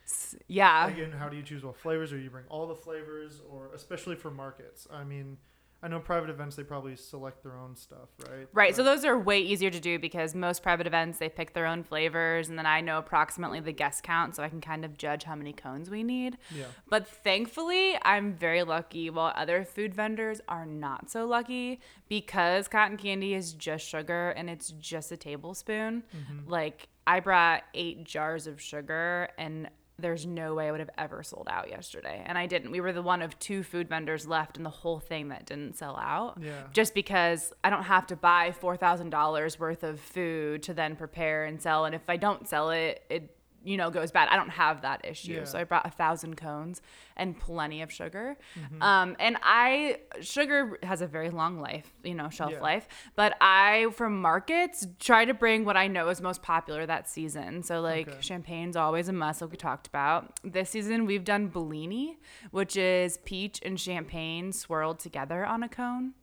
Yeah. 0.47 0.87
and 0.89 1.15
how 1.15 1.31
do 1.31 1.37
you 1.39 1.43
choose 1.43 1.65
what 1.65 1.77
flavors, 1.77 2.13
or 2.13 2.19
you 2.19 2.29
bring 2.29 2.45
all 2.51 2.67
the 2.67 2.75
flavors, 2.75 3.41
or 3.51 3.71
especially 3.75 4.15
for 4.15 4.31
markets? 4.31 4.87
I 4.93 5.05
mean, 5.05 5.39
I 5.80 5.87
know 5.87 6.00
private 6.00 6.28
events 6.28 6.56
they 6.56 6.64
probably 6.64 6.97
select 6.97 7.42
their 7.44 7.56
own 7.56 7.76
stuff, 7.76 8.08
right? 8.28 8.49
Right. 8.52 8.75
So 8.75 8.82
those 8.82 9.04
are 9.04 9.16
way 9.16 9.38
easier 9.40 9.70
to 9.70 9.78
do 9.78 9.99
because 9.99 10.35
most 10.35 10.62
private 10.62 10.88
events 10.88 11.18
they 11.18 11.28
pick 11.28 11.52
their 11.52 11.66
own 11.66 11.85
flavors 11.85 12.49
and 12.49 12.58
then 12.58 12.66
I 12.66 12.80
know 12.80 12.99
approximately 12.99 13.61
the 13.61 13.73
guest 13.73 14.02
count 14.02 14.35
so 14.35 14.42
I 14.42 14.49
can 14.49 14.61
kind 14.61 14.85
of 14.85 14.99
judge 14.99 15.23
how 15.23 15.37
many 15.37 15.52
cones 15.52 15.88
we 15.88 16.02
need. 16.02 16.37
yeah, 16.52 16.64
But 16.88 17.06
thankfully, 17.06 17.97
I'm 18.02 18.35
very 18.35 18.64
lucky 18.64 19.08
while 19.08 19.32
other 19.37 19.64
food 19.64 19.94
vendors 19.94 20.40
are 20.49 20.66
not 20.66 21.11
so 21.11 21.26
lucky 21.26 21.80
because 22.08 22.66
cotton 22.66 22.97
candy 22.97 23.35
is 23.35 23.52
just 23.52 23.87
sugar 23.87 24.30
and 24.30 24.50
it's 24.50 24.70
just 24.73 25.12
a 25.12 25.16
tablespoon. 25.16 26.02
Mm-hmm. 26.16 26.50
Like 26.50 26.88
I 27.06 27.20
brought 27.20 27.62
8 27.75 28.02
jars 28.04 28.47
of 28.47 28.61
sugar 28.61 29.28
and 29.38 29.70
there's 29.99 30.25
no 30.26 30.55
way 30.55 30.69
I 30.69 30.71
would 30.71 30.81
have 30.81 30.90
ever 30.97 31.23
sold 31.23 31.49
out 31.50 31.69
yesterday. 31.69 32.23
And 32.25 32.38
I 32.38 32.47
didn't. 32.47 32.71
We 32.71 32.81
were 32.81 32.93
the 32.93 33.02
one 33.02 33.21
of 33.21 33.38
two 33.38 33.62
food 33.62 33.88
vendors 33.88 34.26
left 34.26 34.57
in 34.57 34.62
the 34.62 34.71
whole 34.71 35.00
thing 35.00 35.28
that 35.28 35.47
didn't 35.47 35.76
sell 35.76 35.97
out 35.97 36.38
yeah, 36.40 36.62
just 36.73 36.95
because 36.95 37.52
I 37.64 37.71
don't 37.71 37.83
have 37.85 38.07
to 38.09 38.17
buy 38.17 38.52
four 38.52 38.76
thousand 38.76 39.11
dollars 39.11 39.59
worth 39.59 39.83
of 39.83 39.99
food 40.00 40.62
to 40.64 40.75
then 40.75 40.95
prepare 40.97 41.45
and 41.45 41.61
sell. 41.61 41.85
And 41.85 41.95
if 41.95 42.09
I 42.09 42.17
don't 42.17 42.49
sell 42.49 42.71
it, 42.71 43.02
it 43.11 43.35
you 43.65 43.77
know 43.77 43.91
goes 43.91 44.11
bad. 44.11 44.29
I 44.31 44.37
don't 44.37 44.50
have 44.50 44.83
that 44.83 45.05
issue, 45.05 45.33
Yeah. 45.35 45.45
so 45.45 45.59
I 45.59 45.65
brought 45.65 45.87
a 45.87 45.91
thousand 45.91 46.37
cones 46.37 46.81
and 47.17 47.38
plenty 47.38 47.83
of 47.83 47.91
sugar. 47.93 48.37
Mm-hmm. 48.59 48.83
Um, 48.83 49.17
and 49.19 49.37
I 49.43 49.99
sugar 50.21 50.79
has 50.83 51.03
a 51.03 51.07
very 51.07 51.31
long 51.31 51.61
life, 51.61 51.93
you 52.05 52.15
know, 52.15 52.29
shelf 52.31 52.53
Yeah. 52.53 52.61
life. 52.61 52.87
But 53.17 53.37
I 53.41 53.88
from 53.95 54.21
markets 54.23 54.87
try 55.00 55.25
to 55.25 55.35
bring 55.35 55.65
what 55.65 55.77
I 55.77 55.88
know 55.88 56.09
is 56.09 56.21
most 56.21 56.43
popular 56.43 56.87
that 56.87 57.09
season. 57.09 57.62
So 57.62 57.81
like 57.81 58.09
Okay. 58.09 58.19
champagne's 58.21 58.77
always 58.77 59.09
a 59.09 59.12
must, 59.12 59.41
like 59.43 59.50
we 59.50 59.57
talked 59.57 59.87
about. 59.88 60.38
This 60.45 60.71
season 60.71 61.05
we've 61.07 61.25
done 61.25 61.49
Bellini, 61.49 62.19
which 62.53 62.77
is 62.77 63.19
peach 63.19 63.61
and 63.65 63.79
champagne 63.79 64.53
swirled 64.53 64.99
together 65.00 65.45
on 65.45 65.62
a 65.62 65.69
cone. 65.69 66.15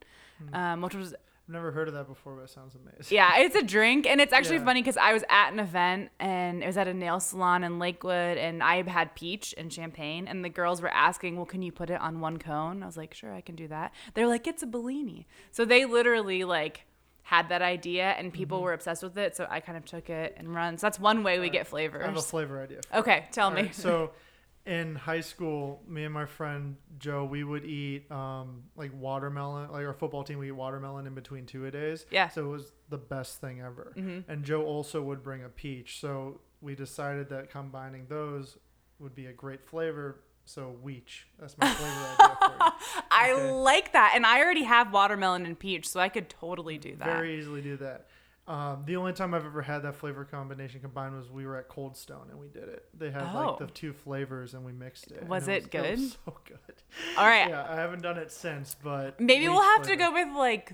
Hmm. 0.50 0.54
Um, 0.56 0.82
which 0.82 0.96
was 0.96 1.15
I've 1.48 1.54
never 1.54 1.72
heard 1.72 1.88
of 1.88 1.94
that 1.94 2.08
before, 2.08 2.36
but 2.36 2.44
it 2.46 2.50
sounds 2.50 2.74
amazing. 2.75 3.16
yeah, 3.16 3.38
it's 3.38 3.56
a 3.56 3.62
drink, 3.62 4.08
and 4.08 4.20
it's 4.20 4.34
actually 4.34 4.58
Yeah. 4.58 4.66
funny 4.66 4.82
because 4.82 4.98
I 4.98 5.14
was 5.14 5.24
at 5.30 5.54
an 5.54 5.60
event 5.60 6.10
and 6.20 6.64
it 6.64 6.66
was 6.66 6.75
at 6.75 6.88
a 6.88 6.94
nail 6.94 7.20
salon 7.20 7.64
in 7.64 7.78
Lakewood, 7.78 8.38
and 8.40 8.64
I 8.64 8.82
had 8.90 9.14
peach 9.14 9.54
and 9.56 9.72
champagne, 9.72 10.28
and 10.28 10.44
the 10.44 10.50
girls 10.50 10.82
were 10.82 10.90
asking, 10.90 11.36
"Well, 11.36 11.46
can 11.46 11.62
you 11.62 11.72
put 11.72 11.92
it 11.92 12.02
on 12.02 12.20
one 12.20 12.38
cone?" 12.40 12.82
I 12.82 12.88
was 12.88 12.98
like, 12.98 13.14
"Sure, 13.14 13.32
I 13.32 13.42
can 13.42 13.56
do 13.56 13.68
that." 13.68 13.94
They're 14.16 14.28
like, 14.28 14.48
"It's 14.48 14.64
a 14.64 14.68
Bellini," 14.68 15.28
so 15.52 15.66
they 15.66 15.86
literally 15.86 16.44
like 16.44 16.86
had 17.22 17.50
that 17.50 17.62
idea, 17.62 18.12
and 18.18 18.34
people 18.34 18.58
Mm-hmm. 18.58 18.66
were 18.66 18.74
obsessed 18.74 19.04
with 19.04 19.18
it. 19.18 19.36
So 19.36 19.46
I 19.50 19.60
kind 19.60 19.78
of 19.78 19.86
took 19.86 20.10
it 20.10 20.34
and 20.38 20.54
run. 20.54 20.78
So 20.80 20.88
that's 20.88 21.00
one 21.00 21.22
way 21.24 21.40
we 21.40 21.50
get 21.50 21.68
flavors. 21.68 22.04
I 22.04 22.08
have 22.08 22.18
a 22.18 22.22
flavor 22.22 22.60
idea. 22.62 22.82
Okay, 22.94 23.25
tell 23.32 23.50
All 23.50 23.54
me. 23.54 23.64
right, 23.64 23.75
so 23.75 24.12
in 24.65 24.95
high 24.95 25.22
school, 25.22 25.84
me 25.88 26.03
and 26.05 26.13
my 26.13 26.25
friend 26.25 26.75
Joe, 26.98 27.24
we 27.25 27.43
would 27.43 27.65
eat 27.65 28.10
um, 28.12 28.63
like 28.75 28.91
watermelon. 29.00 29.72
Like 29.72 29.86
our 29.86 29.93
football 29.93 30.24
team, 30.24 30.40
we 30.40 30.48
eat 30.48 30.51
watermelon 30.53 31.05
in 31.07 31.13
between 31.13 31.46
two 31.46 31.66
a 31.66 31.72
days. 31.72 32.05
Yeah. 32.09 32.29
So 32.29 32.46
it 32.46 32.50
was 32.50 32.72
the 32.90 32.98
best 32.98 33.40
thing 33.42 33.61
ever. 33.61 33.94
Mhm. 33.96 34.24
And 34.27 34.44
Joe 34.44 34.63
also 34.66 35.01
would 35.03 35.22
bring 35.24 35.44
a 35.44 35.50
peach. 35.50 36.00
So 36.00 36.42
we 36.61 36.74
decided 36.75 37.29
that 37.29 37.50
combining 37.50 38.07
those 38.07 38.57
would 39.00 39.13
be 39.13 39.27
a 39.27 39.33
great 39.33 39.63
flavor. 39.68 40.22
So 40.48 40.75
weech. 40.83 41.25
That's 41.40 41.57
my 41.57 41.68
flavor 41.68 42.16
idea 42.20 42.37
for 42.40 42.51
you. 42.66 43.03
I 43.11 43.31
Okay. 43.31 43.51
like 43.51 43.94
that, 43.94 44.13
and 44.16 44.25
I 44.27 44.40
already 44.44 44.63
have 44.63 44.94
watermelon 44.94 45.44
and 45.46 45.57
peach, 45.57 45.87
so 45.90 46.00
I 46.00 46.07
could 46.09 46.29
totally 46.29 46.77
do 46.77 46.96
that. 46.98 47.05
Very 47.05 47.37
easily 47.40 47.61
do 47.61 47.77
that. 47.77 48.05
Um, 48.48 48.84
the 48.86 48.96
only 48.98 49.12
time 49.14 49.34
I've 49.34 49.46
ever 49.46 49.64
had 49.64 49.79
that 49.84 49.96
flavor 49.96 50.24
combination 50.24 50.79
combined 50.79 51.16
was 51.18 51.31
we 51.31 51.48
were 51.48 51.58
at 51.58 51.68
Cold 51.68 51.98
Stone 51.98 52.27
and 52.29 52.40
we 52.40 52.48
did 52.48 52.70
it. 52.70 52.86
They 52.94 53.10
had 53.10 53.24
Oh. 53.34 53.48
like 53.50 53.58
the 53.58 53.66
two 53.74 53.92
flavors 53.92 54.53
and 54.53 54.64
we 54.64 54.72
mixed 54.72 55.10
it. 55.12 55.22
and 55.22 55.29
Was 55.29 55.48
it 55.48 55.72
good? 55.72 55.98
so 56.00 56.38
good. 56.46 56.75
All 57.18 57.25
right, 57.25 57.50
Yeah, 57.50 57.66
I 57.68 57.75
haven't 57.75 58.01
done 58.03 58.18
it 58.18 58.31
since, 58.31 58.75
but 58.84 59.20
Maybe 59.20 59.48
we'll 59.50 59.62
have 59.64 59.81
to 59.81 59.96
flavor. 59.96 59.98
go 60.00 60.14
with 60.14 60.36
like 60.38 60.74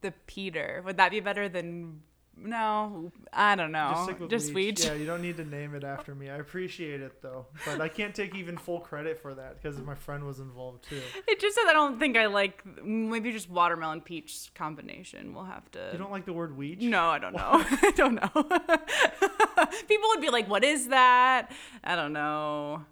the 0.00 0.12
Peter. 0.28 0.80
Would 0.86 0.96
that 0.98 1.10
be 1.10 1.18
better 1.18 1.48
than 1.48 2.02
no? 2.42 3.12
I 3.32 3.54
don't 3.54 3.72
know. 3.72 3.90
Just 3.92 4.04
stick 4.04 4.20
with 4.20 4.30
Just 4.30 4.52
Weech. 4.52 4.74
Weech. 4.74 4.86
Yeah, 4.86 4.94
you 4.94 5.06
don't 5.06 5.22
need 5.22 5.36
to 5.38 5.44
name 5.44 5.74
it 5.74 5.84
after 5.84 6.14
me. 6.14 6.30
I 6.30 6.36
appreciate 6.36 7.00
it 7.00 7.20
though, 7.22 7.46
but 7.66 7.80
I 7.80 7.88
can't 7.88 8.14
take 8.14 8.34
even 8.34 8.56
full 8.56 8.80
credit 8.80 9.20
for 9.20 9.34
that 9.34 9.60
because 9.60 9.78
my 9.80 9.94
friend 9.94 10.24
was 10.24 10.38
involved 10.40 10.84
too. 10.88 11.00
It 11.26 11.40
just 11.40 11.54
says 11.56 11.64
I 11.68 11.72
don't 11.72 11.98
think 11.98 12.16
I 12.16 12.26
like 12.26 12.62
maybe 12.84 13.32
just 13.32 13.50
watermelon 13.50 14.00
peach 14.00 14.50
combination. 14.54 15.34
We'll 15.34 15.44
have 15.44 15.70
to. 15.72 15.90
You 15.92 15.98
don't 15.98 16.10
like 16.12 16.24
the 16.26 16.32
word 16.32 16.56
weech? 16.56 16.80
no, 16.80 17.04
I 17.08 17.18
don't 17.18 17.34
know. 17.34 17.40
I 17.52 17.92
don't 17.96 18.14
know. 18.14 18.28
People 19.88 20.08
would 20.10 20.20
be 20.20 20.30
like, 20.30 20.48
"What 20.48 20.64
is 20.64 20.88
that?" 20.88 21.50
I 21.84 21.96
don't 21.96 22.12
know. 22.12 22.84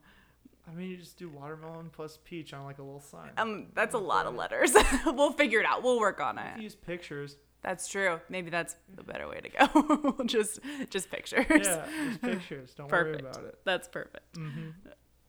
I 0.69 0.75
mean, 0.75 0.91
you 0.91 0.97
just 0.97 1.17
do 1.17 1.29
watermelon 1.29 1.91
plus 1.93 2.19
peach 2.25 2.53
on 2.53 2.65
like 2.65 2.79
a 2.79 2.83
little 2.83 3.01
sign. 3.01 3.31
Um, 3.37 3.67
that's 3.75 3.95
a 3.95 3.99
lot 3.99 4.27
of 4.27 4.35
letters. 4.35 4.73
we'll 5.07 5.31
figure 5.33 5.61
it 5.61 5.67
out. 5.67 5.85
We'll 5.85 6.01
work 6.01 6.21
on 6.21 6.37
You 6.37 6.43
it. 6.57 6.63
use 6.63 6.75
pictures. 6.75 7.37
That's 7.67 7.89
true. 7.89 8.21
Maybe 8.31 8.49
that's 8.49 8.77
the 8.95 9.03
better 9.03 9.29
way 9.29 9.41
to 9.41 9.49
go. 9.51 10.17
just, 10.27 10.61
just 10.89 11.11
pictures. 11.11 11.45
Yeah, 11.51 11.85
just 12.09 12.23
pictures. 12.23 12.73
Don't 12.75 12.89
Perfect. 12.89 13.23
worry 13.23 13.31
about 13.31 13.45
it. 13.45 13.59
That's 13.65 13.89
perfect. 13.89 14.37
hmm 14.37 14.69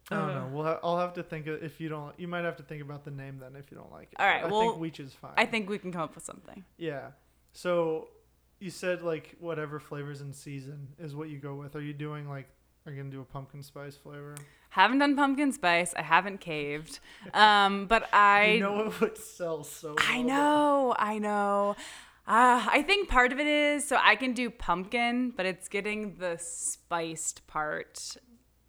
I 0.09 0.15
don't 0.15 0.29
Uh. 0.29 0.33
know. 0.35 0.49
We'll 0.53 0.63
ha- 0.63 0.79
I'll 0.83 0.99
have 0.99 1.13
to 1.15 1.23
think 1.23 1.47
of, 1.47 1.61
if 1.63 1.81
you 1.81 1.89
don't. 1.89 2.17
You 2.19 2.27
might 2.29 2.45
have 2.45 2.55
to 2.57 2.63
think 2.63 2.81
about 2.83 3.03
the 3.03 3.11
name 3.11 3.39
then 3.39 3.55
if 3.57 3.69
you 3.71 3.75
don't 3.77 3.91
like 3.91 4.09
it. 4.13 4.19
All 4.21 4.25
right, 4.27 4.43
I 4.43 4.47
well, 4.47 4.61
think 4.77 4.77
Weech 4.95 4.99
is 5.03 5.13
fine. 5.13 5.33
I 5.35 5.45
think 5.45 5.67
we 5.69 5.77
can 5.79 5.91
come 5.91 6.01
up 6.03 6.15
with 6.15 6.23
something. 6.23 6.63
Yeah. 6.77 7.07
So 7.53 8.09
you 8.59 8.69
said 8.69 9.01
like 9.01 9.35
whatever 9.39 9.79
flavors 9.79 10.21
in 10.21 10.31
season 10.31 10.89
is 10.99 11.15
what 11.15 11.29
you 11.29 11.39
go 11.39 11.55
with. 11.55 11.75
Are 11.75 11.81
you 11.81 11.93
doing 11.93 12.29
like? 12.29 12.47
Are 12.85 12.91
you 12.91 12.97
gonna 13.01 13.11
do 13.11 13.19
a 13.19 13.25
pumpkin 13.25 13.61
spice 13.63 13.95
flavor? 13.97 14.35
Haven't 14.69 14.99
done 14.99 15.15
pumpkin 15.17 15.51
spice. 15.51 15.93
I 15.97 16.03
haven't 16.03 16.39
caved. 16.39 16.99
Um, 17.33 17.87
but 17.87 18.07
I 18.13 18.51
you 18.51 18.59
know 18.61 18.85
it 18.87 19.01
would 19.01 19.17
sell 19.17 19.63
so. 19.65 19.95
I 19.99 20.19
well, 20.19 20.23
though. 20.23 20.27
know, 20.27 20.95
I 20.97 21.17
know. 21.19 21.75
Uh, 22.27 22.65
I 22.69 22.81
think 22.81 23.07
part 23.07 23.31
of 23.31 23.39
it 23.39 23.47
is 23.47 23.87
so 23.87 23.97
I 24.01 24.15
can 24.15 24.33
do 24.33 24.49
pumpkin, 24.49 25.31
but 25.31 25.45
it's 25.45 25.69
getting 25.69 26.17
the 26.17 26.37
spiced 26.37 27.47
part 27.47 28.17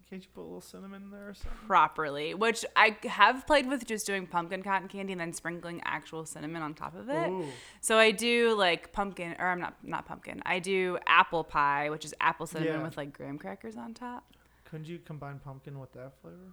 Can't 0.08 0.22
you 0.22 0.28
put 0.32 0.42
a 0.42 0.44
little 0.44 0.60
cinnamon 0.60 1.02
in 1.02 1.10
there 1.10 1.30
or 1.30 1.34
something? 1.34 1.66
properly, 1.66 2.34
which 2.34 2.64
I 2.76 2.96
have 3.08 3.46
played 3.48 3.66
with 3.68 3.84
just 3.84 4.06
doing 4.06 4.26
pumpkin 4.28 4.62
cotton 4.62 4.86
candy 4.88 5.12
and 5.12 5.20
then 5.20 5.32
sprinkling 5.32 5.82
actual 5.84 6.24
cinnamon 6.24 6.62
on 6.62 6.74
top 6.74 6.94
of 6.96 7.08
it. 7.10 7.28
Ooh. 7.28 7.46
So 7.80 7.98
I 7.98 8.12
do 8.12 8.54
like 8.56 8.92
pumpkin, 8.92 9.34
or 9.40 9.48
I'm 9.48 9.60
not 9.60 9.74
not 9.82 10.06
pumpkin. 10.06 10.40
I 10.46 10.60
do 10.60 10.96
apple 11.08 11.42
pie, 11.44 11.90
which 11.90 12.04
is 12.04 12.14
apple 12.20 12.46
cinnamon 12.46 12.74
Yeah. 12.78 12.82
with 12.84 12.96
like 12.96 13.12
graham 13.12 13.38
crackers 13.38 13.76
on 13.76 13.92
top. 13.92 14.24
Couldn't 14.64 14.86
you 14.86 14.98
combine 15.00 15.40
pumpkin 15.44 15.78
with 15.80 15.92
that 15.94 16.12
flavor? 16.22 16.52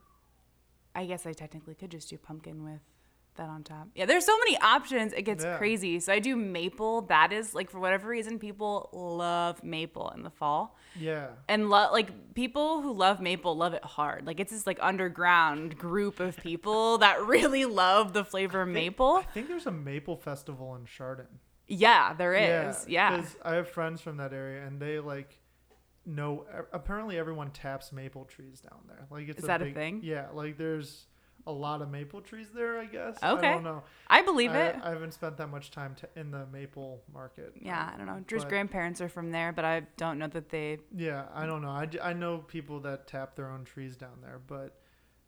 I 0.95 1.05
guess 1.05 1.25
I 1.25 1.33
technically 1.33 1.75
could 1.75 1.91
just 1.91 2.09
do 2.09 2.17
pumpkin 2.17 2.63
with 2.63 2.81
that 3.35 3.49
on 3.49 3.63
top. 3.63 3.87
Yeah, 3.95 4.05
there's 4.05 4.25
so 4.25 4.37
many 4.39 4.57
options. 4.59 5.13
It 5.13 5.23
gets 5.23 5.43
Yeah. 5.43 5.57
crazy. 5.57 5.99
So 5.99 6.11
I 6.13 6.19
do 6.19 6.35
maple. 6.35 7.01
That 7.03 7.31
is 7.33 7.53
like 7.55 7.69
for 7.69 7.79
whatever 7.79 8.07
reason, 8.07 8.39
people 8.39 8.89
love 8.93 9.63
maple 9.63 10.09
in 10.11 10.23
the 10.23 10.29
fall, 10.29 10.77
Yeah. 10.95 11.27
and 11.47 11.69
lo- 11.69 11.91
like 11.91 12.33
people 12.33 12.81
who 12.81 12.93
love 12.93 13.21
maple 13.21 13.55
love 13.55 13.73
it 13.73 13.83
hard. 13.83 14.25
Like 14.25 14.39
it's 14.39 14.51
this 14.51 14.65
like 14.67 14.79
underground 14.81 15.77
group 15.77 16.19
of 16.19 16.37
people 16.37 16.97
that 16.99 17.21
really 17.25 17.65
love 17.65 18.13
the 18.13 18.23
flavor 18.25 18.63
think- 18.63 18.73
maple. 18.73 19.15
I 19.17 19.23
think 19.23 19.47
there's 19.47 19.67
a 19.67 19.71
maple 19.71 20.15
festival 20.17 20.75
in 20.75 20.85
Chardon. 20.85 21.27
Yeah, 21.67 22.13
there 22.13 22.33
is. 22.35 22.85
Yeah. 22.87 23.17
Because 23.17 23.35
I 23.43 23.55
have 23.55 23.67
friends 23.69 23.99
from 24.01 24.17
that 24.17 24.33
area, 24.33 24.65
and 24.65 24.79
they 24.79 24.99
like 24.99 25.39
know. 26.05 26.45
Apparently, 26.71 27.17
everyone 27.17 27.49
taps 27.51 27.91
maple 27.91 28.25
trees 28.25 28.61
down 28.61 28.81
there. 28.87 29.07
Like 29.09 29.27
it's 29.29 29.39
Is 29.39 29.45
that 29.47 29.61
a 29.61 29.65
big, 29.65 29.73
thing? 29.73 30.01
Yeah, 30.03 30.27
like 30.33 30.57
there's 30.57 31.07
a 31.47 31.51
lot 31.51 31.81
of 31.81 31.89
maple 31.91 32.21
trees 32.21 32.47
there. 32.55 32.79
I 32.79 32.85
guess. 32.85 33.17
Okay. 33.23 33.47
I 33.49 33.53
don't 33.53 33.63
know. 33.63 33.83
I 34.07 34.21
believe 34.21 34.51
I, 34.51 34.61
it. 34.67 34.75
I 34.83 34.89
haven't 34.89 35.13
spent 35.13 35.37
that 35.37 35.47
much 35.49 35.71
time 35.71 35.95
t- 35.99 36.07
in 36.19 36.31
the 36.31 36.45
maple 36.51 37.01
market. 37.13 37.53
yeah, 37.61 37.91
I 37.93 37.97
don't 37.97 38.07
know. 38.07 38.19
Drew's 38.27 38.43
but- 38.43 38.49
grandparents 38.49 39.01
are 39.01 39.09
from 39.09 39.31
there, 39.31 39.51
but 39.51 39.63
I 39.65 39.83
don't 39.97 40.17
know 40.19 40.27
that 40.27 40.49
they. 40.49 40.79
Yeah, 40.95 41.25
I 41.33 41.45
don't 41.45 41.61
know. 41.61 41.69
I, 41.69 41.87
I 42.01 42.13
know 42.13 42.39
people 42.39 42.79
that 42.81 43.07
tap 43.07 43.35
their 43.35 43.49
own 43.49 43.63
trees 43.63 43.95
down 43.95 44.17
there, 44.21 44.39
but 44.47 44.75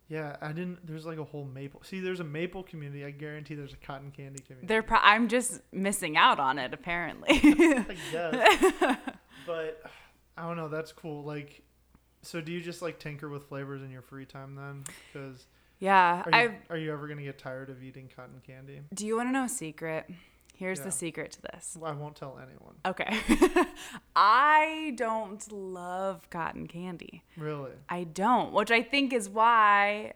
yeah, 0.08 0.36
I 0.40 0.48
didn't. 0.52 0.86
There's 0.86 1.04
like 1.06 1.18
a 1.18 1.24
whole 1.24 1.44
maple. 1.44 1.82
See, 1.84 2.00
there's 2.00 2.20
a 2.20 2.24
maple 2.24 2.62
community. 2.62 3.04
I 3.04 3.10
guarantee 3.10 3.54
there's 3.54 3.74
a 3.74 3.76
cotton 3.76 4.10
candy 4.10 4.40
community. 4.40 4.66
They're. 4.66 4.82
Pro- 4.82 4.98
I'm 5.02 5.28
just 5.28 5.60
missing 5.72 6.16
out 6.16 6.40
on 6.40 6.58
it 6.58 6.72
apparently. 6.74 7.28
I 7.42 7.96
guess. 8.12 8.96
but 9.46 9.82
I 10.36 10.42
don't 10.46 10.56
know. 10.56 10.68
That's 10.68 10.92
cool. 10.92 11.24
Like, 11.24 11.62
So 12.22 12.40
do 12.40 12.52
you 12.52 12.60
just 12.60 12.80
like 12.82 12.98
tinker 12.98 13.28
with 13.28 13.48
flavors 13.48 13.82
in 13.82 13.90
your 13.90 14.02
free 14.02 14.24
time 14.24 14.54
then? 14.54 14.84
Because 15.12 15.46
Yeah, 15.80 16.24
are 16.32 16.42
you, 16.42 16.54
are 16.70 16.76
you 16.76 16.92
ever 16.92 17.06
gonna 17.06 17.22
get 17.22 17.38
tired 17.38 17.70
of 17.70 17.82
eating 17.82 18.08
cotton 18.14 18.40
candy? 18.46 18.80
do 18.92 19.06
you 19.06 19.16
want 19.16 19.28
to 19.28 19.32
know 19.32 19.44
a 19.44 19.48
secret? 19.48 20.10
Here's 20.56 20.78
Yeah. 20.80 20.86
the 20.86 20.90
secret 20.90 21.30
to 21.32 21.42
this. 21.42 21.76
Well, 21.80 21.92
I 21.92 21.94
won't 21.94 22.16
tell 22.16 22.36
anyone. 22.42 22.74
Okay. 22.84 23.16
I 24.16 24.92
don't 24.96 25.50
love 25.52 26.28
cotton 26.30 26.66
candy. 26.66 27.22
Really? 27.36 27.70
I 27.88 28.02
don't, 28.04 28.52
which 28.52 28.72
I 28.72 28.82
think 28.82 29.12
is 29.12 29.28
why 29.28 30.14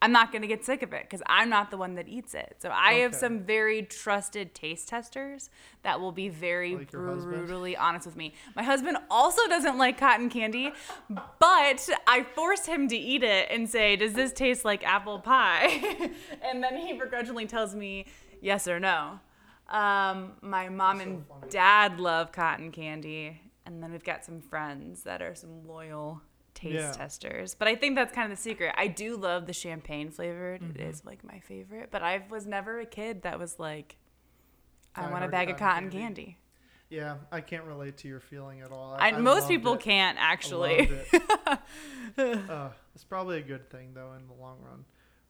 I'm 0.00 0.12
not 0.12 0.30
going 0.30 0.42
to 0.42 0.48
get 0.48 0.64
sick 0.64 0.82
of 0.82 0.92
it 0.92 1.02
because 1.02 1.22
I'm 1.26 1.48
not 1.48 1.70
the 1.70 1.76
one 1.76 1.96
that 1.96 2.08
eats 2.08 2.34
it. 2.34 2.56
So 2.60 2.70
I 2.70 2.94
have 2.94 3.14
some 3.14 3.40
very 3.40 3.82
trusted 3.82 4.54
taste 4.54 4.88
testers 4.88 5.50
that 5.82 6.00
will 6.00 6.12
be 6.12 6.28
very 6.28 6.76
Like 6.76 6.90
brutally 6.90 7.76
honest 7.76 8.06
with 8.06 8.16
me. 8.16 8.34
My 8.54 8.62
husband 8.62 8.98
also 9.10 9.46
doesn't 9.48 9.76
like 9.76 9.98
cotton 9.98 10.30
candy, 10.30 10.72
but 11.08 11.88
I 12.06 12.24
force 12.34 12.66
him 12.66 12.86
to 12.88 12.96
eat 12.96 13.24
it 13.24 13.48
and 13.50 13.68
say, 13.68 13.96
Does 13.96 14.12
this 14.12 14.32
taste 14.32 14.64
like 14.64 14.84
apple 14.84 15.18
pie? 15.18 16.10
and 16.42 16.62
then 16.62 16.76
he 16.76 16.92
begrudgingly 16.92 17.46
tells 17.46 17.74
me 17.74 18.06
yes 18.40 18.68
or 18.68 18.78
no. 18.78 19.18
Um, 19.68 20.32
my 20.40 20.68
mom 20.68 20.98
so 20.98 21.02
and 21.02 21.26
funny. 21.26 21.50
dad 21.50 21.98
love 21.98 22.30
cotton 22.32 22.70
candy. 22.70 23.40
And 23.66 23.82
then 23.82 23.92
we've 23.92 24.04
got 24.04 24.24
some 24.24 24.40
friends 24.40 25.02
that 25.02 25.20
are 25.20 25.34
some 25.34 25.66
loyal 25.66 26.22
taste 26.58 26.74
Yeah. 26.74 26.92
testers. 26.92 27.54
But 27.54 27.68
I 27.68 27.74
think 27.76 27.94
that's 27.96 28.12
kind 28.14 28.30
of 28.32 28.36
the 28.38 28.42
secret. 28.42 28.74
I 28.76 28.86
do 28.88 29.16
love 29.16 29.46
the 29.46 29.52
champagne 29.52 30.10
flavored. 30.10 30.62
It 30.62 30.74
Mm-hmm. 30.74 30.88
is 30.90 31.04
like 31.04 31.24
my 31.24 31.38
favorite. 31.40 31.90
But 31.90 32.02
I 32.02 32.24
was 32.30 32.46
never 32.46 32.80
a 32.80 32.86
kid 32.86 33.22
that 33.22 33.38
was 33.38 33.58
like, 33.58 33.96
I 34.94 35.04
I 35.06 35.10
want 35.10 35.24
a 35.24 35.28
bag 35.28 35.50
of 35.50 35.56
cotton 35.56 35.90
candy. 35.90 35.98
candy. 36.24 36.38
Yeah, 36.90 37.16
I 37.30 37.42
can't 37.42 37.64
relate 37.64 37.98
to 37.98 38.08
your 38.08 38.20
feeling 38.20 38.62
at 38.62 38.72
all. 38.72 38.94
I, 38.98 39.08
I 39.10 39.18
most 39.18 39.46
people 39.46 39.74
it. 39.74 39.80
can't 39.80 40.16
actually. 40.18 40.88
it. 41.12 41.22
uh, 42.18 42.68
it's 42.94 43.04
probably 43.04 43.38
a 43.38 43.42
good 43.42 43.70
thing 43.70 43.92
though 43.94 44.12
in 44.18 44.26
the 44.26 44.34
long 44.34 44.56
run, 44.62 44.84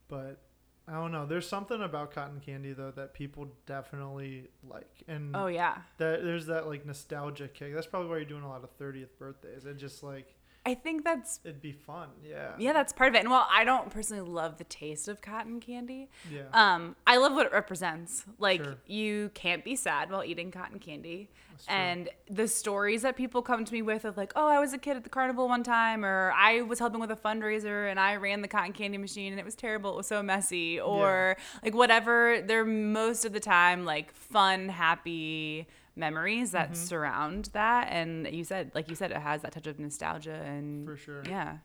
but 0.09 0.41
I 0.87 0.93
don't 0.95 1.11
know. 1.13 1.27
There's 1.27 1.49
something 1.49 1.83
about 1.83 2.13
cotton 2.13 2.41
candy 2.41 2.73
though 2.73 2.93
that 2.93 3.13
people 3.13 3.49
definitely 3.67 4.49
like, 4.67 5.03
and 5.09 5.35
oh 5.37 5.49
yeah. 5.49 5.79
that 5.99 6.23
there's 6.23 6.47
that 6.47 6.67
like 6.69 6.87
nostalgia 6.87 7.49
kick. 7.49 7.75
That's 7.75 7.87
probably 7.89 8.09
why 8.09 8.17
you're 8.19 8.25
doing 8.25 8.45
a 8.45 8.49
lot 8.49 8.63
of 8.65 8.79
30th 8.79 9.19
birthdays. 9.19 9.65
It 9.67 9.77
just 9.79 10.03
like 10.05 10.35
I 10.69 10.75
think 10.75 11.03
that's 11.05 11.41
it'd 11.45 11.63
be 11.63 11.73
fun. 11.73 12.09
Yeah. 12.23 12.53
yeah, 12.59 12.73
that's 12.75 12.93
part 12.93 13.09
of 13.09 13.15
it. 13.15 13.21
And 13.21 13.31
while 13.31 13.47
I 13.51 13.65
don't 13.65 13.89
personally 13.91 14.29
love 14.29 14.59
the 14.59 14.65
taste 14.65 15.09
of 15.09 15.23
cotton 15.23 15.61
candy, 15.61 16.11
Yeah. 16.31 16.43
um, 16.53 16.95
I 17.07 17.17
love 17.17 17.33
what 17.33 17.47
it 17.47 17.53
represents. 17.53 18.25
Like 18.39 18.63
Sure. 18.63 18.77
you 18.87 19.31
can't 19.35 19.65
be 19.65 19.75
sad 19.77 20.11
while 20.11 20.23
eating 20.25 20.51
cotton 20.51 20.79
candy. 20.79 21.31
And 21.67 22.09
the 22.31 22.47
stories 22.47 23.03
that 23.03 23.17
people 23.17 23.43
come 23.43 23.65
to 23.65 23.73
me 23.73 23.83
with 23.83 24.05
of 24.05 24.17
like, 24.17 24.33
oh, 24.37 24.47
I 24.47 24.61
was 24.61 24.73
a 24.73 24.79
kid 24.79 24.97
at 24.97 25.03
the 25.03 25.11
carnival 25.11 25.49
one 25.49 25.65
time, 25.65 26.05
or 26.05 26.33
I 26.37 26.61
was 26.63 26.79
helping 26.79 27.01
with 27.01 27.11
a 27.11 27.17
fundraiser 27.17 27.91
and 27.91 27.99
I 27.99 28.15
ran 28.17 28.43
the 28.43 28.49
cotton 28.49 28.73
candy 28.73 28.97
machine 28.99 29.33
and 29.33 29.41
it 29.41 29.45
was 29.45 29.57
terrible, 29.57 29.91
it 29.95 29.97
was 29.97 30.07
so 30.07 30.23
messy, 30.23 30.79
or 30.79 31.37
like 31.65 31.75
whatever. 31.75 32.43
They're 32.47 32.65
most 32.65 33.25
of 33.25 33.33
the 33.33 33.41
time 33.41 33.85
like 33.85 34.13
fun, 34.15 34.69
happy 34.69 35.67
memories 35.99 36.53
that 36.53 36.71
Mm-hmm. 36.73 36.75
surround 36.85 37.45
that. 37.53 37.89
And 37.91 38.27
you 38.33 38.45
said, 38.45 38.71
like 38.75 38.89
you 38.89 38.95
said, 38.95 39.11
it 39.11 39.19
has 39.19 39.43
that 39.43 39.53
touch 39.53 39.67
of 39.67 39.79
nostalgia 39.79 40.35
and 40.47 40.87
For 40.87 40.97
sure. 40.97 41.23
yeah. 41.29 41.59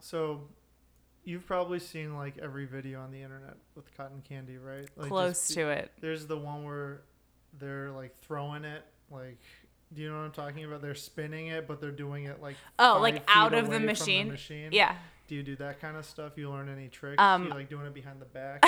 So, 0.00 0.42
you've 1.24 1.46
probably 1.46 1.78
seen 1.78 2.16
like 2.16 2.38
every 2.38 2.64
video 2.66 3.00
on 3.02 3.10
the 3.10 3.20
internet 3.22 3.56
with 3.74 3.94
cotton 3.96 4.22
candy, 4.26 4.56
right? 4.56 4.88
Like, 4.96 5.08
Close 5.08 5.40
just- 5.48 5.54
to 5.54 5.68
it. 5.68 5.92
There's 6.00 6.26
the 6.26 6.38
one 6.38 6.64
where 6.64 7.02
they're 7.58 7.90
like 7.90 8.16
throwing 8.20 8.64
it, 8.64 8.82
like, 9.10 9.38
do 9.92 10.00
you 10.02 10.08
know 10.08 10.18
what 10.18 10.24
I'm 10.24 10.30
talking 10.32 10.64
about? 10.64 10.82
They're 10.82 10.94
spinning 10.94 11.48
it, 11.48 11.66
but 11.66 11.80
they're 11.80 11.90
doing 11.90 12.24
it 12.24 12.40
like 12.40 12.56
Oh, 12.78 12.98
like 13.00 13.22
out 13.28 13.52
of 13.54 13.70
the 13.70 13.80
machine. 13.80 14.28
machine. 14.28 14.68
Yeah. 14.72 14.94
Do 15.30 15.36
you 15.36 15.44
do 15.44 15.54
that 15.58 15.80
kind 15.80 15.96
of 15.96 16.04
stuff? 16.04 16.32
You 16.34 16.50
learn 16.50 16.68
any 16.68 16.88
tricks? 16.88 17.22
Um, 17.22 17.44
you 17.44 17.50
like 17.50 17.70
doing 17.70 17.86
it 17.86 17.94
behind 17.94 18.20
the 18.20 18.24
back? 18.24 18.64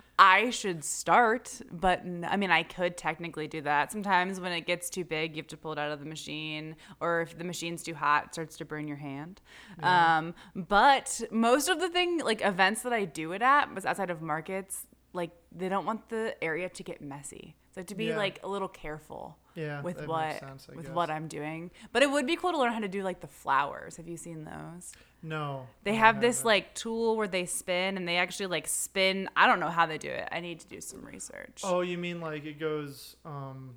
I 0.18 0.50
should 0.50 0.82
start, 0.82 1.60
but 1.70 2.00
I 2.26 2.36
mean, 2.36 2.50
I 2.50 2.64
could 2.64 2.96
technically 2.96 3.46
do 3.46 3.60
that. 3.60 3.92
Sometimes 3.92 4.40
when 4.40 4.50
it 4.50 4.62
gets 4.62 4.90
too 4.90 5.04
big, 5.04 5.36
you 5.36 5.40
have 5.42 5.46
to 5.46 5.56
pull 5.56 5.70
it 5.70 5.78
out 5.78 5.92
of 5.92 6.00
the 6.00 6.04
machine, 6.04 6.74
or 7.00 7.20
if 7.20 7.38
the 7.38 7.44
machine's 7.44 7.84
too 7.84 7.94
hot, 7.94 8.24
it 8.24 8.32
starts 8.34 8.56
to 8.56 8.64
burn 8.64 8.88
your 8.88 8.96
hand. 8.96 9.40
Um, 9.80 10.34
but 10.56 11.20
most 11.30 11.68
of 11.68 11.78
the 11.78 11.88
thing, 11.88 12.24
like 12.24 12.44
events 12.44 12.82
that 12.82 12.92
I 12.92 13.04
do 13.04 13.30
it 13.30 13.40
at, 13.40 13.72
was 13.72 13.86
outside 13.86 14.10
of 14.10 14.20
markets. 14.20 14.84
Like 15.12 15.30
they 15.54 15.68
don't 15.68 15.86
want 15.86 16.08
the 16.08 16.34
area 16.42 16.68
to 16.70 16.82
get 16.82 17.00
messy, 17.00 17.54
so 17.72 17.84
to 17.84 17.94
be 17.94 18.06
Yeah. 18.06 18.16
like 18.16 18.40
a 18.42 18.48
little 18.48 18.66
careful 18.68 19.38
Yeah, 19.54 19.80
with 19.82 20.04
what 20.08 20.40
sense, 20.40 20.66
with 20.66 20.86
guess. 20.86 20.94
what 20.94 21.08
I'm 21.08 21.28
doing. 21.28 21.70
But 21.92 22.02
it 22.02 22.10
would 22.10 22.26
be 22.26 22.34
cool 22.34 22.50
to 22.50 22.58
learn 22.58 22.72
how 22.72 22.80
to 22.80 22.88
do 22.88 23.04
like 23.04 23.20
the 23.20 23.28
flowers. 23.28 23.96
Have 23.96 24.08
you 24.08 24.16
seen 24.16 24.42
those? 24.44 24.92
No. 25.22 25.66
They 25.84 25.92
no, 25.92 25.96
I 25.96 26.00
have 26.00 26.20
this 26.20 26.44
like 26.44 26.74
tool 26.74 27.16
where 27.16 27.26
they 27.28 27.44
spin 27.44 27.96
and 27.96 28.06
they 28.06 28.16
actually 28.18 28.46
like 28.46 28.68
spin. 28.68 29.28
I 29.36 29.46
don't 29.46 29.58
know 29.60 29.68
how 29.70 29.86
they 29.86 29.98
do 29.98 30.10
it. 30.10 30.28
I 30.30 30.40
need 30.40 30.60
to 30.60 30.66
do 30.68 30.80
some 30.80 31.04
research. 31.04 31.62
Oh, 31.64 31.80
you 31.80 31.98
mean 31.98 32.20
like 32.20 32.44
it 32.46 32.60
goes? 32.60 33.16
um 33.24 33.74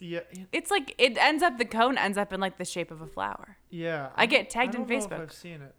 Yeah, 0.00 0.20
It's 0.52 0.70
like 0.70 0.94
it 0.98 1.16
ends 1.16 1.42
up 1.42 1.58
the 1.58 1.64
cone 1.64 1.96
ends 1.96 2.18
up 2.18 2.32
in 2.32 2.40
like 2.40 2.58
the 2.58 2.64
shape 2.64 2.90
of 2.90 3.00
a 3.00 3.06
flower. 3.06 3.56
yeah. 3.70 4.10
I 4.16 4.26
get 4.26 4.42
don't- 4.42 4.50
tagged 4.50 4.74
in 4.74 4.80
don't 4.82 4.90
know 4.90 4.96
if 4.96 5.04
Facebook. 5.08 5.20
I've 5.20 5.32
seen 5.32 5.62
it. 5.62 5.74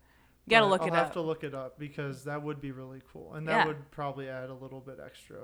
You 0.45 0.51
gotta 0.51 0.65
look 0.65 0.81
I'll 0.83 0.87
it 0.87 0.93
have 0.93 1.11
to 1.11 1.21
look 1.21 1.43
it 1.43 1.53
up 1.53 1.77
because 1.77 2.23
that 2.23 2.41
would 2.41 2.61
be 2.61 2.71
really 2.71 3.01
cool, 3.11 3.33
and 3.33 3.45
that 3.49 3.51
Yeah. 3.57 3.65
would 3.67 3.91
probably 3.91 4.29
add 4.29 4.49
a 4.49 4.53
little 4.53 4.79
bit 4.79 4.97
extra 5.05 5.39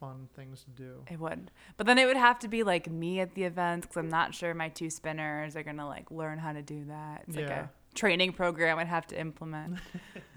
fun 0.00 0.28
things 0.34 0.64
to 0.64 0.70
do. 0.70 1.04
It 1.10 1.20
would, 1.20 1.50
but 1.76 1.86
then 1.86 1.98
it 1.98 2.06
would 2.06 2.16
have 2.16 2.38
to 2.40 2.48
be 2.48 2.62
like 2.62 2.90
me 2.90 3.20
at 3.20 3.34
the 3.34 3.44
event 3.44 3.82
because 3.82 3.96
I'm 3.98 4.08
not 4.08 4.34
sure 4.34 4.54
my 4.54 4.70
two 4.70 4.88
spinners 4.88 5.56
are 5.56 5.62
gonna 5.62 5.86
like 5.86 6.10
learn 6.10 6.38
how 6.38 6.52
to 6.54 6.62
do 6.62 6.86
that. 6.86 7.24
It's 7.28 7.36
like 7.36 7.48
Yeah. 7.48 7.64
a 7.64 7.68
training 7.96 8.32
program 8.32 8.78
I'd 8.78 8.86
have 8.86 9.06
to 9.08 9.20
implement. 9.20 9.78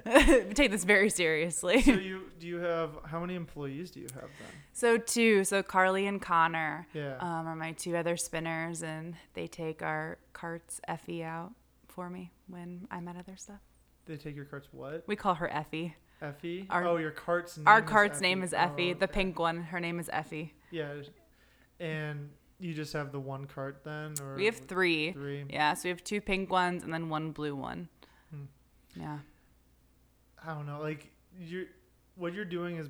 Take 0.56 0.72
this 0.72 0.84
very 0.86 1.10
seriously. 1.10 1.82
so 1.82 1.92
you 1.92 2.32
do 2.40 2.48
you 2.48 2.58
have 2.58 2.92
how 3.06 3.20
many 3.20 3.36
employees 3.36 3.92
do 3.92 4.00
you 4.00 4.08
have 4.14 4.24
then? 4.40 4.50
So 4.74 4.98
two, 4.98 5.44
so 5.44 5.62
Carly 5.62 6.08
and 6.08 6.22
Connor 6.22 6.88
Yeah. 6.94 7.18
um, 7.20 7.48
are 7.48 7.56
my 7.56 7.74
two 7.74 7.96
other 7.98 8.16
spinners, 8.18 8.82
and 8.82 9.16
they 9.34 9.48
take 9.48 9.82
our 9.84 10.18
carts 10.34 10.80
Effie 10.88 11.24
out 11.24 11.52
for 11.88 12.10
me 12.10 12.32
when 12.48 12.88
I'm 12.90 13.08
at 13.10 13.18
other 13.18 13.36
stuff. 13.36 13.60
they 14.06 14.16
take 14.18 14.36
your 14.36 14.46
carts 14.46 14.70
what? 14.72 15.04
We 15.06 15.16
call 15.16 15.36
her 15.36 15.52
Effie. 15.54 15.96
Effie. 16.22 16.66
Our- 16.70 16.86
oh, 16.88 16.98
your 16.98 17.12
cart's 17.12 17.58
name 17.58 17.68
Our 17.68 17.82
cart's 17.82 18.22
name 18.22 18.42
is 18.42 18.54
Effie. 18.54 18.92
Oh, 18.92 19.00
The 19.00 19.08
pink 19.08 19.38
one, 19.38 19.64
her 19.64 19.80
name 19.80 20.00
is 20.00 20.10
Effie. 20.12 20.54
Yeah, 20.72 20.94
and 21.80 22.30
you 22.60 22.74
just 22.74 22.94
have 22.94 23.12
the 23.12 23.20
one 23.20 23.46
cart 23.46 23.84
then, 23.84 24.14
or 24.22 24.36
We 24.36 24.46
have 24.46 24.58
three. 24.58 25.12
three. 25.14 25.46
Yeah, 25.50 25.74
so 25.74 25.84
we 25.86 25.90
have 25.90 26.04
two 26.04 26.20
pink 26.22 26.50
ones 26.52 26.84
and 26.84 26.94
then 26.94 27.10
one 27.10 27.32
blue 27.32 27.56
one. 27.56 27.88
Hmm. 28.32 28.44
Yeah. 29.00 29.20
I 30.46 30.54
don't 30.54 30.66
know, 30.66 30.80
like 30.82 31.12
you, 31.40 31.68
what 32.16 32.34
you're 32.34 32.46
doing 32.46 32.78
is 32.78 32.90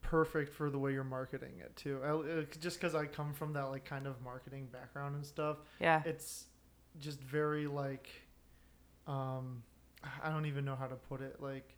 perfect 0.00 0.52
for 0.54 0.70
the 0.70 0.78
way 0.78 0.92
you're 0.92 1.04
marketing 1.04 1.54
it 1.60 1.74
too. 1.76 2.00
I, 2.04 2.08
uh, 2.10 2.42
just 2.60 2.80
because 2.80 2.94
I 2.94 3.06
come 3.06 3.32
from 3.34 3.52
that 3.54 3.64
like 3.64 3.84
kind 3.84 4.06
of 4.06 4.20
marketing 4.22 4.68
background 4.72 5.14
and 5.16 5.26
stuff, 5.26 5.58
Yeah. 5.80 6.02
it's 6.04 6.46
just 6.98 7.20
very 7.20 7.66
like, 7.66 8.08
um, 9.06 9.62
I 10.22 10.30
don't 10.30 10.46
even 10.46 10.64
know 10.64 10.74
how 10.76 10.86
to 10.86 10.94
put 10.96 11.20
it, 11.20 11.36
like 11.40 11.74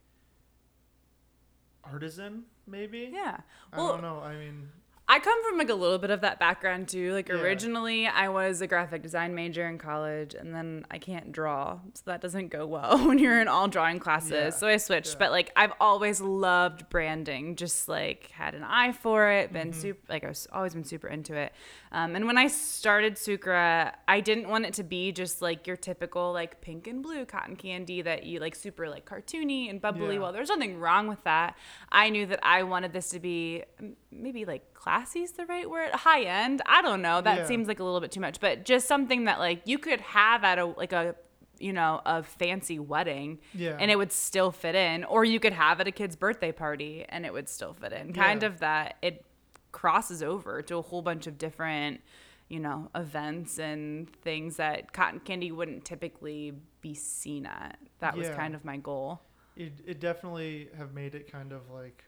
artisan 1.82 2.44
maybe. 2.66 3.10
Yeah. 3.12 3.38
I 3.72 3.76
don't 3.76 4.00
know. 4.02 4.20
I 4.20 4.36
mean, 4.36 4.68
I 5.06 5.18
come 5.20 5.38
from 5.46 5.58
like 5.58 5.68
a 5.68 5.74
little 5.74 5.98
bit 5.98 6.10
of 6.10 6.22
that 6.22 6.38
background 6.40 6.88
too. 6.88 7.12
Like 7.12 7.28
Yeah. 7.28 7.34
originally 7.34 8.06
I 8.06 8.30
was 8.30 8.62
a 8.62 8.66
graphic 8.66 9.02
design 9.02 9.34
major 9.34 9.68
in 9.68 9.76
college 9.76 10.34
and 10.34 10.54
then 10.54 10.86
I 10.90 10.96
can't 10.96 11.30
draw. 11.30 11.80
So 11.92 12.02
that 12.06 12.22
doesn't 12.22 12.48
go 12.48 12.66
well 12.66 12.96
when 13.06 13.18
you're 13.18 13.38
in 13.38 13.46
all 13.46 13.68
drawing 13.68 13.98
classes. 13.98 14.30
Yeah. 14.32 14.50
So 14.50 14.66
I 14.66 14.78
switched. 14.78 15.10
Yeah. 15.12 15.18
But 15.18 15.30
like 15.30 15.52
I've 15.56 15.72
always 15.78 16.22
loved 16.22 16.88
branding. 16.88 17.56
Just 17.56 17.86
like 17.86 18.30
had 18.30 18.54
an 18.54 18.64
eye 18.64 18.92
for 18.92 19.30
it, 19.30 19.52
been 19.52 19.72
Mm-hmm. 19.72 19.80
super 19.80 20.00
like 20.08 20.24
I 20.24 20.28
was 20.28 20.48
always 20.50 20.72
been 20.72 20.84
super 20.84 21.08
into 21.08 21.34
it. 21.34 21.52
Um, 21.92 22.16
and 22.16 22.26
when 22.26 22.38
I 22.38 22.48
started 22.48 23.18
Sucre, 23.18 23.92
I 24.08 24.20
didn't 24.20 24.48
want 24.48 24.64
it 24.64 24.74
to 24.74 24.82
be 24.84 25.12
just 25.12 25.42
like 25.42 25.66
your 25.66 25.76
typical 25.76 26.32
like 26.32 26.60
pink 26.62 26.86
and 26.86 27.02
blue 27.02 27.24
cotton 27.26 27.56
candy 27.56 28.00
that 28.02 28.24
you 28.24 28.40
like 28.40 28.54
super 28.54 28.88
like 28.88 29.04
cartoony 29.04 29.68
and 29.68 29.80
bubbly. 29.82 30.18
Well, 30.18 30.32
there's 30.32 30.48
nothing 30.48 30.80
wrong 30.80 31.08
with 31.08 31.22
that. 31.24 31.56
I 31.92 32.08
knew 32.08 32.24
that 32.26 32.40
I 32.42 32.62
wanted 32.62 32.92
this 32.94 33.10
to 33.10 33.20
be 33.20 33.62
m- 33.78 33.96
maybe 34.14 34.44
like 34.44 34.72
classy 34.74 35.20
is 35.22 35.32
the 35.32 35.46
right 35.46 35.68
word, 35.68 35.90
high 35.92 36.22
end. 36.22 36.62
I 36.66 36.82
don't 36.82 37.02
know. 37.02 37.20
That 37.20 37.38
Yeah. 37.38 37.46
seems 37.46 37.68
like 37.68 37.80
a 37.80 37.84
little 37.84 38.00
bit 38.00 38.12
too 38.12 38.20
much, 38.20 38.40
but 38.40 38.64
just 38.64 38.86
something 38.88 39.24
that 39.24 39.38
like 39.38 39.62
you 39.66 39.78
could 39.78 40.00
have 40.00 40.44
at 40.44 40.58
a 40.58 40.64
like 40.66 40.92
a 40.92 41.14
you 41.58 41.72
know 41.72 42.00
a 42.04 42.22
fancy 42.22 42.78
wedding 42.80 43.38
Yeah. 43.52 43.76
and 43.78 43.90
it 43.90 43.96
would 43.96 44.10
still 44.10 44.50
fit 44.50 44.74
in 44.74 45.04
or 45.04 45.24
you 45.24 45.38
could 45.38 45.52
have 45.52 45.80
at 45.80 45.86
a 45.86 45.92
kid's 45.92 46.16
birthday 46.16 46.50
party 46.50 47.04
and 47.08 47.24
it 47.24 47.32
would 47.32 47.48
still 47.48 47.72
fit 47.72 47.92
in 47.92 48.12
kind 48.12 48.42
Yeah. 48.42 48.48
of 48.48 48.58
that 48.58 48.96
it 49.02 49.24
crosses 49.70 50.20
over 50.22 50.62
to 50.62 50.76
a 50.76 50.82
whole 50.82 51.00
bunch 51.00 51.26
of 51.28 51.38
different 51.38 52.00
you 52.48 52.58
know 52.58 52.90
events 52.96 53.58
and 53.60 54.10
things 54.22 54.56
that 54.56 54.92
cotton 54.92 55.20
candy 55.20 55.52
wouldn't 55.52 55.84
typically 55.84 56.52
be 56.80 56.92
seen 56.92 57.46
at 57.46 57.78
that 58.00 58.16
was 58.16 58.28
kind 58.30 58.54
of 58.56 58.64
my 58.64 58.76
goal 58.76 59.20
it, 59.56 59.72
it 59.86 60.00
definitely 60.00 60.68
have 60.76 60.92
made 60.92 61.14
it 61.14 61.30
kind 61.30 61.52
of 61.52 61.70
like 61.70 62.04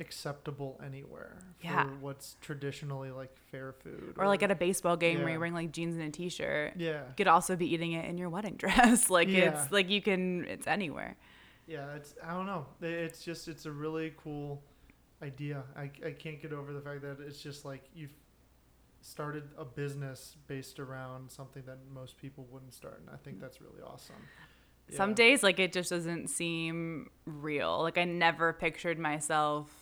acceptable 0.00 0.80
anywhere 0.84 1.36
for 1.58 1.66
Yeah. 1.66 1.86
what's 2.00 2.36
traditionally 2.40 3.10
like 3.10 3.36
fair 3.50 3.72
food 3.72 4.14
or 4.16 4.26
like 4.26 4.42
at 4.42 4.50
a 4.50 4.54
baseball 4.54 4.96
game 4.96 5.18
where 5.20 5.30
you're 5.30 5.38
wearing 5.38 5.54
like 5.54 5.72
jeans 5.72 5.96
and 5.96 6.04
a 6.04 6.10
t-shirt. 6.10 6.74
yeah 6.76 7.02
You 7.08 7.14
could 7.16 7.28
also 7.28 7.56
be 7.56 7.72
eating 7.72 7.92
it 7.92 8.04
in 8.06 8.16
your 8.18 8.28
wedding 8.30 8.54
dress. 8.58 9.10
like 9.10 9.28
Yeah. 9.28 9.62
it's 9.62 9.70
like 9.72 9.90
you 9.90 10.00
can 10.02 10.44
it's 10.46 10.66
anywhere. 10.66 11.16
yeah 11.66 11.94
it's 11.94 12.14
i 12.24 12.32
don't 12.32 12.46
know 12.46 12.66
it's 12.80 13.22
just 13.24 13.46
it's 13.48 13.66
a 13.66 13.72
really 13.72 14.12
cool 14.16 14.62
idea 15.22 15.62
i, 15.76 15.90
I 16.04 16.12
can't 16.12 16.40
get 16.40 16.52
over 16.52 16.72
the 16.72 16.80
fact 16.80 17.02
that 17.02 17.18
it's 17.20 17.40
just 17.42 17.64
like 17.64 17.84
you've 17.94 18.10
started 19.02 19.44
a 19.56 19.64
business 19.64 20.36
based 20.46 20.78
around 20.78 21.30
something 21.30 21.62
that 21.66 21.78
most 21.92 22.16
people 22.18 22.46
wouldn't 22.50 22.74
start 22.74 23.00
and 23.00 23.08
i 23.14 23.16
think 23.16 23.40
that's 23.40 23.60
really 23.60 23.80
awesome 23.82 24.16
Some 24.90 25.10
Yeah. 25.10 25.14
days 25.14 25.42
like 25.42 25.58
it 25.60 25.72
just 25.72 25.90
doesn't 25.90 26.28
seem 26.30 27.10
real. 27.24 27.80
Like 27.82 27.96
I 27.96 28.04
never 28.04 28.52
pictured 28.52 28.98
myself 28.98 29.79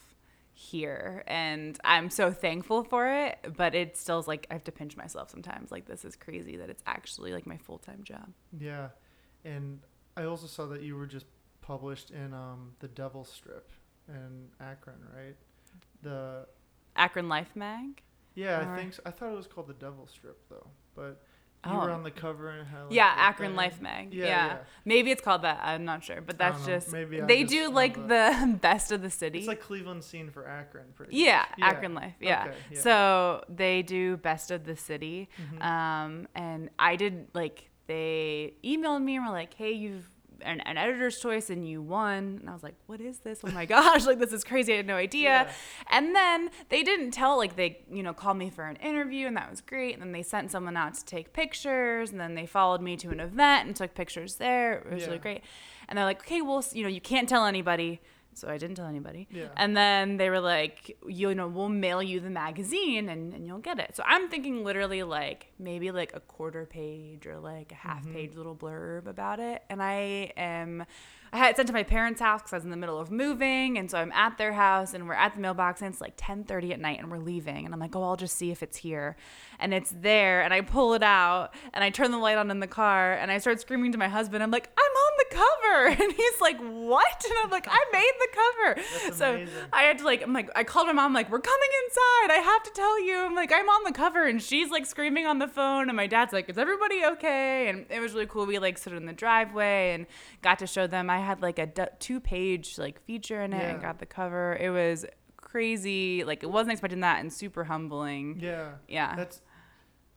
here 0.61 1.23
and 1.29 1.79
I'm 1.85 2.11
so 2.11 2.33
thankful 2.33 2.83
for 2.83 3.09
it, 3.09 3.39
but 3.57 3.77
it 3.77 3.97
still's 3.97 4.27
like 4.27 4.45
I 4.51 4.55
have 4.55 4.65
to 4.65 4.73
pinch 4.73 4.97
myself 4.97 5.31
sometimes. 5.31 5.71
Like 5.71 5.87
this 5.87 6.05
is 6.05 6.17
crazy 6.17 6.57
that 6.57 6.69
it's 6.69 6.83
actually 6.85 7.33
like 7.33 7.47
my 7.47 7.59
full-time 7.59 8.03
job. 8.03 8.27
Yeah, 8.59 8.89
and 9.45 9.79
I 10.17 10.25
also 10.25 10.49
saw 10.49 10.67
that 10.67 10.83
you 10.83 10.97
were 10.97 11.07
just 11.07 11.27
published 11.61 12.11
in 12.11 12.35
um, 12.35 12.73
the 12.81 12.89
Devil 12.89 13.25
Strip 13.25 13.71
in 14.09 14.49
Akron, 14.61 14.97
right? 15.17 15.37
The 16.03 16.47
Akron 16.97 17.29
Life 17.29 17.55
Mag? 17.55 18.03
yeah, 18.35 18.59
Or- 18.69 18.73
I 18.73 18.77
think 18.77 18.95
so. 18.95 19.03
I 19.07 19.13
thought 19.13 19.31
it 19.33 19.37
was 19.37 19.47
called 19.47 19.69
the 19.69 19.75
Devil 19.75 20.09
Strip 20.09 20.41
though, 20.51 20.67
but 20.97 21.23
you 21.67 21.73
Oh. 21.73 21.79
were 21.81 21.91
on 21.91 22.03
the 22.05 22.11
cover 22.11 22.51
and 22.51 22.67
had 22.69 22.85
like, 22.85 22.93
yeah, 22.93 23.13
Akron 23.17 23.51
thing. 23.51 23.57
Life 23.57 23.81
Mag. 23.81 24.15
Yeah, 24.15 24.25
Yeah, 24.25 24.47
yeah. 24.47 24.57
Maybe 24.85 25.11
it's 25.11 25.21
called 25.21 25.43
that. 25.43 25.59
I'm 25.63 25.85
not 25.85 26.05
sure, 26.05 26.21
but 26.21 26.39
that's 26.39 26.65
just 26.65 26.93
Maybe 26.93 27.21
I 27.21 27.27
they 27.27 27.43
just 27.43 27.53
do 27.53 27.69
like 27.71 27.95
that. 28.09 28.47
the 28.47 28.53
best 28.61 28.93
of 28.93 29.03
the 29.03 29.11
city. 29.11 29.41
It's 29.41 29.49
like 29.49 29.61
Cleveland 29.61 30.05
scene 30.05 30.31
for 30.31 30.47
Akron, 30.49 30.87
pretty. 30.95 31.17
yeah, 31.17 31.45
much. 31.59 31.75
Akron 31.75 31.95
Life. 31.95 32.15
Yeah. 32.21 32.45
Okay, 32.47 32.57
yeah. 32.73 32.81
So 32.81 33.45
they 33.49 33.83
do 33.83 34.17
best 34.19 34.51
of 34.53 34.65
the 34.65 34.77
city. 34.77 35.29
Mhm. 35.55 35.63
Um, 35.65 36.29
and 36.35 36.71
I 36.79 36.97
did 36.97 37.27
like 37.35 37.71
they 37.89 38.55
emailed 38.63 39.03
me 39.03 39.17
and 39.17 39.25
were 39.27 39.33
like, 39.33 39.55
"Hey, 39.55 39.73
you've 39.73 40.09
an, 40.43 40.61
an 40.61 40.77
editor's 40.77 41.19
choice 41.21 41.51
and 41.51 41.69
you 41.69 41.81
won." 41.83 42.39
And 42.41 42.51
I 42.51 42.53
was 42.53 42.63
like, 42.63 42.75
"What 42.87 43.01
is 43.01 43.19
this? 43.19 43.41
Oh 43.45 43.51
my 43.51 43.65
gosh! 43.77 44.07
Like 44.07 44.19
this 44.19 44.33
is 44.33 44.45
crazy! 44.45 44.73
I 44.75 44.77
had 44.77 44.87
no 44.87 44.97
idea." 44.97 45.29
Yeah. 45.29 45.53
And 45.91 46.15
then 46.15 46.51
they 46.69 46.83
didn't 46.83 47.11
tell 47.13 47.37
like 47.37 47.57
they 47.57 47.81
you 47.91 48.03
know 48.03 48.13
called 48.13 48.37
me 48.37 48.51
for 48.51 48.65
an 48.65 48.77
interview 48.77 49.27
and 49.27 49.37
that 49.37 49.51
was 49.51 49.61
great. 49.61 49.95
And 49.95 50.03
then 50.03 50.13
they 50.13 50.23
sent 50.23 50.51
someone 50.51 50.77
out 50.77 50.95
to 50.95 51.05
take 51.05 51.33
pictures 51.33 52.11
and 52.11 52.21
then 52.21 52.35
they 52.35 52.47
followed 52.47 52.81
me 52.81 52.97
to 52.99 53.11
an 53.11 53.21
event 53.21 53.67
and 53.67 53.77
took 53.77 53.95
pictures 53.95 54.37
there. 54.37 54.79
It 54.79 54.93
was 54.93 55.01
Yeah. 55.03 55.07
really 55.09 55.19
great. 55.19 55.43
And 55.89 55.97
they're 55.97 56.05
like, 56.05 56.21
"Okay, 56.21 56.43
well, 56.43 56.65
you 56.73 56.83
know, 56.83 56.89
you 56.89 57.01
can't 57.01 57.29
tell 57.29 57.45
anybody." 57.47 58.01
So 58.39 58.49
I 58.49 58.57
didn't 58.59 58.77
tell 58.77 58.87
anybody. 58.87 59.27
Yeah. 59.31 59.49
And 59.57 59.77
then 59.77 60.17
they 60.17 60.31
were 60.31 60.41
like, 60.41 60.97
you 61.07 61.35
know, 61.35 61.49
we'll 61.49 61.69
mail 61.69 62.03
you 62.03 62.21
the 62.21 62.31
magazine 62.31 63.09
and, 63.09 63.35
and 63.35 63.47
you'll 63.47 63.59
get 63.59 63.79
it. 63.79 63.97
So 63.97 64.03
I'm 64.07 64.29
thinking 64.29 64.65
literally 64.65 65.03
like 65.03 65.53
maybe 65.59 65.91
like 65.91 66.13
a 66.15 66.21
quarter 66.21 66.65
page 66.67 67.27
or 67.27 67.39
like 67.39 67.73
a 67.73 67.75
half 67.75 67.99
Mm-hmm. 68.05 68.13
page 68.13 68.35
little 68.37 68.55
blurb 68.55 69.07
about 69.07 69.41
it. 69.41 69.63
And 69.69 69.83
I 69.83 70.33
am, 70.37 70.85
I 71.33 71.39
had 71.39 71.51
it 71.51 71.57
sent 71.57 71.69
to 71.69 71.75
my 71.75 71.83
parents' 71.83 72.21
house 72.21 72.41
because 72.41 72.53
I 72.53 72.57
was 72.57 72.65
in 72.65 72.71
the 72.71 72.77
middle 72.77 72.99
of 72.99 73.11
moving. 73.11 73.79
And 73.79 73.91
so 73.91 73.99
I'm 73.99 74.13
at 74.13 74.39
their 74.39 74.53
house 74.53 74.95
and 74.95 75.07
we're 75.07 75.15
at 75.15 75.35
the 75.35 75.41
mailbox 75.41 75.83
and 75.83 75.93
it's 75.93 76.01
like 76.01 76.13
1030 76.13 76.73
at 76.73 76.81
night 76.81 76.99
and 76.99 77.11
we're 77.11 77.19
leaving. 77.19 77.65
And 77.65 77.75
I'm 77.75 77.81
like, 77.81 77.95
oh, 77.95 78.03
I'll 78.03 78.17
just 78.17 78.37
see 78.37 78.51
if 78.51 78.63
it's 78.63 78.79
here. 78.79 79.17
And 79.59 79.75
it's 79.75 79.93
there. 79.97 80.43
And 80.43 80.55
I 80.55 80.61
pull 80.61 80.95
it 80.95 81.03
out 81.03 81.55
and 81.73 81.83
I 81.85 81.91
turn 81.91 82.11
the 82.11 82.19
light 82.19 82.39
on 82.39 82.51
in 82.51 82.61
the 82.61 82.67
car 82.67 83.15
and 83.15 83.31
I 83.31 83.39
start 83.39 83.61
screaming 83.61 83.93
to 83.93 83.99
my 83.99 84.09
husband. 84.09 84.43
I'm 84.43 84.51
like, 84.51 84.71
I'm 84.77 84.85
on 84.85 85.13
the 85.19 85.37
cover. 85.37 85.49
And 86.09 86.13
he's 86.13 86.41
like, 86.41 86.59
what? 86.59 87.25
And 87.25 87.35
I'm 87.45 87.51
like, 87.51 87.67
I 87.69 87.85
made 87.93 88.13
the 88.19 88.29
cover. 88.33 89.15
So 89.15 89.35
amazing. 89.35 89.55
I 89.73 89.83
had 89.83 89.99
to 89.99 90.05
like, 90.05 90.23
I'm 90.23 90.33
like, 90.33 90.51
I 90.55 90.65
called 90.65 90.87
my 90.87 90.93
mom, 90.93 91.13
like, 91.13 91.31
we're 91.31 91.41
coming 91.41 91.69
inside. 91.85 92.39
I 92.39 92.41
have 92.43 92.63
to 92.63 92.71
tell 92.71 93.05
you. 93.05 93.19
I'm 93.19 93.35
like, 93.35 93.53
I'm 93.53 93.69
on 93.69 93.85
the 93.85 93.93
cover. 93.93 94.27
And 94.27 94.41
she's 94.41 94.71
like 94.71 94.87
screaming 94.87 95.27
on 95.27 95.39
the 95.39 95.49
phone. 95.49 95.89
And 95.89 95.97
my 95.97 96.07
dad's 96.07 96.33
like, 96.33 96.49
is 96.49 96.57
everybody 96.57 97.05
okay? 97.05 97.69
And 97.69 97.87
it 97.91 98.01
was 98.01 98.15
really 98.15 98.27
cool. 98.27 98.47
We 98.47 98.59
like 98.59 98.79
stood 98.79 98.95
in 98.95 99.07
the 99.07 99.13
driveway 99.13 99.95
and 99.95 100.07
got 100.43 100.59
to 100.61 100.67
show 100.67 100.87
them. 100.87 101.11
I 101.11 101.18
had 101.21 101.43
like 101.43 101.59
a 101.59 101.67
d- 101.67 101.85
two 101.99 102.21
page 102.21 102.79
like 102.79 103.01
feature 103.05 103.43
in 103.43 103.53
it 103.53 103.63
and 103.71 103.81
got 103.83 103.99
the 103.99 104.07
cover. 104.07 104.57
It 104.61 104.71
was 104.71 105.05
crazy. 105.37 106.25
Like, 106.25 106.43
it 106.43 106.51
wasn't 106.51 106.73
expecting 106.73 107.01
that 107.01 107.21
and 107.21 107.33
super 107.33 107.65
humbling. 107.65 108.39
Yeah. 108.41 108.73
Yeah. 108.87 109.17
That's 109.17 109.41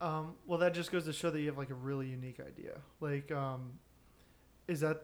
um 0.02 0.34
well 0.48 0.58
that 0.60 0.74
just 0.74 0.92
goes 0.92 1.06
to 1.06 1.14
show 1.14 1.30
that 1.30 1.40
you 1.40 1.46
have 1.48 1.58
like 1.58 1.70
a 1.70 1.76
really 1.76 2.08
unique 2.08 2.40
idea. 2.40 2.80
Like 3.00 3.32
um 3.32 3.74
is 4.68 4.80
that 4.82 5.04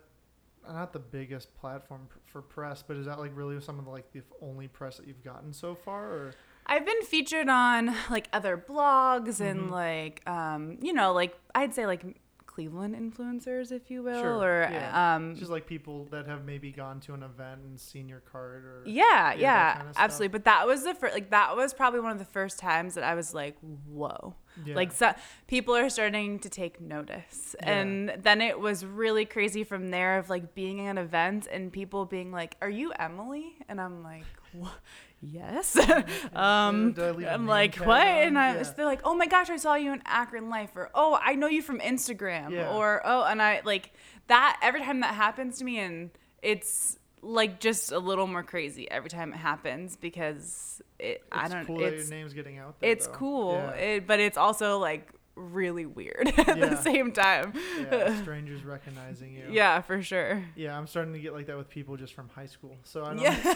not 0.68 0.92
the 0.92 1.00
biggest 1.00 1.56
platform 1.56 2.08
for 2.26 2.42
press, 2.42 2.84
but 2.86 2.98
is 2.98 3.06
that 3.06 3.20
like 3.20 3.32
really 3.36 3.60
some 3.62 3.80
of 3.80 3.86
the 3.86 3.92
like 3.92 4.12
the 4.12 4.22
only 4.42 4.68
press 4.68 4.98
that 4.98 5.08
you've 5.08 5.24
gotten 5.24 5.54
so 5.54 5.76
far 5.76 6.06
or 6.06 6.34
I've 6.66 6.86
been 6.86 7.02
featured 7.04 7.48
on 7.48 7.94
like 8.10 8.28
other 8.34 8.58
blogs 8.58 9.38
Mhm. 9.40 9.50
and 9.52 9.72
like 9.72 10.28
um 10.28 10.78
you 10.82 10.92
know 10.94 11.14
like 11.14 11.38
I'd 11.56 11.74
say 11.74 11.86
like 11.86 12.20
Cleveland 12.58 12.96
influencers 12.96 13.72
if 13.72 13.92
you 13.92 14.02
will 14.02 14.20
Sure, 14.20 14.64
or 14.66 14.70
yeah. 14.72 15.16
um 15.16 15.36
just 15.36 15.52
like 15.52 15.68
people 15.68 16.08
that 16.10 16.26
have 16.26 16.44
maybe 16.44 16.72
gone 16.72 17.00
to 17.02 17.14
an 17.14 17.22
event 17.22 17.62
and 17.64 17.80
seen 17.80 18.10
your 18.10 18.22
card 18.22 18.66
or 18.66 18.82
yeah 18.84 19.30
that 19.30 19.38
yeah, 19.38 19.76
kind 19.76 19.90
of 19.90 19.96
absolutely 19.96 20.30
but 20.30 20.46
that 20.46 20.66
was 20.66 20.84
the 20.84 20.96
first 20.96 21.14
like 21.14 21.30
that 21.30 21.56
was 21.56 21.72
probably 21.76 22.00
one 22.00 22.12
of 22.12 22.18
the 22.18 22.26
first 22.26 22.58
times 22.58 22.96
that 22.96 23.04
I 23.04 23.14
was 23.14 23.32
like 23.36 23.56
whoa 23.88 24.34
Yeah. 24.66 24.76
like 24.76 24.92
so, 24.92 25.14
people 25.46 25.76
are 25.76 25.88
starting 25.88 26.40
to 26.40 26.50
take 26.50 26.82
notice 26.82 27.56
Yeah. 27.62 27.78
and 27.80 28.14
then 28.24 28.42
it 28.42 28.60
was 28.60 28.84
really 28.84 29.26
crazy 29.26 29.64
from 29.64 29.90
there 29.92 30.18
of 30.18 30.28
like 30.32 30.56
being 30.56 30.82
at 30.82 30.90
an 30.90 30.98
event 30.98 31.48
and 31.52 31.72
people 31.72 32.06
being 32.06 32.32
like 32.32 32.58
are 32.60 32.72
you 32.72 32.92
Emily 32.98 33.54
and 33.70 33.80
I'm 33.80 34.02
like 34.02 34.26
what 34.54 34.74
yes 35.22 35.76
um 36.36 36.94
Did 36.94 37.04
I 37.04 37.12
leave 37.12 37.28
a 37.28 37.34
i'm 37.34 37.48
like 37.48 37.76
what 37.78 38.02
and 38.06 38.38
i 38.38 38.56
Yeah. 38.56 38.64
they're 38.76 38.86
like 38.86 39.02
oh 39.04 39.16
my 39.16 39.26
gosh 39.26 39.50
i 39.50 39.58
saw 39.58 39.76
you 39.76 39.92
in 39.94 40.02
akron 40.06 40.50
life 40.50 40.72
or 40.76 40.90
oh 40.94 41.18
i 41.22 41.34
know 41.36 41.48
you 41.48 41.62
from 41.62 41.80
instagram 41.80 42.52
Yeah. 42.52 42.70
or 42.76 43.02
oh 43.04 43.24
and 43.24 43.42
i 43.42 43.62
like 43.66 43.92
that 44.28 44.60
every 44.62 44.82
time 44.82 45.00
that 45.00 45.16
happens 45.16 45.58
to 45.60 45.66
me 45.66 45.80
and 45.80 46.12
it's 46.44 47.00
like 47.24 47.60
just 47.60 47.92
a 47.92 47.98
little 48.00 48.28
more 48.28 48.44
crazy 48.44 48.90
every 48.92 49.10
time 49.10 49.34
it 49.34 49.38
happens 49.38 49.96
because 49.98 50.82
it 51.00 51.24
i 51.32 51.46
It's 51.46 51.54
don't 51.54 51.66
cool 51.66 51.80
that 51.80 51.94
it's 51.94 52.10
your 52.10 52.18
name's 52.20 52.34
getting 52.34 52.60
out 52.60 52.80
there. 52.80 52.92
it's 52.92 53.08
though. 53.08 53.14
cool 53.14 53.54
Yeah. 53.54 53.72
it, 53.72 54.08
but 54.08 54.20
it's 54.20 54.38
also 54.38 54.78
like 54.78 55.10
really 55.36 55.86
weird 55.86 56.28
at 56.38 56.58
Yeah. 56.58 56.66
the 56.68 56.78
same 56.82 57.12
time 57.12 57.54
yeah, 57.80 58.22
strangers 58.22 58.64
recognizing 58.64 59.34
you. 59.34 59.46
yeah 59.52 59.82
for 59.82 60.02
sure 60.02 60.44
Yeah, 60.56 60.78
I'm 60.78 60.88
starting 60.88 61.14
to 61.14 61.20
get 61.20 61.34
like 61.34 61.46
that 61.48 61.58
with 61.58 61.70
people 61.70 61.96
just 61.98 62.14
from 62.16 62.30
high 62.30 62.48
school. 62.48 62.76
So 62.84 63.04
I 63.04 63.10
don't 63.10 63.20
yeah 63.20 63.54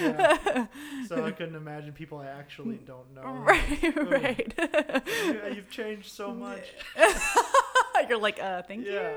Yeah. 0.00 0.66
So 1.08 1.24
I 1.24 1.30
couldn't 1.38 1.54
imagine 1.56 1.92
people 1.92 2.18
I 2.18 2.26
actually 2.26 2.76
don't 2.86 3.14
know. 3.14 3.22
right 3.22 3.84
Ugh. 3.96 4.08
right 4.10 4.54
Yeah, 4.58 5.46
You've 5.48 5.70
changed 5.70 6.10
so 6.12 6.32
much. 6.46 6.72
You're 8.08 8.18
like, 8.18 8.40
uh, 8.42 8.62
thank 8.62 8.86
Yeah. 8.86 9.12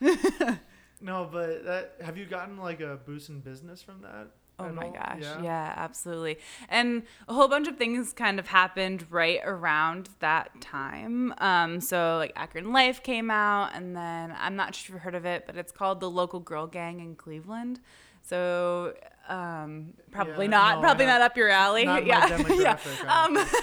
you. 0.00 0.10
Uh, 0.10 0.56
No, 1.00 1.28
but 1.30 1.64
that 1.64 1.96
have 2.00 2.16
you 2.16 2.26
gotten 2.26 2.58
like 2.58 2.80
a 2.80 2.96
boost 3.04 3.28
in 3.28 3.40
business 3.40 3.82
from 3.82 4.02
that? 4.02 4.28
oh 4.60 4.68
my 4.70 4.84
all? 4.86 4.92
gosh. 4.92 5.22
Yeah. 5.42 5.72
absolutely. 5.76 6.38
And 6.68 7.02
a 7.26 7.34
whole 7.34 7.48
bunch 7.48 7.66
of 7.66 7.76
things 7.76 8.12
kind 8.12 8.38
of 8.38 8.46
happened 8.46 9.06
right 9.10 9.40
around 9.44 10.10
that 10.20 10.60
time. 10.60 11.34
Um, 11.38 11.80
so 11.80 12.18
like 12.18 12.32
Akron 12.36 12.72
Life 12.72 13.02
came 13.02 13.30
out, 13.32 13.70
and 13.74 13.96
then 13.96 14.32
I'm 14.38 14.54
not 14.54 14.76
sure 14.76 14.84
if 14.84 14.94
you've 14.94 15.02
heard 15.02 15.16
of 15.16 15.24
it, 15.26 15.44
but 15.46 15.56
it's 15.56 15.72
called 15.72 15.98
the 15.98 16.08
Local 16.10 16.38
Girl 16.38 16.68
Gang 16.68 17.00
in 17.00 17.16
Cleveland. 17.16 17.80
So 18.22 18.94
um, 19.32 19.94
probably 20.10 20.46
Yeah, 20.46 20.50
not, 20.50 20.74
no, 20.76 20.80
probably 20.82 21.06
not 21.06 21.20
up 21.22 21.36
your 21.36 21.48
alley. 21.48 21.82
Yeah, 22.06 22.38
yeah. 22.48 22.78
Um, 23.08 23.38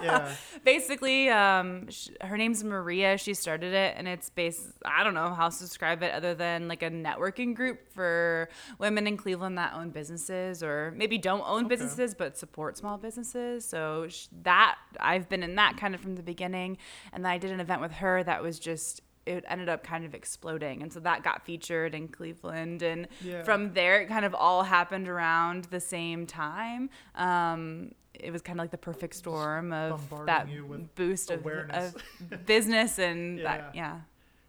Yeah. 0.00 0.32
basically 0.64 1.28
um 1.28 1.90
sh- 1.90 2.10
her 2.20 2.36
name's 2.36 2.62
maria 2.62 3.18
she 3.18 3.34
started 3.34 3.74
it 3.74 3.94
and 3.96 4.06
it's 4.06 4.30
based 4.30 4.68
i 4.84 5.02
don't 5.02 5.14
know 5.14 5.34
how 5.34 5.48
to 5.48 5.58
describe 5.58 6.04
it 6.04 6.12
other 6.12 6.34
than 6.36 6.68
like 6.68 6.84
a 6.84 6.90
networking 6.90 7.52
group 7.52 7.80
for 7.92 8.48
women 8.78 9.08
in 9.08 9.16
cleveland 9.16 9.58
that 9.58 9.72
own 9.74 9.90
businesses 9.90 10.62
or 10.62 10.92
maybe 10.96 11.18
don't 11.18 11.42
own 11.44 11.64
Okay. 11.64 11.70
businesses 11.74 12.14
but 12.14 12.38
support 12.38 12.76
small 12.76 12.96
businesses 12.96 13.64
so 13.64 14.06
sh- 14.08 14.28
that 14.42 14.76
i've 15.00 15.28
been 15.28 15.42
in 15.42 15.56
that 15.56 15.76
kind 15.76 15.96
of 15.96 16.00
from 16.00 16.14
the 16.14 16.22
beginning 16.22 16.78
and 17.12 17.24
then 17.24 17.32
i 17.32 17.36
did 17.38 17.50
an 17.50 17.58
event 17.58 17.80
with 17.80 17.92
her 17.92 18.22
that 18.22 18.40
was 18.40 18.60
just 18.60 19.00
it 19.28 19.44
ended 19.48 19.68
up 19.68 19.82
kind 19.84 20.04
of 20.04 20.14
exploding 20.14 20.82
and 20.82 20.92
so 20.92 20.98
that 21.00 21.22
got 21.22 21.44
featured 21.44 21.94
in 21.94 22.08
cleveland 22.08 22.82
and 22.82 23.06
Yeah. 23.20 23.42
from 23.44 23.72
there 23.74 24.00
it 24.02 24.06
kind 24.08 24.24
of 24.24 24.34
all 24.34 24.62
happened 24.62 25.06
around 25.08 25.64
the 25.64 25.80
same 25.80 26.26
time 26.26 26.88
um, 27.14 27.92
it 28.14 28.32
was 28.32 28.42
kind 28.42 28.58
of 28.58 28.62
like 28.64 28.70
the 28.72 28.78
perfect 28.78 29.14
storm 29.14 29.72
of 29.72 30.00
that 30.26 30.48
boost 30.96 31.30
of, 31.30 31.46
of 31.46 31.94
business 32.46 32.98
and 32.98 33.38
Yeah. 33.38 33.44
that 33.44 33.74
yeah 33.74 34.00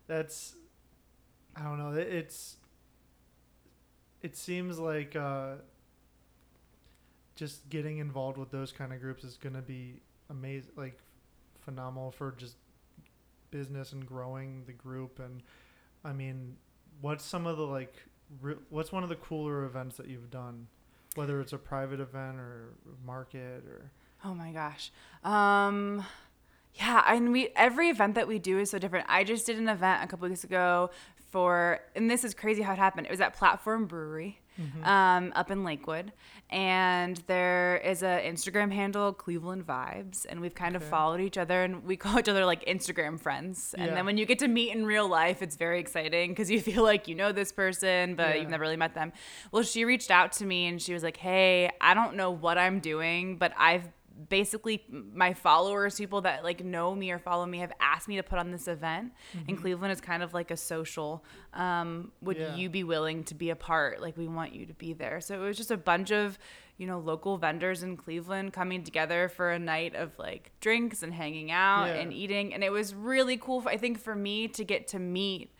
That's 0.07 0.55
I 1.55 1.63
don't 1.63 1.77
know. 1.77 1.91
It, 1.91 2.07
it's 2.07 2.55
it 4.21 4.35
seems 4.35 4.79
like 4.79 5.15
uh 5.15 5.55
just 7.35 7.69
getting 7.69 7.97
involved 7.99 8.37
with 8.37 8.51
those 8.51 8.71
kind 8.71 8.91
of 8.93 8.99
groups 9.01 9.23
is 9.23 9.37
going 9.37 9.55
to 9.55 9.61
be 9.61 10.01
amazing 10.29 10.71
like 10.75 10.97
phenomenal 11.61 12.11
for 12.11 12.31
just 12.37 12.55
business 13.51 13.91
and 13.93 14.05
growing 14.05 14.63
the 14.65 14.73
group 14.73 15.19
and 15.19 15.41
I 16.03 16.13
mean 16.13 16.55
what's 17.01 17.23
some 17.23 17.47
of 17.47 17.57
the 17.57 17.63
like 17.65 17.93
re- 18.41 18.55
what's 18.69 18.91
one 18.91 19.03
of 19.03 19.09
the 19.09 19.15
cooler 19.15 19.65
events 19.65 19.97
that 19.97 20.07
you've 20.07 20.29
done, 20.29 20.67
whether 21.15 21.39
it's 21.41 21.53
a 21.53 21.57
private 21.57 21.99
event 21.99 22.37
or 22.37 22.73
market 23.05 23.63
or 23.67 23.91
Oh 24.23 24.33
my 24.33 24.51
gosh. 24.51 24.91
Um 25.23 26.05
yeah, 26.75 27.03
and 27.07 27.31
we 27.31 27.49
every 27.55 27.89
event 27.89 28.15
that 28.15 28.27
we 28.27 28.37
do 28.39 28.59
is 28.59 28.69
so 28.69 28.77
different. 28.77 29.05
I 29.09 29.23
just 29.23 29.45
did 29.45 29.57
an 29.57 29.67
event 29.67 30.03
a 30.03 30.07
couple 30.07 30.27
weeks 30.29 30.43
ago 30.43 30.91
for 31.31 31.79
and 31.95 32.09
this 32.09 32.23
is 32.23 32.33
crazy 32.33 32.61
how 32.61 32.73
it 32.73 32.79
happened. 32.79 33.07
It 33.07 33.11
was 33.11 33.21
at 33.21 33.35
Platform 33.35 33.85
Brewery. 33.85 34.39
Um, 34.83 35.31
up 35.37 35.51
in 35.51 35.63
Lakewood, 35.63 36.11
and 36.49 37.15
there 37.27 37.77
is 37.77 38.03
a 38.03 38.21
Instagram 38.27 38.73
handle 38.73 39.13
Cleveland 39.13 39.65
Vibes, 39.65 40.25
and 40.27 40.41
we've 40.41 40.53
kind 40.53 40.75
of 40.75 40.83
followed 40.83 41.21
each 41.21 41.37
other, 41.37 41.63
and 41.63 41.85
we 41.85 41.95
call 42.03 42.19
each 42.19 42.27
other 42.27 42.43
like 42.45 42.65
Instagram 42.65 43.17
friends. 43.17 43.73
And 43.77 43.87
Yeah. 43.87 43.93
then 43.95 44.05
when 44.05 44.17
you 44.17 44.25
get 44.25 44.39
to 44.39 44.49
meet 44.49 44.71
in 44.75 44.85
real 44.85 45.07
life, 45.07 45.41
it's 45.41 45.55
very 45.55 45.79
exciting 45.79 46.31
because 46.31 46.51
you 46.51 46.59
feel 46.69 46.83
like 46.83 47.07
you 47.07 47.15
know 47.15 47.31
this 47.31 47.53
person, 47.53 48.15
but 48.15 48.35
Yeah. 48.35 48.41
you've 48.41 48.49
never 48.49 48.63
really 48.63 48.75
met 48.75 48.95
them. 48.95 49.13
Well, 49.53 49.63
she 49.63 49.85
reached 49.85 50.11
out 50.11 50.33
to 50.33 50.45
me 50.45 50.67
and 50.67 50.81
she 50.81 50.93
was 50.93 51.03
like, 51.03 51.15
"Hey, 51.15 51.71
I 51.79 51.93
don't 51.93 52.15
know 52.17 52.29
what 52.31 52.57
I'm 52.57 52.81
doing, 52.81 53.37
but 53.37 53.53
I've 53.57 53.87
basically 54.27 54.83
my 55.13 55.33
followers, 55.33 55.95
people 55.97 56.21
that 56.21 56.43
like 56.43 56.63
know 56.63 56.93
me 56.93 57.11
or 57.11 57.19
follow 57.19 57.45
me, 57.45 57.59
have 57.59 57.71
asked 57.79 58.07
me 58.07 58.17
to 58.17 58.23
put 58.23 58.39
on 58.39 58.51
this 58.51 58.67
event. 58.67 59.13
And 59.47 59.57
Cleveland 59.57 59.91
is 59.93 60.01
kind 60.01 60.21
of 60.23 60.33
like 60.33 60.51
a 60.51 60.57
social. 60.57 61.23
Um, 61.53 62.11
would 62.21 62.37
Yeah. 62.37 62.55
you 62.55 62.69
be 62.69 62.83
willing 62.83 63.23
to 63.25 63.35
be 63.35 63.49
a 63.49 63.55
part? 63.55 64.01
Like, 64.01 64.17
we 64.17 64.27
want 64.27 64.53
you 64.53 64.65
to 64.65 64.73
be 64.73 64.93
there. 64.93 65.21
So 65.21 65.35
it 65.35 65.45
was 65.45 65.57
just 65.57 65.71
a 65.71 65.77
bunch 65.77 66.11
of 66.11 66.37
you 66.77 66.87
know 66.87 66.99
local 66.99 67.37
vendors 67.37 67.83
in 67.83 67.97
Cleveland 67.97 68.53
coming 68.53 68.83
together 68.85 69.27
for 69.27 69.51
a 69.51 69.59
night 69.59 69.95
of 69.95 70.17
like 70.17 70.51
drinks 70.61 71.03
and 71.03 71.13
hanging 71.13 71.51
out 71.51 71.87
Yeah. 71.87 71.95
and 71.95 72.13
eating, 72.13 72.53
and 72.53 72.63
it 72.63 72.71
was 72.71 72.95
really 72.95 73.35
cool. 73.37 73.63
I 73.65 73.75
think 73.75 73.99
for 73.99 74.15
me 74.15 74.47
to 74.49 74.63
get 74.63 74.87
to 74.89 74.99
meet 74.99 75.53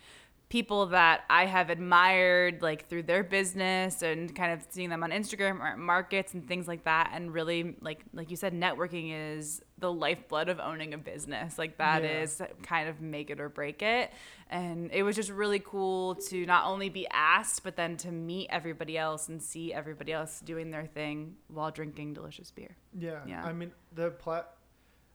people 0.49 0.87
that 0.87 1.21
I 1.29 1.45
have 1.45 1.69
admired 1.69 2.63
like 2.63 2.89
through 2.89 3.03
their 3.03 3.23
business 3.23 4.01
and 4.01 4.35
kind 4.35 4.51
of 4.51 4.65
seeing 4.71 4.89
them 4.89 5.03
on 5.03 5.11
Instagram 5.11 5.59
or 5.59 5.67
at 5.67 5.77
markets 5.77 6.33
and 6.33 6.47
things 6.47 6.67
like 6.67 6.85
that 6.85 7.11
and 7.13 7.31
really 7.31 7.75
like 7.81 8.03
like 8.13 8.31
you 8.31 8.35
said 8.35 8.53
networking 8.53 9.11
is 9.13 9.61
the 9.77 9.91
lifeblood 9.93 10.49
of 10.49 10.59
owning 10.59 10.93
a 10.95 10.97
business 10.97 11.57
like 11.59 11.77
that 11.77 12.03
is 12.03 12.39
Yeah. 12.39 12.47
kind 12.63 12.89
of 12.89 12.99
make 12.99 13.29
it 13.29 13.39
or 13.39 13.47
break 13.47 13.83
it 13.83 14.11
and 14.49 14.89
it 14.91 15.03
was 15.03 15.15
just 15.15 15.29
really 15.29 15.59
cool 15.59 16.15
to 16.15 16.45
not 16.47 16.65
only 16.65 16.89
be 16.89 17.07
asked 17.11 17.63
but 17.63 17.75
then 17.75 17.95
to 17.97 18.11
meet 18.11 18.47
everybody 18.49 18.97
else 18.97 19.29
and 19.29 19.39
see 19.41 19.71
everybody 19.71 20.11
else 20.11 20.39
doing 20.41 20.71
their 20.71 20.85
thing 20.87 21.35
while 21.47 21.69
drinking 21.69 22.13
delicious 22.15 22.49
beer 22.49 22.75
yeah. 22.99 23.19
Yeah. 23.27 23.45
I 23.45 23.53
mean 23.53 23.71
the 23.93 24.09
plat. 24.09 24.49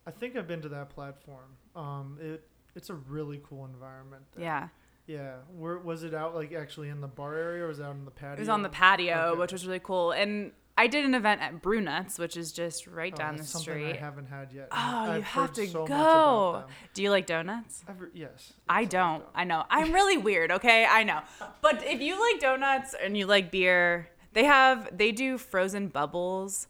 I 0.06 0.10
think 0.12 0.36
I've 0.36 0.46
been 0.46 0.60
to 0.62 0.68
that 0.68 0.90
platform. 0.90 1.56
Um, 1.74 2.18
it 2.20 2.46
it's 2.76 2.90
a 2.90 2.94
really 2.94 3.40
cool 3.42 3.64
environment. 3.64 4.22
there. 4.36 4.44
yeah 4.44 4.68
Yeah. 5.06 5.34
Where 5.56 5.78
was 5.78 6.02
it 6.02 6.14
out 6.14 6.34
like 6.34 6.52
actually 6.52 6.88
in 6.88 7.00
the 7.00 7.08
bar 7.08 7.34
area 7.36 7.64
or 7.64 7.68
was 7.68 7.78
it 7.78 7.84
out 7.84 7.94
in 7.94 8.04
the 8.04 8.10
patio? 8.10 8.34
It 8.36 8.40
was 8.40 8.48
on 8.48 8.62
the 8.62 8.68
patio, 8.68 9.16
Okay. 9.30 9.40
which 9.40 9.52
was 9.52 9.66
really 9.66 9.80
cool. 9.80 10.12
And 10.12 10.52
I 10.76 10.86
did 10.88 11.04
an 11.04 11.14
event 11.14 11.40
at 11.40 11.62
Brewnuts, 11.62 12.18
which 12.18 12.36
is 12.36 12.52
just 12.52 12.86
right 12.86 13.12
Oh, 13.14 13.16
down 13.16 13.36
the 13.36 13.44
street. 13.44 13.92
I 13.92 13.96
haven't 13.96 14.26
had 14.26 14.50
yet. 14.52 14.68
Oh, 14.72 14.76
I've 14.76 15.16
you 15.18 15.22
have 15.22 15.52
to 15.52 15.66
so 15.68 15.86
go. 15.86 16.64
Do 16.94 17.02
you 17.02 17.10
like 17.10 17.26
donuts? 17.26 17.84
I've, 17.86 18.02
yes. 18.12 18.54
I 18.68 18.84
don't. 18.86 19.22
I 19.34 19.44
know. 19.44 19.64
I'm 19.70 19.92
really 19.92 20.16
weird, 20.16 20.50
okay? 20.50 20.84
I 20.88 21.04
know. 21.04 21.20
But 21.60 21.84
if 21.86 22.00
you 22.00 22.18
like 22.20 22.40
donuts 22.40 22.94
and 23.00 23.16
you 23.16 23.26
like 23.26 23.50
beer, 23.52 24.08
they 24.32 24.44
have 24.44 24.96
they 24.96 25.12
do 25.12 25.38
frozen 25.38 25.88
bubbles. 25.88 26.66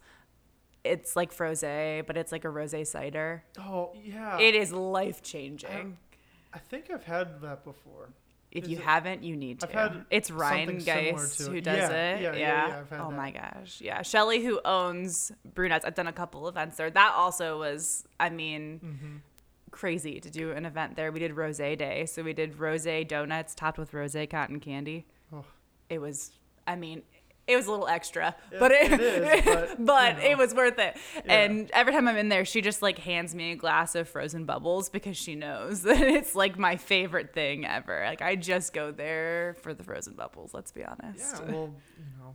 It's 0.82 1.16
like 1.16 1.32
froze, 1.32 1.62
but 1.62 2.16
it's 2.18 2.30
like 2.30 2.44
a 2.44 2.48
rosé 2.48 2.86
cider. 2.86 3.44
Oh 3.58 3.92
yeah. 4.04 4.38
It 4.38 4.54
is 4.54 4.70
life 4.70 5.22
changing. 5.22 5.70
Um, 5.70 5.98
I 6.52 6.58
think 6.58 6.90
I've 6.90 7.04
had 7.04 7.40
that 7.40 7.64
before. 7.64 8.10
If 8.54 8.64
is 8.64 8.70
you 8.70 8.78
it- 8.78 8.84
haven't, 8.84 9.22
you 9.24 9.36
need 9.36 9.60
to. 9.60 9.66
I've 9.68 9.72
had 9.92 10.04
it's 10.10 10.30
Ryan 10.30 10.78
Geist 10.78 11.38
to 11.38 11.50
who 11.50 11.60
does 11.60 11.76
Yeah, 11.76 11.90
it. 11.90 12.22
yeah, 12.22 12.32
Yeah, 12.32 12.36
yeah, 12.38 12.68
yeah, 12.68 12.78
I've 12.80 12.88
had 12.90 13.00
oh 13.00 13.10
that. 13.10 13.16
my 13.16 13.30
gosh. 13.32 13.80
Yeah. 13.80 14.00
Shelly, 14.02 14.44
who 14.44 14.60
owns 14.64 15.32
Brewnuts, 15.54 15.84
I've 15.84 15.94
done 15.96 16.06
a 16.06 16.12
couple 16.12 16.48
events 16.48 16.76
there. 16.76 16.88
That 16.88 17.12
also 17.16 17.58
was, 17.58 18.04
I 18.20 18.30
mean, 18.30 18.80
Mm-hmm. 18.84 19.16
crazy 19.72 20.20
to 20.20 20.30
do 20.30 20.52
an 20.52 20.64
event 20.66 20.94
there. 20.94 21.10
We 21.10 21.18
did 21.18 21.32
Rose 21.36 21.58
Day. 21.58 22.06
So 22.06 22.22
we 22.22 22.32
did 22.32 22.58
Rose 22.60 22.86
donuts 23.08 23.54
topped 23.56 23.76
with 23.78 23.92
rose 23.92 24.16
cotton 24.30 24.60
candy. 24.60 25.04
Oh. 25.32 25.44
It 25.88 25.98
was, 26.00 26.30
I 26.66 26.76
mean, 26.76 27.02
it 27.46 27.56
was 27.56 27.66
a 27.66 27.70
little 27.70 27.86
extra, 27.86 28.34
but 28.58 28.72
it, 28.72 28.92
it 28.92 29.00
is, 29.00 29.44
but, 29.44 29.76
but 29.84 30.22
you 30.22 30.30
it 30.30 30.38
was 30.38 30.54
worth 30.54 30.78
it. 30.78 30.96
Yeah. 31.16 31.40
And 31.40 31.70
every 31.72 31.92
time 31.92 32.08
I'm 32.08 32.16
in 32.16 32.28
there, 32.30 32.44
she 32.44 32.62
just 32.62 32.80
like 32.80 32.98
hands 32.98 33.34
me 33.34 33.52
a 33.52 33.56
glass 33.56 33.94
of 33.94 34.08
frozen 34.08 34.46
bubbles 34.46 34.88
because 34.88 35.16
she 35.16 35.34
knows 35.34 35.82
that 35.82 36.00
it's 36.00 36.34
like 36.34 36.58
my 36.58 36.76
favorite 36.76 37.34
thing 37.34 37.66
ever. 37.66 38.04
Like 38.06 38.22
I 38.22 38.36
just 38.36 38.72
go 38.72 38.92
there 38.92 39.56
for 39.60 39.74
the 39.74 39.82
frozen 39.82 40.14
bubbles. 40.14 40.54
Let's 40.54 40.72
be 40.72 40.84
honest. 40.84 41.36
Yeah. 41.40 41.52
Well, 41.52 41.74
you 41.98 42.04
know, 42.18 42.34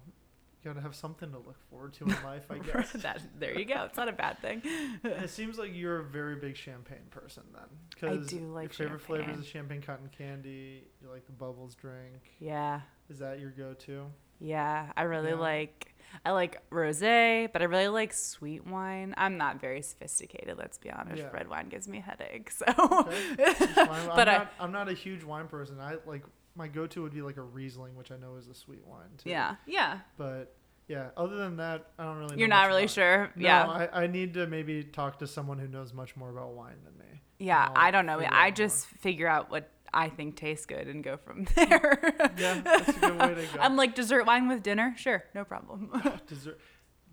you 0.63 0.71
gotta 0.71 0.81
have 0.81 0.95
something 0.95 1.31
to 1.31 1.37
look 1.37 1.57
forward 1.71 1.93
to 1.93 2.03
in 2.03 2.09
life, 2.23 2.45
I 2.51 2.59
guess. 2.59 2.91
that, 2.91 3.21
there 3.39 3.57
you 3.57 3.65
go. 3.65 3.85
It's 3.85 3.97
not 3.97 4.09
a 4.09 4.13
bad 4.13 4.39
thing. 4.39 4.61
it 5.03 5.29
seems 5.31 5.57
like 5.57 5.71
you're 5.73 5.99
a 5.99 6.03
very 6.03 6.35
big 6.35 6.55
champagne 6.55 7.07
person 7.09 7.43
then. 7.53 7.63
Because 7.89 8.27
do 8.27 8.39
like 8.53 8.77
your 8.77 8.87
favorite 8.87 9.01
flavors 9.01 9.39
is 9.39 9.47
champagne 9.47 9.81
cotton 9.81 10.09
candy. 10.15 10.83
You 11.01 11.09
like 11.09 11.25
the 11.25 11.31
bubbles 11.31 11.73
drink. 11.73 12.35
Yeah. 12.39 12.81
Is 13.09 13.17
that 13.19 13.39
your 13.39 13.49
go-to? 13.49 14.05
Yeah, 14.39 14.91
I 14.95 15.03
really 15.03 15.29
Yeah. 15.29 15.35
like 15.35 15.85
I 16.25 16.31
like 16.31 16.57
rosé, 16.71 17.51
but 17.53 17.61
I 17.61 17.65
really 17.65 17.87
like 17.87 18.13
sweet 18.13 18.65
wine. 18.65 19.13
I'm 19.17 19.37
not 19.37 19.61
very 19.61 19.81
sophisticated, 19.81 20.57
let's 20.57 20.77
be 20.77 20.89
honest. 20.91 21.17
Yeah. 21.19 21.29
Red 21.31 21.47
wine 21.47 21.69
gives 21.69 21.87
me 21.87 21.99
headaches. 21.99 22.57
So 22.57 22.65
Okay. 23.01 23.53
Fine. 23.53 23.87
I'm, 23.89 24.07
But 24.07 24.27
I- 24.29 24.37
not, 24.39 24.53
I'm 24.59 24.71
not 24.71 24.89
a 24.89 24.93
huge 24.93 25.23
wine 25.23 25.47
person. 25.47 25.79
I 25.79 25.97
like 26.05 26.23
my 26.55 26.67
go-to 26.67 27.03
would 27.03 27.13
be 27.13 27.21
like 27.21 27.37
a 27.37 27.41
Riesling, 27.43 27.95
which 27.95 28.11
I 28.11 28.17
know 28.17 28.35
is 28.37 28.47
a 28.47 28.53
sweet 28.55 28.85
wine 28.85 29.07
too. 29.17 29.29
yeah. 29.29 29.55
Yeah. 29.67 29.99
But 30.17 30.55
yeah, 30.87 31.09
other 31.15 31.37
than 31.37 31.57
that, 31.57 31.91
I 31.99 32.03
don't 32.05 32.17
really. 32.17 32.31
know 32.35 32.39
You're 32.39 32.47
not 32.47 32.67
really 32.67 32.83
about 32.83 32.91
sure. 32.93 33.31
No, 33.35 33.45
yeah. 33.45 33.67
I, 33.67 34.03
I 34.03 34.07
need 34.07 34.33
to 34.33 34.47
maybe 34.47 34.83
talk 34.83 35.19
to 35.19 35.27
someone 35.27 35.59
who 35.59 35.67
knows 35.67 35.93
much 35.93 36.15
more 36.17 36.31
about 36.31 36.53
wine 36.53 36.77
than 36.83 36.97
me. 36.97 37.21
yeah, 37.37 37.69
I'll 37.75 37.91
don't 37.91 38.07
know. 38.07 38.19
I 38.27 38.49
just 38.49 38.87
figure 38.87 39.27
out 39.27 39.51
what 39.51 39.69
I 39.93 40.09
think 40.09 40.35
tastes 40.35 40.65
good 40.65 40.87
and 40.87 41.03
go 41.03 41.17
from 41.17 41.45
there. 41.55 42.13
Yeah, 42.37 42.61
that's 42.61 42.89
a 42.89 42.93
good 42.93 43.19
way 43.19 43.35
to 43.35 43.41
go. 43.55 43.59
I'm 43.61 43.75
like 43.75 43.95
dessert 43.95 44.25
wine 44.25 44.47
with 44.47 44.63
dinner? 44.63 44.93
Sure, 44.97 45.23
no 45.33 45.43
problem. 45.43 45.91
dessert, 46.27 46.59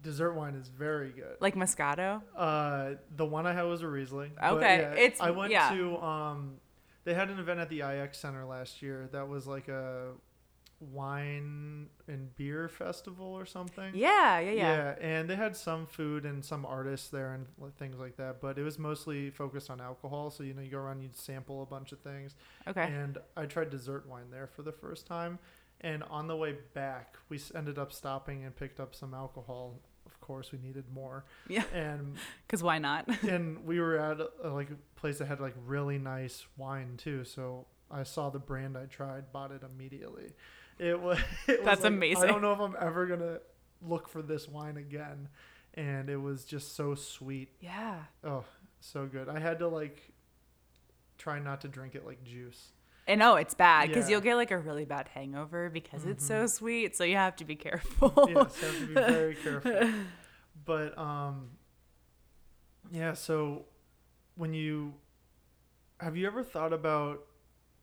dessert 0.02 0.32
wine 0.34 0.54
is 0.54 0.68
very 0.68 1.10
good. 1.10 1.36
like 1.40 1.54
Moscato? 1.54 2.22
Uh, 2.36 2.90
the 3.16 3.24
one 3.26 3.46
I 3.46 3.52
had 3.52 3.62
was 3.62 3.82
a 3.82 3.88
Riesling. 3.88 4.32
Okay, 4.42 4.78
yeah, 4.80 4.92
it's- 4.94 5.20
I 5.20 5.30
went 5.30 5.52
yeah. 5.52 5.70
to 5.70 5.96
um, 5.98 6.54
they 7.04 7.14
had 7.14 7.30
an 7.30 7.38
event 7.38 7.60
at 7.60 7.68
the 7.68 7.80
IX 7.80 8.16
Center 8.18 8.44
last 8.44 8.82
year 8.82 9.08
that 9.12 9.28
was 9.28 9.46
like 9.46 9.68
a 9.68 10.12
wine 10.80 11.88
and 12.06 12.34
beer 12.36 12.68
festival 12.68 13.26
or 13.26 13.46
something. 13.46 13.92
Yeah, 13.94 14.38
yeah, 14.40 14.50
yeah. 14.50 14.54
Yeah, 14.54 14.94
and 15.00 15.28
they 15.28 15.36
had 15.36 15.56
some 15.56 15.86
food 15.86 16.24
and 16.24 16.44
some 16.44 16.66
artists 16.66 17.08
there 17.08 17.32
and 17.32 17.46
things 17.78 17.98
like 17.98 18.16
that, 18.16 18.40
but 18.40 18.58
it 18.58 18.62
was 18.62 18.78
mostly 18.78 19.30
focused 19.30 19.70
on 19.70 19.80
alcohol. 19.80 20.30
So 20.30 20.42
you 20.42 20.54
know, 20.54 20.62
you 20.62 20.70
go 20.70 20.78
around, 20.78 21.02
you'd 21.02 21.16
sample 21.16 21.62
a 21.62 21.66
bunch 21.66 21.92
of 21.92 22.00
things. 22.00 22.34
Okay. 22.68 22.84
And 22.84 23.18
I 23.36 23.46
tried 23.46 23.70
dessert 23.70 24.06
wine 24.08 24.30
there 24.30 24.46
for 24.46 24.62
the 24.62 24.72
first 24.72 25.06
time. 25.06 25.38
And 25.80 26.02
on 26.04 26.26
the 26.26 26.36
way 26.36 26.56
back, 26.74 27.16
we 27.28 27.40
ended 27.54 27.78
up 27.78 27.92
stopping 27.92 28.44
and 28.44 28.54
picked 28.54 28.80
up 28.80 28.94
some 28.94 29.14
alcohol. 29.14 29.80
Of 30.06 30.20
course, 30.20 30.52
we 30.52 30.58
needed 30.58 30.84
more. 30.92 31.24
Yeah. 31.48 31.64
And 31.72 32.16
Cuz 32.48 32.62
why 32.62 32.78
not? 32.78 33.08
and 33.22 33.64
we 33.64 33.80
were 33.80 33.98
at 33.98 34.20
a, 34.20 34.48
like 34.48 34.70
a 34.70 34.76
place 34.98 35.18
that 35.18 35.26
had 35.26 35.40
like 35.40 35.54
really 35.66 35.98
nice 35.98 36.46
wine 36.56 36.96
too. 36.96 37.24
So 37.24 37.66
I 37.90 38.02
saw 38.02 38.30
the 38.30 38.38
brand 38.38 38.76
I 38.76 38.86
tried, 38.86 39.32
bought 39.32 39.52
it 39.52 39.62
immediately. 39.62 40.32
It 40.78 41.00
was. 41.00 41.18
It 41.48 41.58
was 41.60 41.64
That's 41.64 41.82
like, 41.82 41.92
amazing. 41.92 42.24
I 42.24 42.26
don't 42.26 42.42
know 42.42 42.52
if 42.52 42.60
I'm 42.60 42.76
ever 42.80 43.06
gonna 43.06 43.38
look 43.82 44.08
for 44.08 44.22
this 44.22 44.48
wine 44.48 44.76
again. 44.76 45.28
And 45.74 46.08
it 46.08 46.16
was 46.16 46.44
just 46.44 46.74
so 46.74 46.94
sweet. 46.94 47.50
yeah. 47.60 48.00
Oh, 48.24 48.44
so 48.80 49.06
good. 49.06 49.28
I 49.28 49.38
had 49.38 49.58
to 49.58 49.68
like 49.68 50.00
try 51.18 51.38
not 51.38 51.60
to 51.62 51.68
drink 51.68 51.94
it 51.94 52.06
like 52.06 52.22
juice. 52.24 52.72
And 53.08 53.22
oh, 53.22 53.36
it's 53.36 53.54
bad 53.54 53.88
because 53.88 53.96
Yeah. 53.96 54.02
Mm-hmm. 54.02 54.10
you'll 54.12 54.20
get 54.22 54.34
like 54.36 54.50
a 54.50 54.58
really 54.58 54.84
bad 54.84 55.08
hangover 55.08 55.68
because 55.70 56.04
it's 56.06 56.26
so 56.26 56.46
sweet. 56.46 56.96
So 56.96 57.04
you 57.04 57.16
have 57.16 57.36
to 57.36 57.44
be 57.44 57.54
careful. 57.56 58.12
yes, 58.34 58.56
you 58.60 58.66
have 58.66 58.78
to 58.78 58.86
be 58.86 58.94
very 58.94 59.34
careful. 59.42 59.90
But 60.64 60.96
um, 60.98 61.50
yeah. 62.90 63.12
So 63.12 63.66
when 64.34 64.52
you 64.54 64.94
have 66.00 66.16
you 66.16 66.26
ever 66.26 66.42
thought 66.42 66.72
about 66.72 67.24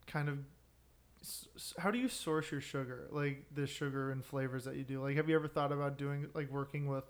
kind 0.07 0.29
of 0.29 0.39
how 1.77 1.91
do 1.91 1.97
you 1.97 2.07
source 2.09 2.51
your 2.51 2.61
sugar, 2.61 3.07
like 3.11 3.45
the 3.53 3.65
sugar 3.67 4.11
and 4.11 4.23
flavors 4.23 4.65
that 4.65 4.75
you 4.75 4.83
do? 4.83 5.01
Like, 5.01 5.15
have 5.17 5.29
you 5.29 5.35
ever 5.35 5.47
thought 5.47 5.71
about 5.71 5.97
doing 5.97 6.27
like 6.33 6.51
working 6.51 6.87
with 6.87 7.05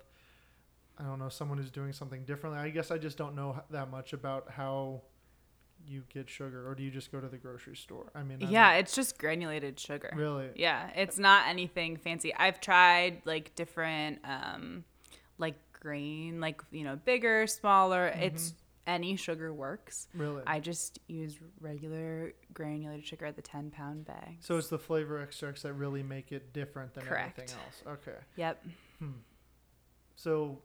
I 0.98 1.02
don't 1.02 1.18
know 1.18 1.28
someone 1.28 1.58
who's 1.58 1.70
doing 1.70 1.92
something 1.92 2.24
differently? 2.24 2.60
I 2.60 2.70
guess 2.70 2.90
I 2.90 2.98
just 2.98 3.18
don't 3.18 3.34
know 3.34 3.60
that 3.70 3.90
much 3.90 4.12
about 4.12 4.50
how 4.50 5.02
you 5.86 6.04
get 6.08 6.30
sugar, 6.30 6.68
or 6.68 6.74
do 6.74 6.82
you 6.82 6.90
just 6.90 7.10
go 7.12 7.20
to 7.20 7.28
the 7.28 7.36
grocery 7.36 7.76
store? 7.76 8.10
I 8.14 8.22
mean, 8.22 8.38
I'm 8.42 8.48
yeah, 8.50 8.62
not- 8.68 8.76
it's 8.78 8.94
just 8.94 9.18
granulated 9.18 9.78
sugar. 9.78 10.10
really. 10.14 10.50
Yeah, 10.54 10.88
it's 10.94 11.18
not 11.18 11.48
anything 11.48 11.96
fancy. 11.96 12.32
I've 12.34 12.60
tried 12.60 13.22
like 13.24 13.54
different 13.54 14.20
um 14.24 14.84
like 15.38 15.56
grain, 15.72 16.40
like 16.40 16.62
you 16.70 16.84
know, 16.84 16.96
bigger, 16.96 17.46
smaller. 17.46 18.06
It's 18.06 18.54
any 18.86 19.16
sugar 19.16 19.52
works. 19.52 20.08
Really? 20.14 20.42
I 20.46 20.60
just 20.60 20.98
use 21.06 21.38
regular 21.60 22.32
granulated 22.52 23.06
sugar 23.06 23.26
at 23.26 23.36
the 23.36 23.42
10 23.42 23.70
pound 23.70 24.04
bag. 24.04 24.36
so 24.40 24.56
it's 24.58 24.68
the 24.68 24.78
flavor 24.78 25.20
extracts 25.20 25.62
that 25.62 25.72
really 25.74 26.02
make 26.02 26.32
it 26.32 26.52
different 26.52 26.94
than 26.94 27.04
Correct. 27.04 27.38
everything 27.38 27.56
else. 27.64 27.98
Okay. 28.00 28.18
Yep. 28.36 28.64
So 30.16 30.60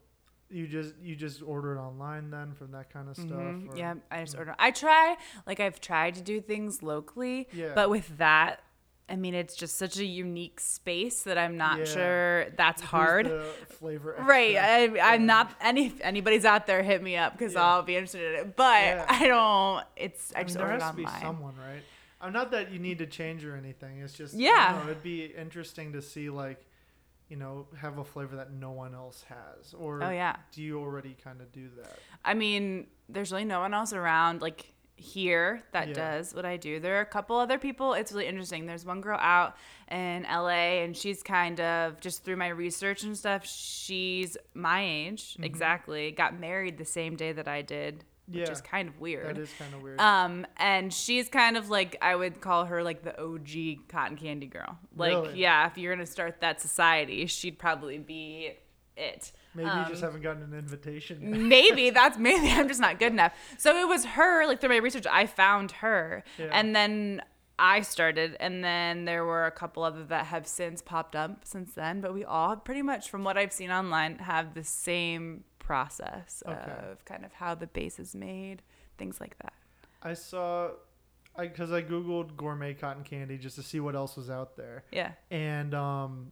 you 0.49 0.67
just 0.67 0.95
you 1.01 1.15
just 1.15 1.41
order 1.43 1.76
it 1.76 1.80
online 1.80 2.30
then 2.32 2.53
from 2.53 2.72
that 2.72 2.91
kind 2.91 3.07
of 3.09 3.15
stuff. 3.15 3.30
Mhm. 3.30 3.70
or- 3.74 3.78
Yep. 3.78 3.97
I 4.09 4.22
just 4.24 4.36
order. 4.38 4.55
I 4.57 4.72
try, 4.72 5.15
like, 5.45 5.59
I've 5.59 5.80
tried 5.80 6.15
to 6.15 6.22
do 6.22 6.41
things 6.41 6.82
locally, 6.82 7.47
Yeah. 7.53 7.74
but 7.76 7.89
with 7.89 8.17
that, 8.17 8.63
I 9.10 9.16
mean, 9.16 9.34
it's 9.34 9.55
just 9.55 9.78
such 9.78 9.97
a 9.97 10.05
unique 10.05 10.60
space 10.60 11.24
that 11.24 11.38
I'm 11.38 11.57
not 11.57 11.80
Yeah. 11.80 11.86
sure 11.86 12.45
that's 12.51 12.82
Who's 12.82 12.89
hard. 12.91 13.26
the 13.26 13.51
flavor. 13.70 14.16
Right. 14.24 14.55
I, 14.55 15.14
I'm 15.14 15.26
not 15.26 15.51
any 15.62 15.93
anybody's 16.01 16.45
out 16.45 16.68
there 16.68 16.84
hit 16.84 17.01
me 17.01 17.18
up 17.18 17.34
because 17.34 17.53
Yeah. 17.53 17.64
I'll 17.64 17.82
be 17.84 17.95
interested 17.95 18.34
in 18.36 18.39
it. 18.41 18.55
But 18.55 18.82
Yeah. 18.84 19.05
I 19.10 19.28
don't. 19.28 19.86
It's 19.95 20.34
I 20.36 20.39
I 20.39 20.43
just 20.43 20.55
mean, 20.55 20.64
there 20.66 20.74
ordered 20.74 20.84
has 20.84 20.91
to 20.91 20.97
be 20.97 21.05
someone, 21.22 21.55
right? 21.57 21.82
I'm 22.22 22.34
not 22.34 22.51
that 22.51 22.72
you 22.72 22.80
need 22.80 22.99
to 22.99 23.07
change 23.07 23.45
or 23.45 23.55
anything. 23.55 23.99
It's 23.99 24.14
just 24.14 24.34
Yeah. 24.36 24.80
know, 24.84 24.91
it'd 24.91 25.01
be 25.03 25.26
interesting 25.26 25.93
to 25.93 26.01
see 26.01 26.30
like, 26.30 26.66
you 27.30 27.38
know, 27.38 27.68
have 27.78 27.97
a 27.97 28.03
flavor 28.03 28.36
that 28.36 28.51
no 28.51 28.72
one 28.72 28.93
else 28.93 29.24
has, 29.30 29.74
or 29.74 30.03
Oh 30.03 30.10
yeah. 30.10 30.36
do 30.51 30.62
you 30.62 30.80
already 30.80 31.16
kind 31.24 31.41
of 31.41 31.51
do 31.51 31.70
that? 31.82 31.97
I 32.26 32.34
mean, 32.34 32.88
there's 33.07 33.32
really 33.32 33.45
no 33.45 33.60
one 33.62 33.74
else 33.74 33.93
around 33.93 34.41
like 34.41 34.74
here 35.00 35.64
that 35.72 35.88
Yeah. 35.89 35.93
does 35.93 36.34
what 36.36 36.45
I 36.45 36.58
do. 36.58 36.80
There 36.80 36.97
are 36.97 37.02
a 37.02 37.06
couple 37.06 37.38
other 37.38 37.58
people. 37.58 37.93
It's 37.93 38.12
really 38.12 38.28
interesting. 38.28 38.66
There's 38.66 38.86
one 38.86 39.02
girl 39.02 39.18
out 39.20 39.56
in 39.89 40.24
LA 40.26 40.84
and 40.84 40.95
she's 40.95 41.24
kind 41.24 41.60
of 41.60 42.00
just 42.02 42.24
through 42.24 42.36
my 42.36 42.50
research 42.50 43.04
and 43.04 43.18
stuff, 43.18 43.45
she's 43.45 44.38
my 44.54 44.82
age 44.84 45.34
Mm-hmm. 45.34 45.43
exactly. 45.45 46.12
Got 46.12 46.39
married 46.39 46.78
the 46.78 46.86
same 46.86 47.16
day 47.16 47.32
that 47.32 47.47
I 47.47 47.62
did, 47.62 48.04
which 48.28 48.45
Yeah. 48.47 48.52
is 48.52 48.62
kind 48.62 48.88
of 48.88 49.00
weird. 49.00 49.36
That 49.36 49.41
is 49.41 49.52
kind 49.58 49.74
of 49.74 49.82
weird. 49.82 50.00
Um, 50.00 50.45
and 50.58 50.93
she's 50.93 51.30
kind 51.30 51.58
of 51.58 51.70
like 51.70 51.97
I 52.02 52.16
would 52.16 52.41
call 52.41 52.66
her 52.66 52.84
like 52.84 53.02
the 53.04 53.20
OG 53.20 53.88
cotton 53.88 54.18
candy 54.18 54.47
girl. 54.47 54.78
Like, 54.95 55.12
Really? 55.14 55.39
yeah, 55.39 55.66
if 55.68 55.78
you're 55.78 55.95
gonna 55.95 56.06
start 56.06 56.41
that 56.41 56.62
society, 56.62 57.26
she'd 57.26 57.58
probably 57.58 57.97
be 57.97 58.54
it. 58.95 59.32
Maybe 59.56 59.70
you 59.70 59.86
just 59.89 60.04
um, 60.04 60.10
haven't 60.10 60.22
gotten 60.22 60.43
an 60.43 60.54
invitation. 60.54 61.22
Yet. 61.22 61.30
Maybe 61.39 61.89
that's 61.89 62.18
maybe 62.18 62.52
I'm 62.52 62.68
just 62.68 62.80
not 62.80 63.00
good 63.00 63.12
enough. 63.14 63.34
So 63.58 63.76
it 63.78 63.88
was 63.88 64.06
her. 64.06 64.45
Like 64.47 64.60
through 64.62 64.70
my 64.70 64.78
research, 64.78 65.08
I 65.10 65.26
found 65.26 65.72
her, 65.74 66.24
Yeah. 66.38 66.50
and 66.52 66.76
then 66.76 67.22
I 67.58 67.82
started, 67.82 68.38
and 68.39 68.64
then 68.64 69.06
there 69.06 69.26
were 69.26 69.45
a 69.45 69.52
couple 69.52 69.84
other 69.84 70.04
that 70.06 70.28
have 70.28 70.47
since 70.47 70.82
popped 70.82 71.16
up 71.16 71.45
since 71.45 71.74
then. 71.74 72.00
But 72.00 72.14
we 72.14 72.24
all 72.24 72.56
pretty 72.58 72.82
much, 72.84 73.10
from 73.10 73.24
what 73.24 73.38
I've 73.38 73.52
seen 73.52 73.70
online, 73.72 74.20
have 74.20 74.54
the 74.54 74.64
same 74.64 75.43
process 75.58 76.41
Okay. 76.47 76.72
of 76.91 77.04
kind 77.06 77.26
of 77.26 77.34
how 77.34 77.56
the 77.56 77.68
base 77.68 78.00
is 78.00 78.16
made, 78.16 78.62
things 78.97 79.20
like 79.20 79.38
that. 79.39 79.54
I 80.02 80.14
saw, 80.14 80.70
I 81.36 81.47
because 81.47 81.72
I 81.72 81.82
googled 81.82 82.38
gourmet 82.38 82.74
cotton 82.76 83.04
candy 83.04 83.38
just 83.38 83.56
to 83.58 83.64
see 83.64 83.80
what 83.80 83.95
else 83.95 84.16
was 84.16 84.30
out 84.30 84.56
there, 84.56 84.84
Yeah. 84.91 85.12
and 85.30 85.74
um, 85.74 86.32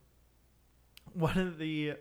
one 1.14 1.38
of 1.38 1.58
the, 1.58 1.96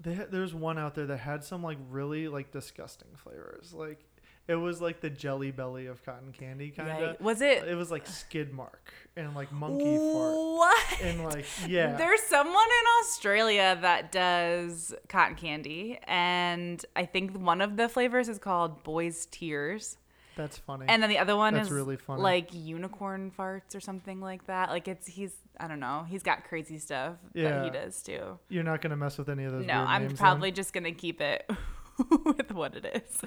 they 0.00 0.14
there's 0.30 0.54
one 0.54 0.78
out 0.78 0.94
there 0.94 1.06
that 1.06 1.18
had 1.18 1.44
some 1.44 1.62
like 1.62 1.78
really 1.90 2.28
like 2.28 2.50
disgusting 2.52 3.08
flavors. 3.16 3.72
Like 3.72 4.04
it 4.46 4.54
was 4.54 4.80
like 4.80 5.00
the 5.00 5.10
jelly 5.10 5.50
belly 5.50 5.86
of 5.86 6.02
cotton 6.04 6.32
candy 6.32 6.70
kind 6.70 6.88
of. 6.90 7.00
Right. 7.00 7.20
Was 7.20 7.42
it? 7.42 7.68
It 7.68 7.74
was 7.74 7.90
like 7.90 8.06
skid 8.06 8.52
mark 8.52 8.92
and 9.16 9.34
like 9.34 9.52
monkey 9.52 9.84
fart 9.96 10.34
What? 10.34 11.00
and 11.02 11.24
like 11.24 11.44
yeah. 11.66 11.96
There's 11.96 12.22
someone 12.22 12.54
in 12.54 13.04
Australia 13.04 13.78
that 13.82 14.10
does 14.10 14.94
cotton 15.08 15.36
candy, 15.36 15.98
and 16.04 16.82
I 16.96 17.04
think 17.04 17.38
one 17.38 17.60
of 17.60 17.76
the 17.76 17.88
flavors 17.88 18.28
is 18.28 18.38
called 18.38 18.82
Boys 18.84 19.26
Tears. 19.26 19.98
That's 20.38 20.56
funny. 20.56 20.86
And 20.88 21.02
then 21.02 21.10
the 21.10 21.18
other 21.18 21.36
one 21.36 21.52
That's 21.54 21.66
is 21.66 21.72
really 21.72 21.96
funny. 21.96 22.22
like 22.22 22.54
unicorn 22.54 23.30
farts 23.36 23.74
or 23.74 23.80
something 23.80 24.20
like 24.20 24.46
that. 24.46 24.70
Like 24.70 24.86
it's 24.88 25.06
he's 25.06 25.32
I 25.60 25.66
don't 25.68 25.80
know. 25.80 26.06
He's 26.08 26.22
got 26.22 26.44
crazy 26.44 26.78
stuff 26.78 27.16
that 27.34 27.64
he 27.64 27.70
does 27.70 28.00
too. 28.02 28.38
You're 28.48 28.62
not 28.62 28.80
gonna 28.80 28.96
mess 28.96 29.18
with 29.18 29.28
any 29.28 29.44
of 29.44 29.52
those. 29.52 29.66
No, 29.66 29.78
weird 29.78 29.88
I'm 29.88 30.02
names, 30.02 30.12
then? 30.12 30.18
probably 30.18 30.52
just 30.52 30.72
gonna 30.72 30.92
keep 30.92 31.20
it 31.20 31.50
with 32.24 32.52
what 32.52 32.76
it 32.76 33.02
is. 33.04 33.20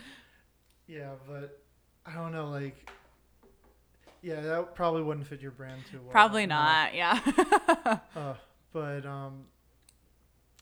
Yeah, 0.88 1.12
but 1.28 1.62
I 2.06 2.14
don't 2.14 2.32
know. 2.32 2.50
Like, 2.50 2.90
yeah, 4.22 4.40
that 4.40 4.74
probably 4.76 5.04
wouldn't 5.04 5.28
fit 5.28 5.42
your 5.42 5.52
brand 5.52 5.82
too 5.92 6.00
well. 6.02 6.12
Probably 6.12 6.46
No. 6.46 6.56
not. 6.56 6.96
Yeah. 6.96 7.20
Uh, 8.16 8.36
but 8.74 9.06
um, 9.06 9.46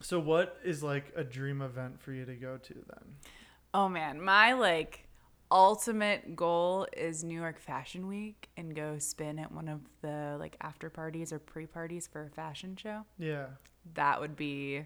so 0.01 0.19
what 0.19 0.57
is 0.63 0.81
like 0.81 1.11
a 1.15 1.23
dream 1.23 1.61
event 1.61 2.01
for 2.01 2.11
you 2.11 2.25
to 2.25 2.33
go 2.35 2.57
to 2.57 2.73
then? 2.73 3.15
oh 3.73 3.87
man, 3.89 4.19
my 4.21 4.53
like 4.53 5.05
ultimate 5.51 6.35
goal 6.35 6.87
is 6.95 7.23
New 7.23 7.39
York 7.39 7.59
Fashion 7.59 8.07
Week 8.07 8.49
and 8.57 8.75
go 8.75 8.97
spin 8.99 9.39
at 9.39 9.51
one 9.51 9.67
of 9.67 9.81
the 10.01 10.37
like 10.39 10.55
after 10.61 10.89
parties 10.89 11.33
or 11.33 11.39
pre 11.39 11.65
parties 11.65 12.07
for 12.07 12.25
a 12.25 12.29
fashion 12.29 12.75
show. 12.75 13.05
Yeah, 13.17 13.47
That 13.95 14.21
would 14.21 14.35
be 14.35 14.85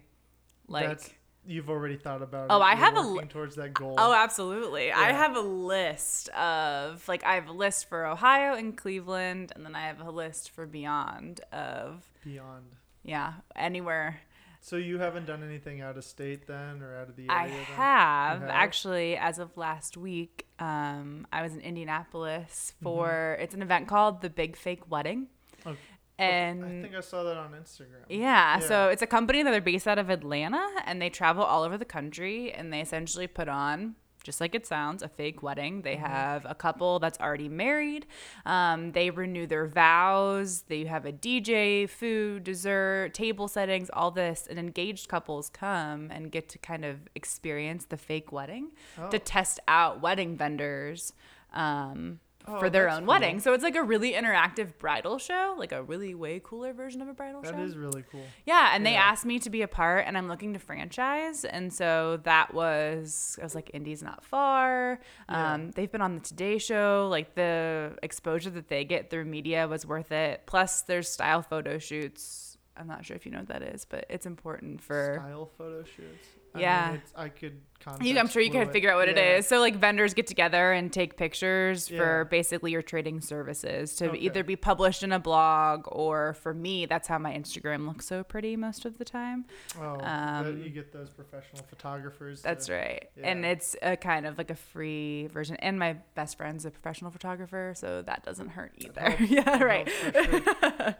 like 0.68 0.86
that's 0.88 1.10
you've 1.46 1.68
already 1.68 1.96
thought 1.96 2.22
about. 2.22 2.46
Oh, 2.50 2.56
it. 2.58 2.64
I 2.64 2.70
You're 2.70 2.78
have 2.78 2.96
a 2.96 3.00
li- 3.00 3.24
towards 3.26 3.56
that 3.56 3.74
goal. 3.74 3.96
Oh, 3.98 4.14
absolutely. 4.14 4.90
I 4.92 5.12
have 5.12 5.36
a 5.36 5.40
list 5.40 6.28
of 6.30 7.06
like 7.08 7.24
I 7.24 7.34
have 7.34 7.48
a 7.48 7.52
list 7.52 7.88
for 7.88 8.06
Ohio 8.06 8.54
and 8.54 8.76
Cleveland 8.76 9.52
and 9.54 9.64
then 9.64 9.74
I 9.74 9.86
have 9.86 10.00
a 10.00 10.10
list 10.10 10.50
for 10.50 10.66
beyond 10.66 11.40
of 11.52 12.08
beyond. 12.24 12.64
yeah, 13.02 13.34
anywhere. 13.54 14.20
So 14.66 14.76
you 14.76 14.96
haven't 14.98 15.26
done 15.26 15.42
anything 15.44 15.82
out 15.82 15.98
of 15.98 16.04
state 16.04 16.46
then, 16.46 16.80
or 16.82 16.96
out 16.96 17.10
of 17.10 17.16
the 17.16 17.28
I 17.28 17.42
area? 17.42 17.54
then? 17.54 17.64
have, 17.76 18.40
have? 18.40 18.48
actually 18.50 19.14
as 19.28 19.38
of 19.38 19.48
last 19.58 19.92
week, 19.98 20.46
um 20.58 21.26
I 21.30 21.42
was 21.42 21.52
in 21.56 21.60
Indianapolis 21.60 22.72
Mm-hmm. 22.72 22.84
for 22.84 23.36
it's 23.42 23.54
an 23.54 23.62
event 23.62 23.88
called 23.88 24.22
the 24.22 24.30
Big 24.30 24.56
Fake 24.56 24.90
Wedding. 24.90 25.26
Okay. 25.66 25.78
And 26.18 26.64
I 26.64 26.68
think 26.82 26.94
I 26.94 27.00
saw 27.00 27.24
that 27.24 27.36
on 27.36 27.50
Instagram. 27.52 28.04
Yeah, 28.08 28.58
Yeah. 28.58 28.58
so 28.60 28.88
it's 28.88 29.02
a 29.02 29.06
company 29.06 29.42
that 29.42 29.50
they're 29.50 29.60
based 29.74 29.86
out 29.92 29.98
of 29.98 30.08
Atlanta 30.10 30.64
and 30.86 30.96
they 31.02 31.10
travel 31.10 31.42
all 31.44 31.62
over 31.66 31.76
the 31.76 31.84
country 31.98 32.50
and 32.52 32.72
they 32.72 32.80
essentially 32.80 33.26
put 33.26 33.48
on 33.48 33.96
just 34.24 34.40
like 34.40 34.54
it 34.56 34.66
sounds, 34.66 35.02
a 35.02 35.08
fake 35.08 35.42
wedding. 35.42 35.82
They 35.82 35.94
Mm-hmm. 35.94 36.06
have 36.06 36.44
a 36.48 36.54
couple 36.54 36.98
that's 36.98 37.20
already 37.20 37.48
married. 37.48 38.06
Um, 38.44 38.90
they 38.92 39.10
renew 39.10 39.46
their 39.46 39.66
vows. 39.66 40.62
They 40.62 40.84
have 40.86 41.06
a 41.06 41.12
DJ, 41.12 41.88
food, 41.88 42.42
dessert, 42.42 43.14
table 43.14 43.46
settings, 43.46 43.90
all 43.92 44.10
this. 44.10 44.48
And 44.50 44.58
engaged 44.58 45.06
couples 45.08 45.48
come 45.50 46.10
and 46.10 46.32
get 46.32 46.48
to 46.48 46.58
kind 46.58 46.84
of 46.84 46.96
experience 47.14 47.84
the 47.84 47.96
fake 47.96 48.32
wedding 48.32 48.72
Oh. 48.98 49.08
to 49.10 49.18
test 49.20 49.60
out 49.68 50.00
wedding 50.02 50.36
vendors. 50.36 51.12
Um, 51.52 52.18
Oh, 52.46 52.58
for 52.58 52.68
their 52.68 52.90
own 52.90 53.00
cool. 53.00 53.06
wedding. 53.06 53.40
So 53.40 53.54
it's 53.54 53.62
like 53.62 53.74
a 53.74 53.82
really 53.82 54.12
interactive 54.12 54.76
bridal 54.78 55.18
show, 55.18 55.54
like 55.56 55.72
a 55.72 55.82
really 55.82 56.14
way 56.14 56.42
cooler 56.44 56.74
version 56.74 57.00
of 57.00 57.08
a 57.08 57.14
bridal 57.14 57.40
That 57.40 57.52
show. 57.52 57.56
That 57.56 57.62
is 57.62 57.76
really 57.76 58.04
cool. 58.12 58.24
Yeah, 58.44 58.70
and 58.74 58.84
they 58.84 58.96
asked 58.96 59.24
me 59.24 59.38
to 59.38 59.48
be 59.48 59.62
a 59.62 59.68
part, 59.68 60.04
and 60.06 60.18
I'm 60.18 60.28
looking 60.28 60.52
to 60.52 60.58
franchise, 60.58 61.46
and 61.46 61.72
so 61.72 62.20
that 62.24 62.52
was 62.52 63.38
I 63.40 63.44
was 63.44 63.54
like, 63.54 63.70
Indy's 63.72 64.02
not 64.02 64.24
far. 64.24 65.00
Yeah. 65.28 65.54
Um, 65.54 65.70
they've 65.70 65.90
been 65.90 66.02
on 66.02 66.16
the 66.16 66.20
Today 66.20 66.58
Show. 66.58 67.08
Like 67.10 67.34
the 67.34 67.96
exposure 68.02 68.50
that 68.50 68.68
they 68.68 68.84
get 68.84 69.08
through 69.08 69.24
media 69.24 69.66
was 69.66 69.86
worth 69.86 70.12
it. 70.12 70.42
Plus, 70.44 70.82
there's 70.82 71.08
style 71.08 71.40
photo 71.40 71.78
shoots. 71.78 72.58
I'm 72.76 72.86
not 72.86 73.06
sure 73.06 73.16
if 73.16 73.24
you 73.24 73.32
know 73.32 73.38
what 73.38 73.48
that 73.48 73.62
is, 73.62 73.86
but 73.86 74.04
it's 74.10 74.26
important 74.26 74.82
for. 74.82 75.18
Style 75.18 75.50
photo 75.56 75.82
shoots. 75.84 76.26
I 76.54 76.60
Yeah. 76.60 76.86
mean, 76.92 77.00
it's, 77.02 77.12
I 77.16 77.28
could. 77.28 77.60
You, 78.00 78.18
I'm 78.18 78.28
sure 78.28 78.40
you 78.40 78.50
can 78.50 78.70
figure 78.70 78.90
out 78.90 78.96
what 78.96 79.08
Yeah. 79.08 79.14
it 79.22 79.38
is. 79.40 79.46
So 79.46 79.58
like 79.60 79.76
vendors 79.76 80.14
get 80.14 80.26
together 80.26 80.72
and 80.72 80.90
take 80.90 81.18
pictures 81.18 81.90
Yeah. 81.90 81.98
for 81.98 82.24
basically 82.24 82.70
your 82.72 82.80
trading 82.80 83.20
services 83.20 83.94
to 83.96 84.08
Okay. 84.08 84.18
either 84.20 84.42
be 84.42 84.56
published 84.56 85.02
in 85.02 85.12
a 85.12 85.18
blog 85.18 85.82
or 85.88 86.32
for 86.32 86.54
me, 86.54 86.86
that's 86.86 87.08
how 87.08 87.18
my 87.18 87.34
Instagram 87.34 87.86
looks 87.86 88.06
so 88.06 88.24
pretty 88.24 88.56
most 88.56 88.86
of 88.86 88.96
the 88.96 89.04
time. 89.04 89.44
Oh, 89.78 90.00
Um, 90.00 90.62
you 90.62 90.70
get 90.70 90.94
those 90.94 91.10
professional 91.10 91.62
photographers. 91.68 92.40
That's 92.40 92.66
to- 92.68 92.72
right. 92.72 93.10
And 93.22 93.44
it's 93.44 93.76
a 93.82 93.98
kind 93.98 94.24
of 94.24 94.38
like 94.38 94.50
a 94.50 94.54
free 94.56 95.26
version. 95.26 95.56
And 95.56 95.78
my 95.78 95.98
best 96.14 96.38
friend's 96.38 96.64
a 96.64 96.70
professional 96.70 97.10
photographer, 97.10 97.74
so 97.76 98.00
that 98.00 98.24
doesn't 98.24 98.48
hurt 98.50 98.72
either. 98.78 99.14
yeah, 99.24 99.62
right. 99.62 99.90
sure. 99.90 100.94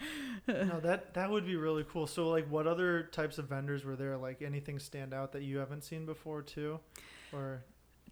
no, 0.48 0.80
that 0.80 1.14
that 1.14 1.30
would 1.30 1.46
be 1.46 1.56
really 1.56 1.86
cool. 1.90 2.06
So, 2.06 2.28
like, 2.28 2.46
what 2.50 2.66
other 2.66 3.04
types 3.04 3.38
of 3.38 3.48
vendors 3.48 3.86
were 3.86 3.96
there? 3.96 4.18
Like, 4.18 4.42
anything 4.42 4.78
stand 4.78 5.14
out 5.14 5.32
that 5.32 5.42
you 5.44 5.58
haven't 5.58 5.82
seen 5.82 6.06
before, 6.06 6.42
too, 6.42 6.80
or 7.32 7.62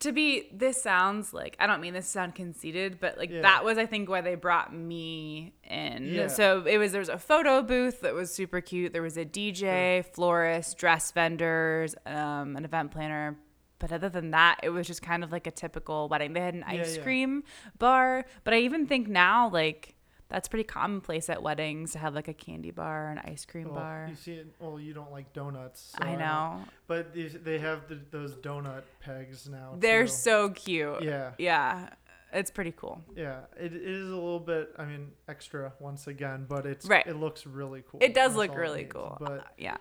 to 0.03 0.11
be 0.13 0.49
this 0.53 0.83
sounds 0.83 1.33
like 1.33 1.57
I 1.61 1.67
don't 1.69 1.81
mean 1.81 1.95
this 1.95 2.07
to 2.07 2.11
sound 2.11 2.35
conceited, 2.35 2.99
but 2.99 3.17
like 3.19 3.31
Yeah. 3.31 3.43
that 3.43 3.65
was 3.65 3.79
I 3.79 3.87
think 3.87 4.09
why 4.09 4.21
they 4.21 4.35
brought 4.35 4.75
me 4.75 5.55
in. 5.63 6.13
Yeah. 6.13 6.27
So 6.27 6.65
it 6.67 6.79
was 6.79 6.93
there 6.93 7.01
was 7.01 7.09
a 7.09 7.19
photo 7.19 7.63
booth 7.63 8.01
that 8.01 8.13
was 8.13 8.35
super 8.35 8.61
cute. 8.61 8.93
There 8.93 9.03
was 9.03 9.17
a 9.17 9.25
DJ, 9.25 10.05
florist, 10.13 10.77
dress 10.77 11.13
vendors, 11.13 11.95
um, 12.05 12.57
an 12.57 12.65
event 12.65 12.91
planner. 12.91 13.39
But 13.79 13.93
other 13.93 14.09
than 14.09 14.31
that, 14.31 14.61
it 14.63 14.71
was 14.71 14.87
just 14.87 15.03
kind 15.03 15.25
of 15.25 15.33
like 15.33 15.47
a 15.47 15.51
typical 15.51 16.09
wedding. 16.09 16.33
They 16.33 16.41
had 16.41 16.55
an 16.55 16.63
ice 16.65 16.97
yeah. 16.97 17.03
cream 17.03 17.43
bar, 17.79 18.25
but 18.45 18.55
I 18.55 18.59
even 18.59 18.87
think 18.87 19.09
now 19.09 19.51
like 19.51 19.95
that's 20.33 20.49
pretty 20.49 20.65
commonplace 20.65 21.29
at 21.29 21.43
weddings 21.43 21.93
to 21.93 21.99
have 21.99 22.15
like 22.15 22.27
a 22.27 22.33
candy 22.33 22.71
bar, 22.71 23.11
an 23.11 23.19
ice 23.19 23.45
cream 23.45 23.67
Well, 23.67 23.75
bar. 23.75 24.07
You 24.09 24.17
see, 24.17 24.33
it, 24.33 24.47
well, 24.59 24.81
you 24.81 24.95
don't 24.95 25.13
like 25.13 25.31
donuts. 25.35 25.93
so 25.97 26.03
I 26.03 26.17
know. 26.17 26.65
But 26.87 27.15
they 27.15 27.59
have 27.59 27.87
the, 27.87 28.01
those 28.11 28.35
donut 28.37 28.83
pegs 29.01 29.47
now. 29.47 29.75
They're 29.79 30.05
too. 30.05 30.09
so 30.11 30.49
cute. 30.51 31.03
Yeah, 31.03 31.33
Yeah. 31.39 31.91
It's 32.33 32.51
pretty 32.51 32.73
cool. 32.75 33.03
yeah. 33.15 33.41
It, 33.61 33.75
it 33.75 33.83
is 33.83 34.09
a 34.09 34.15
little 34.15 34.41
bit. 34.41 34.71
I 34.79 34.87
mean, 34.87 35.11
extra 35.29 35.71
once 35.81 36.07
again, 36.07 36.47
but 36.49 36.65
it's 36.65 36.87
Right. 36.87 37.07
It 37.07 37.17
looks 37.17 37.47
really 37.47 37.85
cool. 37.87 38.01
It 38.03 38.15
does 38.15 38.35
look 38.35 38.57
really 38.57 38.85
needs. 38.85 38.93
cool. 38.95 39.19
But 39.21 39.49
yeah. 39.59 39.77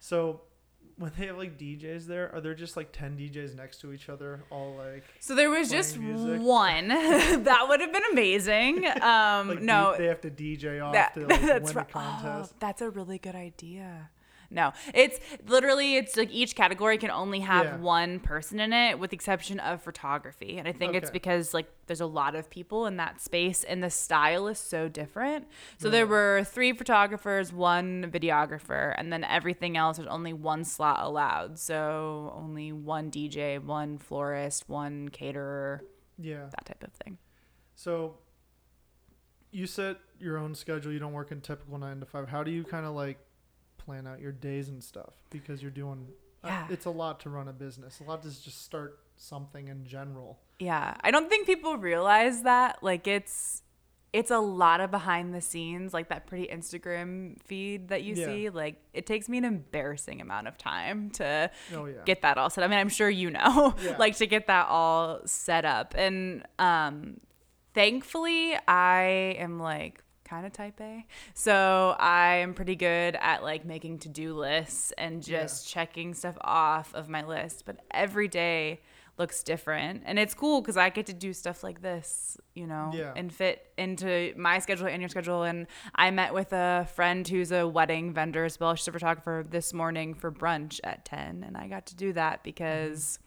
so 0.00 0.40
when 1.02 1.10
they 1.18 1.26
have 1.26 1.36
like 1.36 1.58
DJs 1.58 2.06
there, 2.06 2.32
are 2.32 2.40
there 2.40 2.54
just 2.54 2.76
like 2.76 2.92
ten 2.92 3.16
DJs 3.16 3.56
next 3.56 3.80
to 3.80 3.92
each 3.92 4.08
other, 4.08 4.44
all 4.50 4.76
like? 4.76 5.02
So 5.18 5.34
there 5.34 5.50
was 5.50 5.68
just 5.68 5.98
music? 5.98 6.40
one. 6.40 6.88
that 6.88 7.66
would 7.68 7.80
have 7.80 7.92
been 7.92 8.02
amazing. 8.12 8.86
Um, 9.02 9.48
like 9.48 9.62
no, 9.62 9.94
they 9.98 10.06
have 10.06 10.20
to 10.20 10.30
DJ 10.30 10.82
off 10.82 10.92
that, 10.92 11.14
to 11.14 11.20
like 11.26 11.40
that's 11.40 11.74
win 11.74 11.82
a 11.82 11.84
contest. 11.84 12.52
Oh, 12.54 12.56
that's 12.60 12.80
a 12.80 12.88
really 12.88 13.18
good 13.18 13.34
idea. 13.34 14.10
No, 14.52 14.72
it's 14.94 15.18
literally 15.46 15.96
it's 15.96 16.16
like 16.16 16.30
each 16.30 16.54
category 16.54 16.98
can 16.98 17.10
only 17.10 17.40
have 17.40 17.64
Yeah. 17.64 17.76
one 17.78 18.20
person 18.20 18.60
in 18.60 18.72
it, 18.72 18.98
with 18.98 19.10
the 19.10 19.14
exception 19.14 19.58
of 19.60 19.82
photography. 19.82 20.58
And 20.58 20.68
I 20.68 20.72
think 20.72 20.94
it's 20.94 21.10
because 21.10 21.54
like 21.54 21.66
there's 21.86 22.02
a 22.02 22.06
lot 22.06 22.34
of 22.34 22.50
people 22.50 22.86
in 22.86 22.96
that 22.98 23.20
space, 23.20 23.64
and 23.64 23.82
the 23.82 23.90
style 23.90 24.46
is 24.48 24.58
so 24.58 24.88
different. 24.88 25.46
So 25.78 25.88
there 25.88 26.06
mm. 26.06 26.10
were 26.10 26.44
three 26.44 26.72
photographers, 26.72 27.52
one 27.52 28.10
videographer, 28.12 28.94
and 28.98 29.12
then 29.12 29.24
everything 29.24 29.76
else 29.76 29.96
there's 29.96 30.08
only 30.08 30.34
one 30.34 30.64
slot 30.64 31.00
allowed. 31.00 31.58
So 31.58 32.32
only 32.36 32.72
one 32.72 33.10
DJ, 33.10 33.58
one 33.58 33.96
florist, 33.98 34.68
one 34.68 35.08
caterer, 35.08 35.82
Yeah. 36.18 36.46
that 36.50 36.66
type 36.66 36.84
of 36.84 36.92
thing. 36.92 37.18
So 37.74 38.18
you 39.50 39.66
set 39.66 39.98
your 40.18 40.38
own 40.38 40.54
schedule. 40.54 40.92
You 40.92 40.98
don't 40.98 41.12
work 41.12 41.32
in 41.32 41.40
typical 41.40 41.78
nine 41.78 42.00
to 42.00 42.06
five. 42.06 42.28
How 42.28 42.42
do 42.42 42.50
you 42.50 42.64
kind 42.64 42.86
of 42.86 42.94
like 42.94 43.18
plan 43.84 44.06
out 44.06 44.20
your 44.20 44.32
days 44.32 44.68
and 44.68 44.82
stuff? 44.82 45.14
Because 45.30 45.62
you're 45.62 45.70
doing. 45.70 46.08
uh, 46.44 46.48
Yeah. 46.48 46.66
it's 46.70 46.86
a 46.86 46.90
lot 46.90 47.20
to 47.20 47.30
run 47.30 47.48
a 47.48 47.52
business. 47.52 48.00
A 48.00 48.04
lot 48.04 48.22
to 48.22 48.28
just 48.28 48.64
start 48.64 48.98
something 49.16 49.68
in 49.68 49.84
general. 49.86 50.38
Yeah, 50.58 50.94
I 51.00 51.10
don't 51.10 51.28
think 51.28 51.46
people 51.46 51.76
realize 51.76 52.42
that. 52.42 52.82
Like 52.82 53.06
it's 53.06 53.62
it's 54.12 54.30
a 54.30 54.38
lot 54.40 54.80
of 54.82 54.90
behind 54.90 55.32
the 55.34 55.40
scenes, 55.40 55.94
like 55.94 56.08
that 56.10 56.26
pretty 56.26 56.46
Instagram 56.46 57.40
feed 57.44 57.88
that 57.88 58.02
you 58.02 58.14
Yeah. 58.14 58.26
see. 58.26 58.50
Like 58.50 58.76
it 58.92 59.06
takes 59.06 59.26
me 59.28 59.38
an 59.38 59.44
embarrassing 59.44 60.20
amount 60.20 60.48
of 60.48 60.58
time 60.58 61.10
to 61.12 61.50
Oh 61.74 61.86
yeah. 61.86 62.02
get 62.04 62.20
that 62.22 62.36
all 62.38 62.50
set. 62.50 62.62
I 62.62 62.66
mean, 62.68 62.78
I'm 62.78 62.90
sure 62.90 63.08
you 63.08 63.30
know, 63.30 63.74
Yeah. 63.82 63.96
like 64.04 64.16
to 64.16 64.26
get 64.26 64.48
that 64.48 64.66
all 64.68 65.20
set 65.26 65.64
up. 65.64 65.94
And 65.96 66.44
um 66.58 67.20
thankfully 67.74 68.54
I 68.68 69.36
am 69.38 69.58
like 69.58 70.02
kind 70.32 70.46
of 70.46 70.52
type 70.54 70.80
A. 70.80 71.04
So 71.34 71.94
I 71.98 72.36
am 72.36 72.54
pretty 72.54 72.74
good 72.74 73.16
at 73.20 73.42
like 73.42 73.66
making 73.66 73.98
to-do 73.98 74.32
lists 74.34 74.90
and 74.96 75.26
Yeah. 75.28 75.42
just 75.42 75.68
checking 75.68 76.14
stuff 76.14 76.38
off 76.40 76.94
of 76.94 77.10
my 77.10 77.22
list, 77.22 77.64
but 77.66 77.80
every 77.90 78.28
day 78.28 78.80
looks 79.18 79.42
different. 79.42 80.02
And 80.06 80.18
it's 80.18 80.32
cool 80.32 80.62
cuz 80.62 80.78
I 80.78 80.88
get 80.88 81.04
to 81.06 81.12
do 81.12 81.34
stuff 81.34 81.62
like 81.62 81.82
this, 81.82 82.38
you 82.54 82.66
know, 82.66 82.92
Yeah. 82.94 83.12
and 83.14 83.30
fit 83.30 83.74
into 83.76 84.32
my 84.38 84.58
schedule 84.58 84.86
and 84.86 85.02
your 85.02 85.10
schedule 85.10 85.42
and 85.42 85.66
I 85.94 86.10
met 86.10 86.32
with 86.32 86.54
a 86.54 86.88
friend 86.94 87.28
who's 87.28 87.52
a 87.52 87.68
wedding 87.68 88.14
vendor 88.14 88.46
as 88.46 88.58
well. 88.58 88.74
She's 88.74 88.88
a 88.88 88.92
photographer 88.92 89.44
this 89.46 89.74
morning 89.74 90.14
for 90.14 90.32
brunch 90.32 90.80
at 90.82 91.04
10 91.04 91.44
and 91.46 91.58
I 91.58 91.68
got 91.68 91.84
to 91.86 91.94
do 91.94 92.14
that 92.14 92.36
mm-hmm. 92.36 92.44
because 92.44 93.18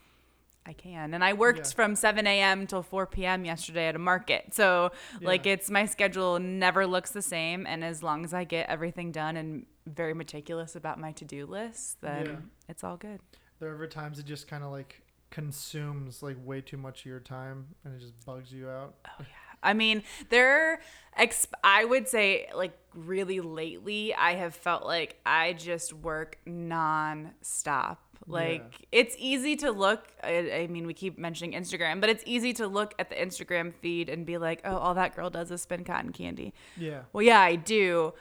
I 0.68 0.74
can. 0.74 1.14
And 1.14 1.24
I 1.24 1.34
worked. 1.34 1.60
Yeah. 1.60 1.64
from 1.76 1.96
7 1.96 2.26
a.m. 2.26 2.66
till 2.68 2.82
4 2.82 3.06
p.m. 3.08 3.46
yesterday 3.46 3.88
at 3.88 3.96
a 3.96 4.00
market. 4.00 4.54
So, 4.54 4.92
like, 5.22 5.46
it's 5.46 5.70
my 5.70 5.86
schedule 5.86 6.40
never 6.40 6.88
looks 6.88 7.12
the 7.12 7.22
same. 7.22 7.68
And 7.68 7.84
as 7.84 8.02
long 8.02 8.26
as 8.26 8.34
I 8.34 8.46
get 8.46 8.68
everything 8.68 9.12
done 9.12 9.38
and 9.38 9.66
very 9.86 10.14
meticulous 10.16 10.76
about 10.76 11.00
my 11.00 11.12
to 11.14 11.26
do 11.26 11.46
list, 11.46 12.02
then 12.02 12.26
Yeah. 12.26 12.36
it's 12.68 12.84
all 12.84 12.98
good. 12.98 13.20
There 13.60 13.70
are 13.70 13.74
ever 13.76 13.86
times 13.88 14.18
it 14.20 14.26
just 14.26 14.48
kind 14.48 14.64
of 14.64 14.72
like 14.72 15.02
consumes 15.30 16.24
like 16.24 16.38
way 16.44 16.62
too 16.62 16.78
much 16.78 17.02
of 17.02 17.06
your 17.06 17.20
time 17.20 17.68
and 17.84 17.94
it 17.94 18.00
just 18.00 18.26
bugs 18.26 18.52
you 18.52 18.70
out. 18.70 18.96
Oh, 19.06 19.12
yeah. 19.20 19.26
I 19.64 19.74
mean, 19.74 20.04
there, 20.30 20.80
exp- 21.20 21.54
I 21.64 21.86
would 21.86 22.08
say, 22.08 22.48
like, 22.56 22.78
really 22.94 23.40
lately, 23.40 24.14
I 24.14 24.34
have 24.36 24.54
felt 24.56 24.84
like 24.86 25.20
I 25.26 25.54
just 25.54 25.92
work 25.94 26.38
non-stop. 26.46 28.02
Like, 28.28 28.88
it's 28.92 29.16
easy 29.20 29.56
to 29.58 29.72
look, 29.72 30.08
I, 30.24 30.52
I 30.64 30.68
mean, 30.68 30.88
we 30.88 30.94
keep 30.94 31.18
mentioning 31.18 31.60
Instagram, 31.60 32.02
but 32.02 32.10
it's 32.10 32.24
easy 32.26 32.54
to 32.54 32.68
look 32.68 32.94
at 32.98 33.10
the 33.10 33.16
Instagram 33.16 33.74
feed 33.74 34.10
and 34.10 34.26
be 34.26 34.38
like, 34.38 34.62
oh, 34.66 34.78
all 34.78 34.94
that 34.96 35.16
girl 35.16 35.30
does 35.30 35.52
is 35.52 35.62
spin 35.62 35.84
cotton 35.84 36.12
candy. 36.12 36.54
Yeah. 36.78 37.02
Well, 37.14 37.22
yeah, 37.22 37.42
I 37.42 37.56
do, 37.56 38.14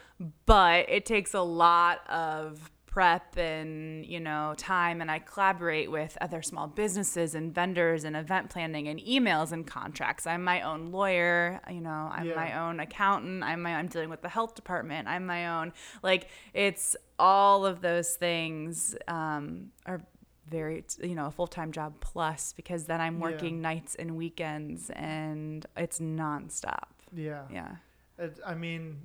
but 0.45 0.89
it 0.89 1.05
takes 1.05 1.33
a 1.33 1.41
lot 1.41 2.07
of 2.09 2.71
prep 2.95 3.35
and, 3.37 4.05
you 4.05 4.21
know, 4.21 4.53
time 4.55 5.01
and 5.01 5.11
I 5.11 5.19
collaborate 5.19 5.91
with 5.91 6.17
other 6.21 6.41
small 6.41 6.65
businesses 6.67 7.35
and 7.35 7.53
vendors 7.53 8.05
and 8.05 8.15
event 8.15 8.49
planning 8.49 8.87
and 8.87 9.01
emails 9.01 9.51
and 9.51 9.67
contracts. 9.67 10.25
I'm 10.25 10.45
my 10.45 10.61
own 10.61 10.91
lawyer, 10.93 11.59
you 11.69 11.81
know, 11.81 12.09
I'm 12.17 12.27
Yeah. 12.27 12.35
my 12.35 12.57
own 12.57 12.79
accountant, 12.79 13.43
I'm 13.43 13.61
my 13.63 13.75
I'm 13.75 13.87
dealing 13.87 14.09
with 14.09 14.21
the 14.21 14.29
health 14.29 14.55
department, 14.55 15.09
I'm 15.09 15.25
my 15.25 15.59
own 15.59 15.73
like 16.03 16.29
it's 16.53 16.95
all 17.19 17.65
of 17.65 17.81
those 17.81 18.15
things 18.15 18.95
um 19.09 19.71
are 19.85 20.01
very 20.49 20.85
you 21.03 21.15
know 21.15 21.25
a 21.25 21.31
full-time 21.31 21.71
job 21.73 21.91
plus 22.01 22.53
because 22.53 22.85
then 22.85 23.01
i'm 23.01 23.15
Yeah. 23.17 23.23
working 23.29 23.61
nights 23.61 23.95
and 23.95 24.15
weekends 24.15 24.89
and 24.91 25.65
it's 25.75 25.99
nonstop 25.99 26.91
Yeah. 27.13 27.43
yeah 27.51 27.75
It, 28.19 28.39
I 28.45 28.53
mean, 28.53 29.01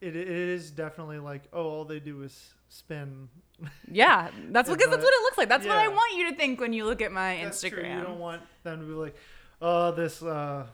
it, 0.00 0.16
it 0.16 0.28
is 0.28 0.70
definitely 0.70 1.18
like, 1.18 1.42
oh, 1.52 1.64
all 1.64 1.84
they 1.84 2.00
do 2.00 2.22
is 2.22 2.54
spin. 2.68 3.28
Yeah, 3.90 4.30
that's 4.50 4.68
because 4.70 4.90
that's 4.90 5.04
what 5.04 5.14
it 5.14 5.22
looks 5.22 5.38
like. 5.38 5.48
That's 5.48 5.66
what 5.66 5.76
I 5.76 5.88
want 5.88 6.16
you 6.16 6.30
to 6.30 6.36
think 6.36 6.60
when 6.60 6.72
you 6.72 6.84
look 6.84 7.00
at 7.00 7.12
my 7.12 7.40
That's 7.42 7.60
true. 7.60 7.70
Instagram. 7.70 7.98
You 7.98 8.04
don't 8.04 8.18
want 8.18 8.42
them 8.62 8.80
to 8.80 8.86
be 8.86 8.92
like, 8.92 9.16
oh, 9.62 9.92
this, 9.92 10.22
uh, 10.22 10.66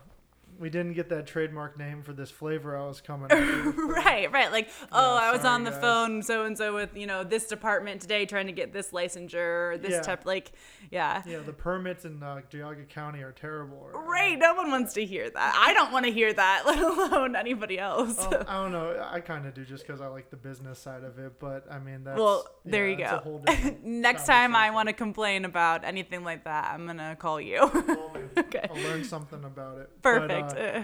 we 0.59 0.69
didn't 0.69 0.93
get 0.93 1.09
that 1.09 1.27
trademark 1.27 1.77
name 1.77 2.01
for 2.03 2.13
this 2.13 2.29
flavor 2.31 2.77
I 2.77 2.85
was 2.87 3.01
coming 3.01 3.27
right, 3.29 4.31
right. 4.31 4.51
Like, 4.51 4.69
oh, 4.91 5.15
I 5.15 5.31
was 5.31 5.43
on 5.45 5.63
the 5.63 5.71
guys. 5.71 5.81
phone 5.81 6.21
so 6.23 6.45
and 6.45 6.57
so 6.57 6.73
with 6.73 6.95
you 6.95 7.07
know 7.07 7.23
this 7.23 7.47
department 7.47 8.01
today 8.01 8.25
trying 8.25 8.47
to 8.47 8.51
get 8.53 8.71
this 8.73 8.91
licensure 8.91 9.71
or 9.73 9.77
this 9.77 9.91
Yeah. 9.91 10.01
type. 10.01 10.25
Like, 10.25 10.51
yeah. 10.91 11.21
Yeah, 11.25 11.39
the 11.39 11.53
permits 11.53 12.05
in 12.05 12.21
uh, 12.21 12.41
Geauga 12.51 12.87
County 12.89 13.21
are 13.21 13.31
terrible. 13.31 13.89
or- 13.93 14.03
Right. 14.03 14.37
No 14.37 14.53
one 14.53 14.69
wants 14.71 14.93
to 14.93 15.05
hear 15.05 15.29
that. 15.29 15.55
I 15.57 15.73
don't 15.73 15.91
want 15.91 16.05
to 16.05 16.11
hear 16.11 16.31
that, 16.33 16.63
let 16.67 16.79
alone 16.79 17.35
anybody 17.35 17.79
else. 17.79 18.15
Oh, 18.19 18.43
I 18.47 18.61
don't 18.61 18.71
know. 18.71 19.05
I 19.11 19.19
kind 19.19 19.45
of 19.45 19.53
do 19.53 19.65
just 19.65 19.85
because 19.85 20.01
I 20.01 20.07
like 20.07 20.29
the 20.29 20.37
business 20.37 20.79
side 20.79 21.03
of 21.03 21.17
it. 21.19 21.39
But 21.39 21.65
I 21.71 21.79
mean, 21.79 22.03
that's 22.03 22.19
well, 22.19 22.45
there 22.63 22.87
yeah, 22.87 23.19
you 23.25 23.41
go. 23.45 23.75
Next 23.83 24.25
time 24.25 24.55
I 24.55 24.69
want 24.71 24.87
to 24.89 24.93
complain 24.93 25.45
about 25.45 25.83
anything 25.83 26.23
like 26.23 26.43
that, 26.45 26.71
I'm 26.73 26.85
gonna 26.85 27.15
call 27.19 27.41
you. 27.41 27.69
Well, 27.73 28.12
okay. 28.55 28.67
I'll 28.69 28.81
learn 28.89 29.03
something 29.03 29.43
about 29.43 29.77
it. 29.79 29.89
But, 30.01 30.27
Perfect. 30.29 30.57
uh, 30.77 30.81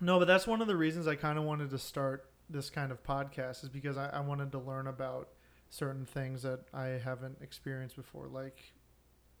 No, 0.00 0.18
but 0.18 0.26
that's 0.26 0.46
one 0.46 0.60
of 0.62 0.68
the 0.68 0.76
reasons 0.76 1.06
I 1.06 1.14
kind 1.16 1.38
of 1.38 1.44
wanted 1.44 1.70
to 1.70 1.78
start 1.78 2.30
this 2.50 2.70
kind 2.70 2.92
of 2.92 3.02
podcast 3.02 3.62
is 3.64 3.68
because 3.68 3.96
I, 3.96 4.08
I 4.10 4.20
wanted 4.20 4.52
to 4.52 4.58
learn 4.58 4.86
about 4.86 5.28
certain 5.70 6.04
things 6.06 6.42
that 6.42 6.60
I 6.72 6.86
haven't 7.02 7.38
experienced 7.42 7.96
before. 7.96 8.26
Like, 8.28 8.72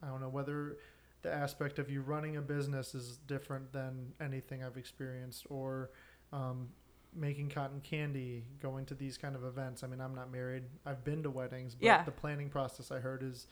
I 0.02 0.08
don't 0.08 0.20
know 0.20 0.28
whether 0.28 0.76
the 1.22 1.32
aspect 1.32 1.78
of 1.78 1.90
you 1.90 2.02
running 2.02 2.36
a 2.36 2.42
business 2.42 2.94
is 2.94 3.16
different 3.26 3.72
than 3.72 4.12
anything 4.20 4.62
I've 4.62 4.76
experienced, 4.76 5.46
or 5.48 5.90
um, 6.32 6.68
making 7.14 7.48
cotton 7.48 7.80
candy, 7.80 8.44
going 8.62 8.84
to 8.86 8.94
these 8.94 9.16
kind 9.16 9.34
of 9.34 9.44
events. 9.44 9.82
I 9.82 9.86
mean, 9.86 10.00
I'm 10.00 10.14
not 10.14 10.30
married. 10.30 10.64
I've 10.84 11.02
been 11.04 11.22
to 11.22 11.30
weddings, 11.30 11.74
but 11.74 11.84
Yeah. 11.86 12.04
the 12.04 12.10
planning 12.12 12.50
process 12.50 12.90
I 12.92 12.98
heard 12.98 13.22
is 13.22 13.46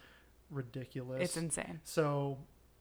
ridiculous. 0.51 1.22
it's 1.22 1.36
insane. 1.36 1.80
So 1.84 2.38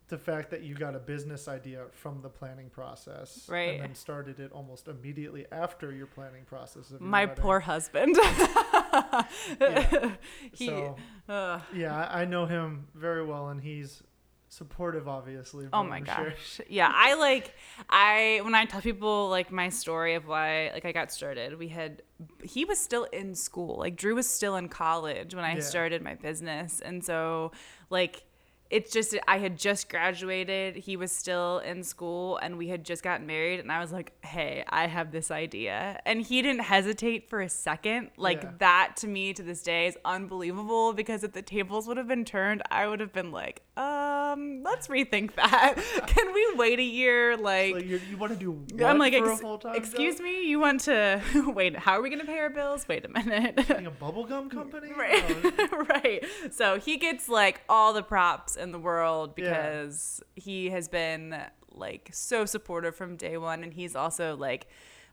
the 0.08 0.18
fact 0.18 0.52
that 0.52 0.62
you 0.62 0.76
got 0.76 0.96
a 0.96 1.00
business 1.00 1.48
idea 1.48 1.86
from 1.92 2.22
the 2.22 2.30
planning 2.30 2.70
process 2.70 3.48
Right. 3.50 3.72
and 3.74 3.82
then 3.82 3.96
started 3.96 4.40
it 4.40 4.52
almost 4.52 4.88
immediately 4.88 5.46
after 5.52 5.92
your 5.92 6.06
planning 6.08 6.44
process 6.46 6.94
My 7.00 7.26
wedding. 7.26 7.42
poor 7.42 7.60
husband. 7.62 8.16
Yeah. 8.18 9.24
he, 10.54 10.68
so 10.68 10.96
ugh. 11.30 11.62
yeah 11.74 12.08
I 12.12 12.26
know 12.26 12.46
him 12.46 12.88
very 12.94 13.26
well 13.26 13.50
and 13.50 13.62
he's 13.62 14.04
supportive 14.48 15.08
obviously 15.08 15.68
Oh 15.74 15.84
my 15.84 16.00
gosh. 16.00 16.62
Yeah, 16.70 16.90
I 16.94 17.16
like 17.16 17.54
I 17.90 18.42
when 18.44 18.56
I 18.56 18.66
tell 18.66 18.82
people 18.82 19.30
like 19.30 19.52
my 19.52 19.70
story 19.70 20.14
of 20.14 20.28
why 20.28 20.70
like 20.74 20.86
I 20.86 20.92
got 20.92 21.12
started, 21.12 21.58
we 21.58 21.68
had 21.68 22.04
he 22.44 22.64
was 22.64 22.80
still 22.80 23.06
in 23.06 23.34
school. 23.36 23.78
Like 23.80 23.96
Drew 23.98 24.16
was 24.16 24.30
still 24.30 24.56
in 24.56 24.70
college 24.70 25.34
when 25.36 25.44
I 25.44 25.56
Yeah. 25.56 25.62
started 25.62 26.02
my 26.04 26.14
business. 26.16 26.80
And 26.80 27.04
so 27.04 27.52
like 27.90 28.24
it's 28.70 28.92
just 28.92 29.16
I 29.28 29.38
had 29.38 29.58
just 29.58 29.90
graduated, 29.90 30.76
he 30.76 30.98
was 30.98 31.12
still 31.12 31.60
in 31.60 31.84
school 31.84 32.38
and 32.38 32.58
we 32.58 32.68
had 32.68 32.84
just 32.84 33.04
gotten 33.04 33.26
married 33.28 33.60
and 33.60 33.72
I 33.72 33.80
was 33.80 33.92
like, 33.92 34.14
"Hey, 34.26 34.64
I 34.70 34.88
have 34.88 35.12
this 35.12 35.30
idea." 35.32 36.00
And 36.06 36.22
he 36.22 36.42
didn't 36.42 36.64
hesitate 36.64 37.30
for 37.30 37.42
a 37.42 37.50
second. 37.50 38.12
Like 38.18 38.42
Yeah. 38.44 38.52
that 38.60 38.94
to 38.98 39.08
me 39.08 39.34
to 39.34 39.44
this 39.44 39.62
day 39.62 39.88
is 39.88 39.98
unbelievable 40.04 40.94
because 40.94 41.24
if 41.24 41.34
the 41.34 41.42
tables 41.42 41.88
would 41.88 41.98
have 41.98 42.08
been 42.08 42.26
turned, 42.26 42.64
I 42.72 42.88
would 42.88 43.00
have 43.00 43.14
been 43.14 43.32
like, 43.32 43.62
"Um 43.78 44.25
um, 44.36 44.62
let's 44.64 44.88
rethink 44.88 45.36
that. 45.36 45.76
Can 46.08 46.34
we 46.34 46.54
wait 46.56 46.80
a 46.80 46.84
year? 46.84 47.36
Like, 47.38 47.86
you 47.86 48.00
want 48.18 48.34
to 48.34 48.38
do 48.40 48.52
what 48.52 48.84
I'm 48.84 48.98
like, 49.00 49.14
ex- 49.14 49.42
excuse 49.74 50.20
me, 50.20 50.48
you 50.48 50.60
want 50.60 50.82
to 50.82 51.22
wait? 51.48 51.76
How 51.76 51.94
are 51.94 52.02
we 52.02 52.10
gonna 52.10 52.26
pay 52.26 52.38
our 52.40 52.50
bills? 52.50 52.88
Wait 52.88 53.06
a 53.06 53.10
minute. 53.10 53.58
a 53.60 53.64
bubblegum 53.92 54.50
company? 54.52 54.90
Right. 54.98 55.44
No. 55.44 55.78
right. 55.90 56.24
So 56.52 56.80
he 56.80 56.98
gets 56.98 57.28
like 57.28 57.62
all 57.68 57.92
the 57.94 58.04
props 58.04 58.56
in 58.56 58.72
the 58.72 58.80
world 58.80 59.34
Yeah. 59.38 59.44
because 59.46 60.22
he 60.36 60.70
has 60.70 60.88
been 60.88 61.36
like 61.72 62.10
so 62.14 62.46
supportive 62.46 62.96
from 62.96 63.16
day 63.18 63.38
one. 63.38 63.64
And 63.64 63.74
he's 63.74 63.96
also 63.96 64.36
like 64.36 64.68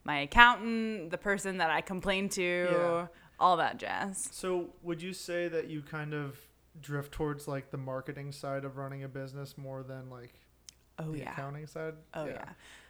my 0.04 0.18
accountant, 0.20 1.10
the 1.10 1.18
person 1.18 1.58
that 1.58 1.70
I 1.70 1.80
complain 1.80 2.28
to, 2.30 2.42
Yeah. 2.70 3.06
all 3.40 3.56
that 3.56 3.78
jazz. 3.78 4.28
So 4.32 4.70
would 4.82 5.02
you 5.02 5.12
say 5.12 5.48
that 5.48 5.68
you 5.68 5.82
kind 5.82 6.14
of 6.14 6.36
drift 6.80 7.12
towards 7.12 7.46
like 7.46 7.70
the 7.70 7.76
marketing 7.76 8.32
side 8.32 8.64
of 8.64 8.76
running 8.76 9.04
a 9.04 9.08
business 9.08 9.56
more 9.58 9.82
than 9.82 10.08
like 10.10 10.34
Oh, 10.98 11.10
the 11.12 11.20
yeah. 11.20 11.32
accounting 11.32 11.66
side? 11.66 11.94
Oh, 12.14 12.26
yeah. 12.26 12.44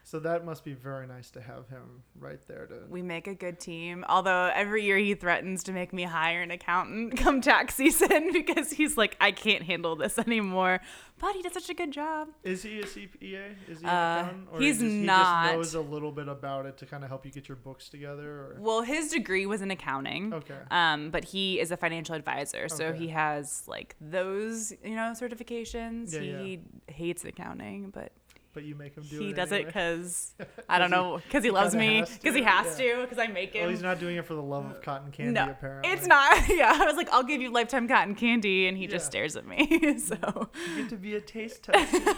So 0.05 0.19
that 0.21 0.45
must 0.45 0.65
be 0.65 0.75
very 0.75 1.07
nice 1.07 1.31
to 1.31 1.41
have 1.41 1.69
him 1.69 2.03
right 2.19 2.41
there 2.49 2.67
to. 2.67 2.75
We 2.91 3.03
make 3.03 3.27
a 3.29 3.35
good 3.35 3.61
team. 3.61 4.05
Although 4.09 4.51
every 4.55 4.83
year 4.85 4.99
he 4.99 5.15
threatens 5.15 5.63
to 5.65 5.73
make 5.73 5.93
me 5.93 6.03
hire 6.03 6.43
an 6.43 6.51
accountant 6.51 7.17
come 7.19 7.41
tax 7.41 7.77
season 7.77 8.31
because 8.33 8.73
he's 8.73 8.97
like, 8.97 9.17
I 9.21 9.31
can't 9.31 9.63
handle 9.63 9.95
this 9.97 10.19
anymore. 10.19 10.81
But 11.21 11.37
he 11.37 11.43
does 11.43 11.53
such 11.53 11.71
a 11.71 11.75
good 11.75 11.93
job. 11.93 12.29
Is 12.43 12.65
he 12.65 12.81
a 12.81 12.85
CPA? 12.85 13.55
Is 13.69 13.79
he 13.81 13.85
an 13.85 13.91
Uh, 13.91 14.19
accountant? 14.23 14.49
Or 14.53 14.61
he's 14.61 14.81
he 14.81 14.87
just, 14.89 14.97
not. 15.07 15.45
He 15.53 15.57
just 15.61 15.75
knows 15.75 15.75
a 15.87 15.89
little 15.89 16.11
bit 16.11 16.27
about 16.27 16.67
it 16.67 16.77
to 16.79 16.87
kind 16.87 17.05
of 17.05 17.09
help 17.11 17.25
you 17.25 17.31
get 17.31 17.49
your 17.49 17.57
books 17.57 17.89
together. 17.89 18.29
Or 18.29 18.57
Well, 18.59 18.83
his 18.83 19.11
degree 19.13 19.47
was 19.47 19.63
in 19.63 19.71
accounting. 19.71 20.35
okay. 20.35 20.59
Um, 20.73 21.11
but 21.11 21.25
he 21.27 21.61
is 21.61 21.71
a 21.71 21.77
financial 21.77 22.17
advisor, 22.17 22.69
so 22.69 22.87
Okay. 22.87 22.99
he 22.99 23.09
has 23.09 23.63
like 23.69 23.95
those, 24.01 24.73
you 24.83 24.97
know, 24.97 25.13
certifications. 25.15 26.13
Yeah, 26.13 26.43
he 26.43 26.61
hates 26.89 27.25
accounting, 27.25 27.91
but 27.91 28.11
But 28.55 28.65
you 28.65 28.75
make 28.75 28.95
him 28.95 29.05
do 29.05 29.19
he 29.19 29.25
it. 29.25 29.29
He 29.29 29.33
does 29.33 29.51
it 29.53 29.67
because 29.67 30.35
I 30.69 30.79
don't 30.79 30.91
know, 30.91 31.21
because 31.25 31.43
he 31.43 31.51
loves 31.51 31.75
me, 31.75 32.05
because 32.21 32.35
he 32.35 32.43
has 32.43 32.79
yeah. 32.79 32.97
to, 32.97 33.03
because 33.03 33.19
I 33.19 33.27
make 33.27 33.55
him. 33.55 33.63
Well, 33.63 33.71
he's 33.71 33.81
not 33.83 33.99
doing 33.99 34.17
it 34.17 34.27
for 34.27 34.35
the 34.35 34.43
love 34.43 34.67
of 34.67 34.83
cotton 34.83 35.11
candy. 35.11 35.33
no, 35.33 35.51
apparently. 35.51 35.91
it's 35.91 36.07
not. 36.07 36.49
Yeah, 36.53 36.77
I 36.79 36.85
was 36.85 36.97
like, 36.97 37.09
I'll 37.11 37.23
give 37.23 37.41
you 37.41 37.51
lifetime 37.51 37.89
cotton 37.89 38.15
candy, 38.15 38.69
and 38.69 38.77
he 38.77 38.87
just 38.87 39.07
stares 39.07 39.37
at 39.37 39.47
me. 39.47 39.99
so, 39.99 40.51
You 40.69 40.83
get 40.83 40.91
to 40.91 40.97
be 40.97 41.15
a 41.17 41.21
taste 41.21 41.63
tester. 41.63 42.11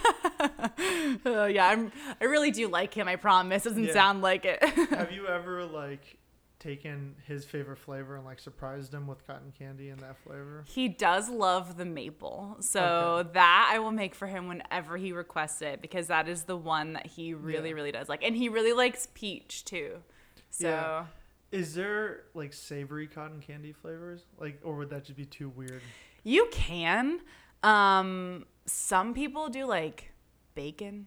uh, 1.26 1.45
yeah, 1.47 1.68
I'm. 1.68 1.93
I 2.20 2.24
really 2.24 2.51
do 2.51 2.66
like 2.68 2.93
him. 2.95 3.07
I 3.07 3.16
promise. 3.16 3.62
Doesn't 3.62 3.85
Yeah. 3.85 3.93
sound 3.93 4.22
like 4.22 4.45
it. 4.45 4.62
have 4.91 5.12
you 5.12 5.28
ever 5.28 5.64
like 5.64 6.18
taken 6.65 7.15
his 7.27 7.45
favorite 7.45 7.77
flavor 7.79 8.17
and 8.17 8.25
like 8.25 8.41
surprised 8.41 8.93
him 8.93 9.07
with 9.07 9.25
cotton 9.27 9.53
candy 9.57 9.91
in 9.91 9.99
that 9.99 10.17
flavor? 10.25 10.65
He 10.67 10.89
does 10.89 11.29
love 11.29 11.77
the 11.77 11.85
maple. 11.85 12.57
So 12.61 12.83
Okay. 13.21 13.31
that 13.35 13.71
I 13.73 13.79
will 13.79 13.93
make 13.93 14.15
for 14.15 14.27
him 14.27 14.49
whenever 14.49 14.97
he 14.97 15.12
requests 15.12 15.61
it 15.62 15.83
because 15.83 16.07
that 16.09 16.29
is 16.29 16.45
the 16.45 16.57
one 16.57 16.95
that 16.95 17.07
he 17.07 17.35
really, 17.35 17.69
Yeah. 17.69 17.75
really 17.75 17.93
does 17.93 18.09
like. 18.09 18.23
And 18.25 18.35
he 18.35 18.49
really 18.49 18.73
likes 18.73 19.09
peach 19.15 19.65
too. 19.65 20.03
So 20.51 20.69
Yeah. 20.69 21.07
Is 21.53 21.75
there 21.75 22.25
like 22.35 22.53
savory 22.53 23.07
cotton 23.07 23.41
candy 23.41 23.73
flavors? 23.73 24.23
Like, 24.39 24.59
or 24.65 24.75
would 24.77 24.91
that 24.91 25.05
just 25.05 25.17
be 25.17 25.27
too 25.27 25.51
weird? 25.51 25.83
you 26.25 26.49
can. 26.51 27.21
Um 27.62 28.47
some 28.67 29.12
people 29.12 29.49
do 29.51 29.67
like 29.67 30.12
bacon 30.55 31.07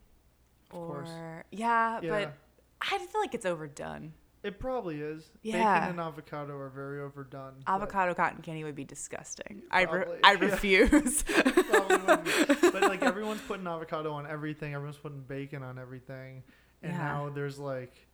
Of 0.72 0.78
or 0.78 0.88
course. 0.88 1.10
yeah, 1.52 2.00
Yeah. 2.02 2.10
but 2.10 2.34
I 2.82 2.98
feel 3.00 3.20
like 3.22 3.34
it's 3.34 3.46
overdone. 3.46 4.14
It 4.48 4.60
probably 4.60 5.02
is. 5.02 5.30
Yeah. 5.42 5.82
Bacon 5.82 5.90
and 5.92 6.00
avocado 6.00 6.56
are 6.58 6.70
very 6.70 7.02
overdone. 7.02 7.56
Avocado 7.68 8.14
cotton 8.14 8.42
candy 8.42 8.64
would 8.64 8.76
be 8.76 8.86
disgusting. 8.86 9.64
I 9.70 9.84
re- 9.84 10.06
I 10.24 10.34
yeah. 10.40 10.40
refuse. 10.40 11.24
probably. 11.24 12.32
But 12.72 12.84
like 12.84 13.04
everyone's 13.04 13.42
putting 13.42 13.68
avocado 13.68 14.14
on 14.14 14.26
everything. 14.26 14.74
Everyone's 14.74 14.98
putting 14.98 15.20
bacon 15.22 15.64
on 15.64 15.78
everything. 15.78 16.44
And 16.82 16.94
Yeah. 16.94 16.98
now 17.00 17.30
there's 17.30 17.60
like, 17.60 18.08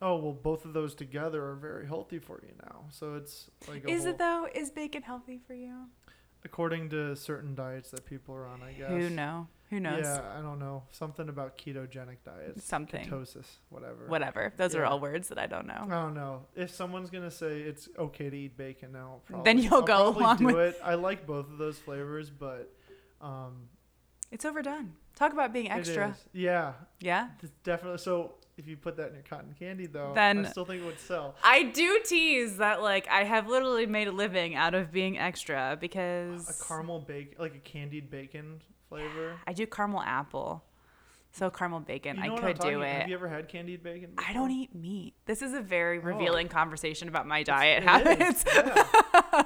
oh 0.00 0.16
well, 0.16 0.32
both 0.32 0.64
of 0.64 0.72
those 0.72 0.94
together 0.94 1.44
are 1.44 1.56
very 1.56 1.86
healthy 1.86 2.18
for 2.18 2.40
you 2.42 2.54
now. 2.62 2.86
So 2.90 3.16
it's 3.16 3.50
like 3.68 3.86
is 3.86 4.04
whole, 4.04 4.10
it 4.12 4.18
though? 4.18 4.48
Is 4.54 4.70
bacon 4.70 5.02
healthy 5.02 5.38
for 5.46 5.52
you? 5.54 5.86
according 6.46 6.90
to 6.90 7.16
certain 7.16 7.54
diets 7.54 7.90
that 7.90 8.04
people 8.04 8.34
are 8.34 8.46
on. 8.46 8.62
I 8.62 8.72
guess. 8.72 8.90
Who 8.90 9.10
know? 9.10 9.48
Who 9.74 9.80
knows? 9.80 10.04
Yeah, 10.04 10.20
I 10.38 10.40
don't 10.40 10.60
know. 10.60 10.84
Something 10.92 11.28
about 11.28 11.58
ketogenic 11.58 12.18
diets. 12.24 12.62
Something. 12.64 13.08
Ketosis, 13.10 13.46
whatever. 13.70 14.06
Whatever. 14.06 14.52
Those 14.56 14.76
are 14.76 14.84
all 14.84 15.00
words 15.00 15.26
that 15.30 15.38
I 15.38 15.48
don't 15.48 15.66
know. 15.66 15.80
I 15.82 15.88
don't 16.02 16.14
know. 16.14 16.46
If 16.54 16.70
someone's 16.70 17.10
gonna 17.10 17.30
say 17.32 17.60
it's 17.62 17.88
okay 17.98 18.30
to 18.30 18.36
eat 18.36 18.56
bacon 18.56 18.92
now, 18.92 19.22
probably, 19.24 19.44
Then 19.44 19.58
you'll 19.58 19.74
I'll 19.74 19.82
go 19.82 20.08
along 20.10 20.36
do 20.36 20.46
with- 20.46 20.56
it. 20.76 20.80
I 20.84 20.94
like 20.94 21.26
both 21.26 21.50
of 21.50 21.58
those 21.58 21.76
flavors, 21.76 22.30
but 22.30 22.72
um, 23.20 23.68
It's 24.30 24.44
overdone. 24.44 24.92
Talk 25.16 25.32
about 25.32 25.52
being 25.52 25.70
extra. 25.72 26.16
Yeah, 26.32 26.74
Yeah. 27.00 27.30
definitely. 27.64 27.98
So 27.98 28.34
if 28.56 28.68
you 28.68 28.76
put 28.76 28.96
that 28.98 29.08
in 29.08 29.14
your 29.14 29.22
cotton 29.24 29.56
candy, 29.58 29.86
though, 29.86 30.12
Then- 30.14 30.46
I 30.46 30.50
still 30.50 30.64
think 30.64 30.82
it 30.82 30.86
would 30.86 31.00
sell. 31.00 31.34
I 31.42 31.64
do 31.64 32.00
tease 32.04 32.58
that 32.58 32.80
like 32.80 33.08
I 33.08 33.24
have 33.24 33.48
literally 33.48 33.86
made 33.86 34.06
a 34.06 34.12
living 34.12 34.54
out 34.54 34.74
of 34.74 34.92
being 34.92 35.18
extra 35.18 35.76
because 35.80 36.48
A 36.48 36.64
caramel 36.68 37.00
bacon, 37.00 37.34
like 37.40 37.56
a 37.56 37.58
candied 37.58 38.08
bacon 38.08 38.60
flavor. 38.94 39.36
I 39.46 39.52
do 39.52 39.66
caramel 39.66 40.02
apple. 40.02 40.64
So 41.32 41.50
caramel 41.50 41.80
bacon, 41.80 42.16
You 42.16 42.28
know 42.28 42.36
I 42.36 42.38
could 42.40 42.58
do 42.60 42.62
talking- 42.78 42.82
Have 42.82 43.08
you 43.08 43.14
ever 43.16 43.28
had 43.28 43.48
candied 43.48 43.82
bacon? 43.82 44.12
I 44.18 44.32
don't 44.32 44.52
eat 44.52 44.72
meat. 44.72 45.14
This 45.26 45.42
is 45.42 45.52
a 45.52 45.60
very 45.60 45.98
revealing 45.98 46.46
conversation 46.48 47.08
about 47.08 47.26
my 47.26 47.42
diet 47.42 47.82
it 47.82 47.88
habits. 47.88 48.44
yeah. 48.46 48.72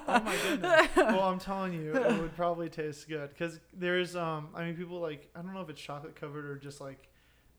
oh 0.06 0.20
my 0.22 0.36
goodness. 0.42 0.88
Well, 0.96 1.22
I'm 1.22 1.38
telling 1.38 1.72
you, 1.72 1.94
it 1.96 2.20
would 2.20 2.36
probably 2.36 2.68
taste 2.68 3.08
good 3.08 3.30
because 3.30 3.58
there's 3.72 4.14
um. 4.16 4.48
I 4.54 4.64
mean, 4.66 4.76
people 4.76 5.00
like 5.00 5.30
I 5.34 5.40
don't 5.40 5.54
know 5.54 5.62
if 5.62 5.70
it's 5.70 5.80
chocolate 5.80 6.14
covered 6.14 6.44
or 6.44 6.56
just 6.56 6.80
like. 6.80 7.08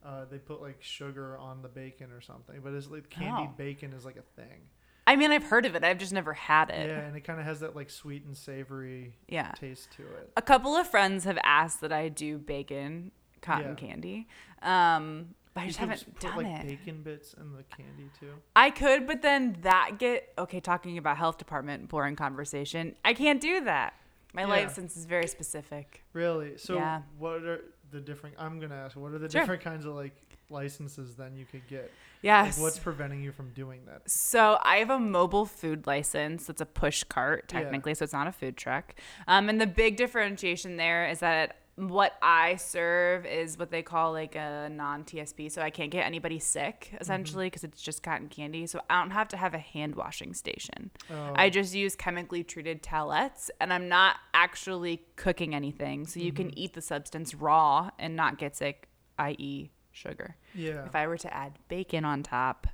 Uh, 0.06 0.24
they 0.32 0.38
put 0.38 0.62
like 0.62 0.78
sugar 0.82 1.38
on 1.38 1.62
the 1.62 1.68
bacon 1.68 2.10
or 2.12 2.22
something, 2.22 2.62
but 2.64 2.72
it's 2.74 2.88
like 2.90 3.10
candied 3.10 3.50
Oh. 3.52 3.58
bacon 3.58 3.92
is 3.94 4.06
like 4.06 4.16
a 4.16 4.22
thing. 4.42 4.62
I 5.10 5.16
mean, 5.16 5.32
I've 5.32 5.44
heard 5.44 5.66
of 5.66 5.74
it. 5.74 5.84
I've 5.84 5.98
just 5.98 6.14
never 6.14 6.34
had 6.34 6.70
it. 6.70 6.88
Yeah, 6.88 7.00
and 7.00 7.18
it 7.18 7.22
kind 7.22 7.40
of 7.40 7.46
has 7.48 7.62
that 7.62 7.76
like 7.76 7.90
sweet 7.90 8.26
and 8.26 8.38
savory 8.38 9.16
Yeah. 9.28 9.52
taste 9.54 9.90
to 9.94 10.04
it. 10.04 10.32
A 10.38 10.42
couple 10.44 10.76
of 10.76 10.88
friends 10.88 11.24
have 11.24 11.40
asked 11.44 11.82
that 11.82 11.92
I 11.92 12.10
do 12.10 12.38
bacon 12.38 13.12
cotton 13.42 13.70
Yeah. 13.70 13.74
candy. 13.74 14.28
Um, 14.62 15.34
but 15.56 15.62
I 15.62 15.66
just 15.68 15.80
haven't 15.80 16.06
put 16.06 16.20
done 16.20 16.38
like 16.38 16.46
it. 16.64 16.68
bacon 16.68 17.02
bits 17.02 17.34
in 17.34 17.54
the 17.54 17.64
candy 17.64 18.12
too. 18.20 18.34
I 18.56 18.70
could, 18.70 19.08
but 19.08 19.24
then 19.24 19.58
that 19.62 19.98
get 19.98 20.32
okay. 20.38 20.60
Talking 20.60 21.00
about 21.00 21.18
health 21.18 21.40
department, 21.40 21.90
boring 21.90 22.16
conversation. 22.16 22.96
I 23.04 23.16
can't 23.16 23.42
do 23.42 23.62
that. 23.62 23.96
My 24.34 24.42
Yeah. 24.44 24.48
license 24.50 24.96
is 24.96 25.06
very 25.06 25.26
specific. 25.26 26.04
Really? 26.14 26.56
So 26.58 26.76
Yeah. 26.76 27.02
what 27.18 27.42
are 27.46 27.62
the 27.90 28.00
different? 28.00 28.36
I'm 28.38 28.60
gonna 28.60 28.76
ask. 28.76 28.96
What 28.96 29.12
are 29.12 29.18
the 29.18 29.28
Sure. 29.28 29.42
different 29.42 29.64
kinds 29.64 29.86
of 29.86 29.96
like 29.96 30.14
licenses 30.52 31.16
then 31.16 31.36
you 31.36 31.46
could 31.46 31.68
get? 31.68 31.92
Yes. 32.22 32.58
Like, 32.58 32.64
what's 32.64 32.80
preventing 32.80 33.22
you 33.24 33.32
from 33.32 33.52
doing 33.54 33.82
that? 33.86 34.10
So 34.10 34.58
I 34.62 34.78
have 34.78 34.90
a 34.90 35.00
mobile 35.00 35.46
food 35.46 35.88
license. 35.88 36.46
That's 36.48 36.62
a 36.62 36.66
push 36.66 37.04
cart 37.04 37.52
Yeah. 37.54 37.62
technically, 37.62 37.94
so 37.96 38.04
it's 38.04 38.14
not 38.14 38.28
a 38.28 38.32
food 38.32 38.58
truck. 38.58 38.96
Um, 39.28 39.48
and 39.50 39.60
the 39.62 39.68
big 39.68 39.96
differentiation 39.96 40.78
there 40.78 41.08
is 41.08 41.20
that 41.20 41.56
what 41.76 42.16
I 42.22 42.58
serve 42.58 43.26
is 43.26 43.58
what 43.58 43.72
they 43.72 43.82
call 43.82 44.12
like 44.12 44.36
a 44.36 44.68
non-TSP. 44.70 45.50
So 45.50 45.62
I 45.62 45.70
can't 45.70 45.90
get 45.92 46.06
anybody 46.06 46.38
sick 46.38 46.94
essentially 47.00 47.46
because 47.46 47.64
it's 47.64 47.82
just 47.82 48.04
cotton 48.04 48.28
candy. 48.28 48.68
So 48.68 48.82
I 48.90 49.00
don't 49.00 49.12
have 49.12 49.30
to 49.30 49.38
have 49.38 49.54
a 49.54 49.60
hand 49.60 49.96
washing 49.96 50.34
station. 50.34 50.92
Oh, 51.10 51.32
I 51.36 51.50
just 51.50 51.74
use 51.74 51.96
chemically 51.96 52.44
treated 52.44 52.84
towelettes 52.84 53.50
and 53.62 53.72
I'm 53.72 53.88
not 53.88 54.18
actually 54.34 55.04
cooking 55.16 55.56
anything. 55.56 56.06
So 56.06 56.20
you 56.20 56.34
Mm-hmm. 56.34 56.36
can 56.50 56.60
eat 56.60 56.74
the 56.74 56.82
substance 56.82 57.34
raw 57.34 57.92
and 57.98 58.14
not 58.14 58.38
get 58.38 58.58
sick, 58.58 58.90
i.e., 59.18 59.72
sugar. 59.92 60.36
yeah. 60.56 60.86
If 60.86 60.96
I 60.96 61.08
were 61.08 61.18
to 61.18 61.34
add 61.34 61.54
bacon 61.68 62.06
on 62.06 62.24
top, 62.24 62.68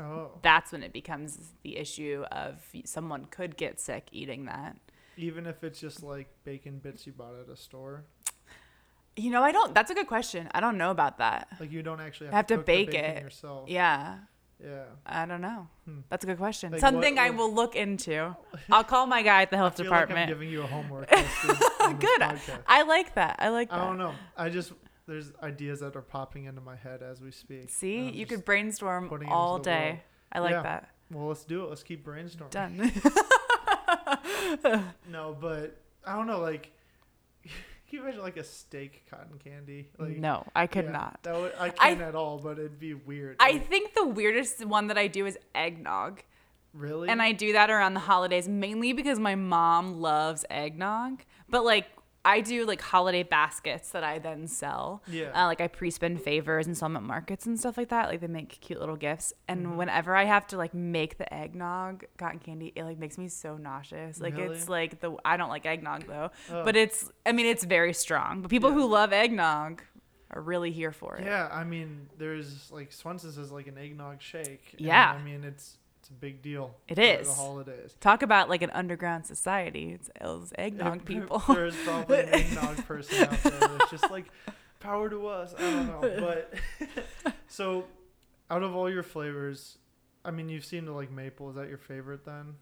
oh, 0.00 0.32
that's 0.42 0.72
when 0.72 0.82
it 0.82 0.92
becomes 0.92 1.38
the 1.62 1.76
issue 1.76 2.24
of 2.30 2.62
someone 2.84 3.26
could 3.26 3.56
get 3.56 3.80
sick 3.80 4.08
eating 4.12 4.44
that. 4.46 4.76
even 5.16 5.46
if 5.46 5.62
it's 5.62 5.80
just 5.80 6.02
like 6.02 6.28
bacon 6.44 6.78
bits 6.78 7.06
you 7.06 7.12
bought 7.12 7.34
at 7.40 7.48
a 7.48 7.56
store, 7.56 8.04
You 9.16 9.30
know, 9.30 9.42
I 9.42 9.52
don't. 9.52 9.72
That's 9.74 9.90
a 9.92 9.94
good 9.94 10.08
question. 10.08 10.48
I 10.52 10.58
don't 10.60 10.76
know 10.76 10.90
about 10.90 11.18
that. 11.18 11.46
like 11.60 11.70
you 11.70 11.82
don't 11.82 12.00
actually 12.00 12.26
have, 12.26 12.34
have 12.34 12.46
to 12.48 12.56
the 12.56 12.62
bake 12.64 12.94
it. 12.94 13.22
yourself. 13.22 13.68
Yeah, 13.68 14.18
Yeah. 14.60 14.84
I 15.06 15.24
don't 15.26 15.40
know. 15.40 15.68
Hmm. 15.84 16.00
That's 16.08 16.24
a 16.24 16.26
good 16.26 16.38
question. 16.38 16.72
Like, 16.72 16.80
Something 16.80 17.14
what- 17.16 17.24
I 17.26 17.30
will 17.30 17.52
look 17.54 17.76
into. 17.76 18.34
I'll 18.70 18.82
call 18.82 19.06
my 19.06 19.22
guy 19.22 19.42
at 19.42 19.50
the 19.50 19.56
health 19.56 19.76
feel 19.76 19.86
like 19.86 19.92
I'm 19.94 20.08
department. 20.08 20.28
giving 20.30 20.48
you 20.50 20.62
a 20.62 20.66
homework. 20.66 21.06
question 21.12 21.50
on 21.80 21.98
this 21.98 22.00
good. 22.00 22.20
podcast. 22.22 22.58
I 22.66 22.82
like 22.82 23.14
that. 23.14 23.36
I 23.38 23.48
like 23.50 23.68
that. 23.70 23.78
I 23.78 23.86
don't 23.86 23.98
know. 23.98 24.14
I 24.36 24.48
just 24.48 24.72
there's 25.06 25.32
ideas 25.42 25.80
that 25.80 25.96
are 25.96 26.02
popping 26.02 26.44
into 26.44 26.60
my 26.60 26.76
head 26.76 27.02
as 27.02 27.20
we 27.20 27.30
speak. 27.30 27.70
See, 27.70 28.08
you 28.10 28.26
could 28.26 28.44
brainstorm 28.44 29.10
all 29.28 29.58
day. 29.58 29.86
world. 29.88 29.98
I 30.32 30.38
like 30.40 30.50
Yeah. 30.52 30.62
that. 30.62 30.88
Well, 31.12 31.26
let's 31.28 31.44
do 31.44 31.64
it. 31.64 31.68
Let's 31.68 31.82
keep 31.82 32.04
brainstorming. 32.04 32.50
Done. 32.50 32.92
No, 35.10 35.36
but 35.38 35.80
I 36.06 36.14
don't 36.16 36.26
know. 36.26 36.40
Like, 36.40 36.72
can 37.42 37.50
you 37.90 38.02
imagine 38.02 38.20
like 38.22 38.36
a 38.36 38.44
steak 38.44 39.04
cotton 39.10 39.38
candy? 39.42 39.88
Like, 39.98 40.16
no, 40.16 40.46
I 40.54 40.66
could 40.66 40.86
yeah, 40.86 40.90
not. 40.92 41.20
That 41.22 41.34
would, 41.36 41.52
I 41.58 41.70
can't 41.70 42.00
at 42.00 42.14
all. 42.14 42.38
But 42.38 42.58
it'd 42.58 42.78
be 42.78 42.94
weird. 42.94 43.36
I 43.40 43.52
Like, 43.52 43.68
think 43.68 43.94
the 43.94 44.06
weirdest 44.06 44.64
one 44.64 44.88
that 44.88 44.98
I 44.98 45.06
do 45.08 45.26
is 45.26 45.38
eggnog. 45.54 46.22
really. 46.72 47.08
And 47.08 47.20
I 47.22 47.32
do 47.32 47.52
that 47.52 47.70
around 47.70 47.94
the 47.94 48.00
holidays 48.00 48.48
mainly 48.48 48.92
because 48.92 49.18
my 49.18 49.34
mom 49.34 50.00
loves 50.00 50.44
eggnog. 50.50 51.22
But 51.48 51.64
like 51.64 51.86
I 52.24 52.40
do 52.40 52.64
like 52.64 52.80
holiday 52.80 53.22
baskets 53.22 53.90
that 53.90 54.02
I 54.02 54.18
then 54.18 54.46
sell. 54.46 55.02
Yeah. 55.06 55.30
Uh, 55.34 55.46
like 55.46 55.60
I 55.60 55.68
pre-spin 55.68 56.16
favors 56.16 56.66
and 56.66 56.76
sell 56.76 56.88
them 56.88 56.96
at 56.96 57.02
markets 57.02 57.44
and 57.46 57.58
stuff 57.58 57.76
like 57.76 57.88
that. 57.90 58.08
Like 58.08 58.20
they 58.20 58.26
make 58.26 58.60
cute 58.60 58.80
little 58.80 58.96
gifts. 58.96 59.32
And 59.46 59.66
Mm-hmm. 59.66 59.76
whenever 59.76 60.16
I 60.16 60.24
have 60.24 60.46
to 60.48 60.56
like 60.56 60.72
make 60.74 61.18
the 61.18 61.32
eggnog 61.32 62.04
cotton 62.16 62.38
candy, 62.38 62.72
it 62.74 62.84
like 62.84 62.98
makes 62.98 63.18
me 63.18 63.28
so 63.28 63.56
nauseous. 63.56 64.20
Like 64.20 64.36
Really? 64.36 64.56
it's 64.56 64.68
like 64.68 65.00
the 65.00 65.16
I 65.24 65.36
don't 65.36 65.50
like 65.50 65.66
eggnog 65.66 66.06
though, 66.06 66.30
Oh. 66.50 66.64
but 66.64 66.76
it's 66.76 67.10
I 67.26 67.32
mean 67.32 67.46
it's 67.46 67.64
very 67.64 67.92
strong. 67.92 68.40
But 68.42 68.50
people 68.50 68.70
Yeah. 68.70 68.76
who 68.76 68.86
love 68.86 69.12
eggnog 69.12 69.82
are 70.30 70.40
really 70.40 70.72
here 70.72 70.90
for 70.92 71.16
it. 71.16 71.24
Yeah, 71.26 71.48
I 71.52 71.62
mean, 71.64 72.08
there's 72.18 72.70
like 72.72 72.90
Swenson's 72.90 73.38
is 73.38 73.52
like 73.52 73.66
an 73.66 73.76
eggnog 73.78 74.20
shake. 74.22 74.70
and, 74.72 74.80
Yeah. 74.80 75.12
I 75.16 75.22
mean, 75.22 75.44
it's 75.44 75.76
it's 76.04 76.10
a 76.10 76.12
big 76.12 76.42
deal. 76.42 76.74
It 76.86 76.98
is. 76.98 77.28
the 77.28 77.32
holidays. 77.32 77.96
Talk 77.98 78.22
about 78.22 78.50
like 78.50 78.60
an 78.60 78.68
underground 78.74 79.24
society. 79.24 79.92
It's 79.94 80.10
those 80.20 80.52
eggnog 80.58 80.96
It- 80.96 81.04
people. 81.06 81.38
There's 81.48 81.74
probably 81.76 82.20
an 82.20 82.28
eggnog 82.28 82.76
person 82.86 83.22
out 83.26 83.42
there 83.42 83.58
that's 83.58 83.90
just 83.90 84.10
like 84.10 84.26
power 84.80 85.08
to 85.08 85.26
us. 85.28 85.54
I 85.56 85.62
don't 85.62 85.86
know, 85.86 86.00
but 86.20 86.54
so 87.48 87.86
out 88.50 88.62
of 88.62 88.76
all 88.76 88.90
your 88.90 89.02
flavors, 89.02 89.78
I 90.26 90.30
mean, 90.30 90.50
you've 90.50 90.66
seemed 90.66 90.88
to 90.88 90.92
like 90.92 91.10
maple. 91.10 91.48
Is 91.48 91.56
that 91.56 91.70
your 91.70 91.78
favorite 91.78 92.26
then? 92.26 92.56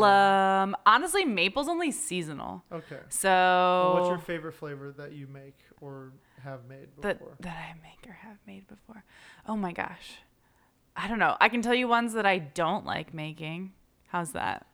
um, 0.00 0.76
honestly, 0.86 1.24
maple's 1.24 1.66
only 1.68 1.90
seasonal. 1.90 2.62
Okay. 2.70 3.00
So 3.08 3.28
Well, 3.28 3.94
what's 3.94 4.08
your 4.08 4.18
favorite 4.18 4.52
flavor 4.54 4.92
that 4.98 5.14
you 5.14 5.26
make 5.26 5.58
or 5.80 6.12
have 6.44 6.60
made 6.68 6.94
before? 6.94 7.02
that 7.10 7.42
that 7.42 7.56
I 7.56 7.74
make 7.82 8.08
or 8.08 8.12
have 8.12 8.36
made 8.46 8.68
before. 8.68 9.02
Oh 9.48 9.56
my 9.56 9.72
gosh. 9.72 10.18
I 10.96 11.08
don't 11.08 11.18
know. 11.18 11.36
I 11.40 11.48
can 11.48 11.62
tell 11.62 11.74
you 11.74 11.88
ones 11.88 12.12
that 12.14 12.26
I 12.26 12.38
don't 12.38 12.84
like 12.84 13.14
making. 13.14 13.72
How's 14.08 14.32
that? 14.32 14.66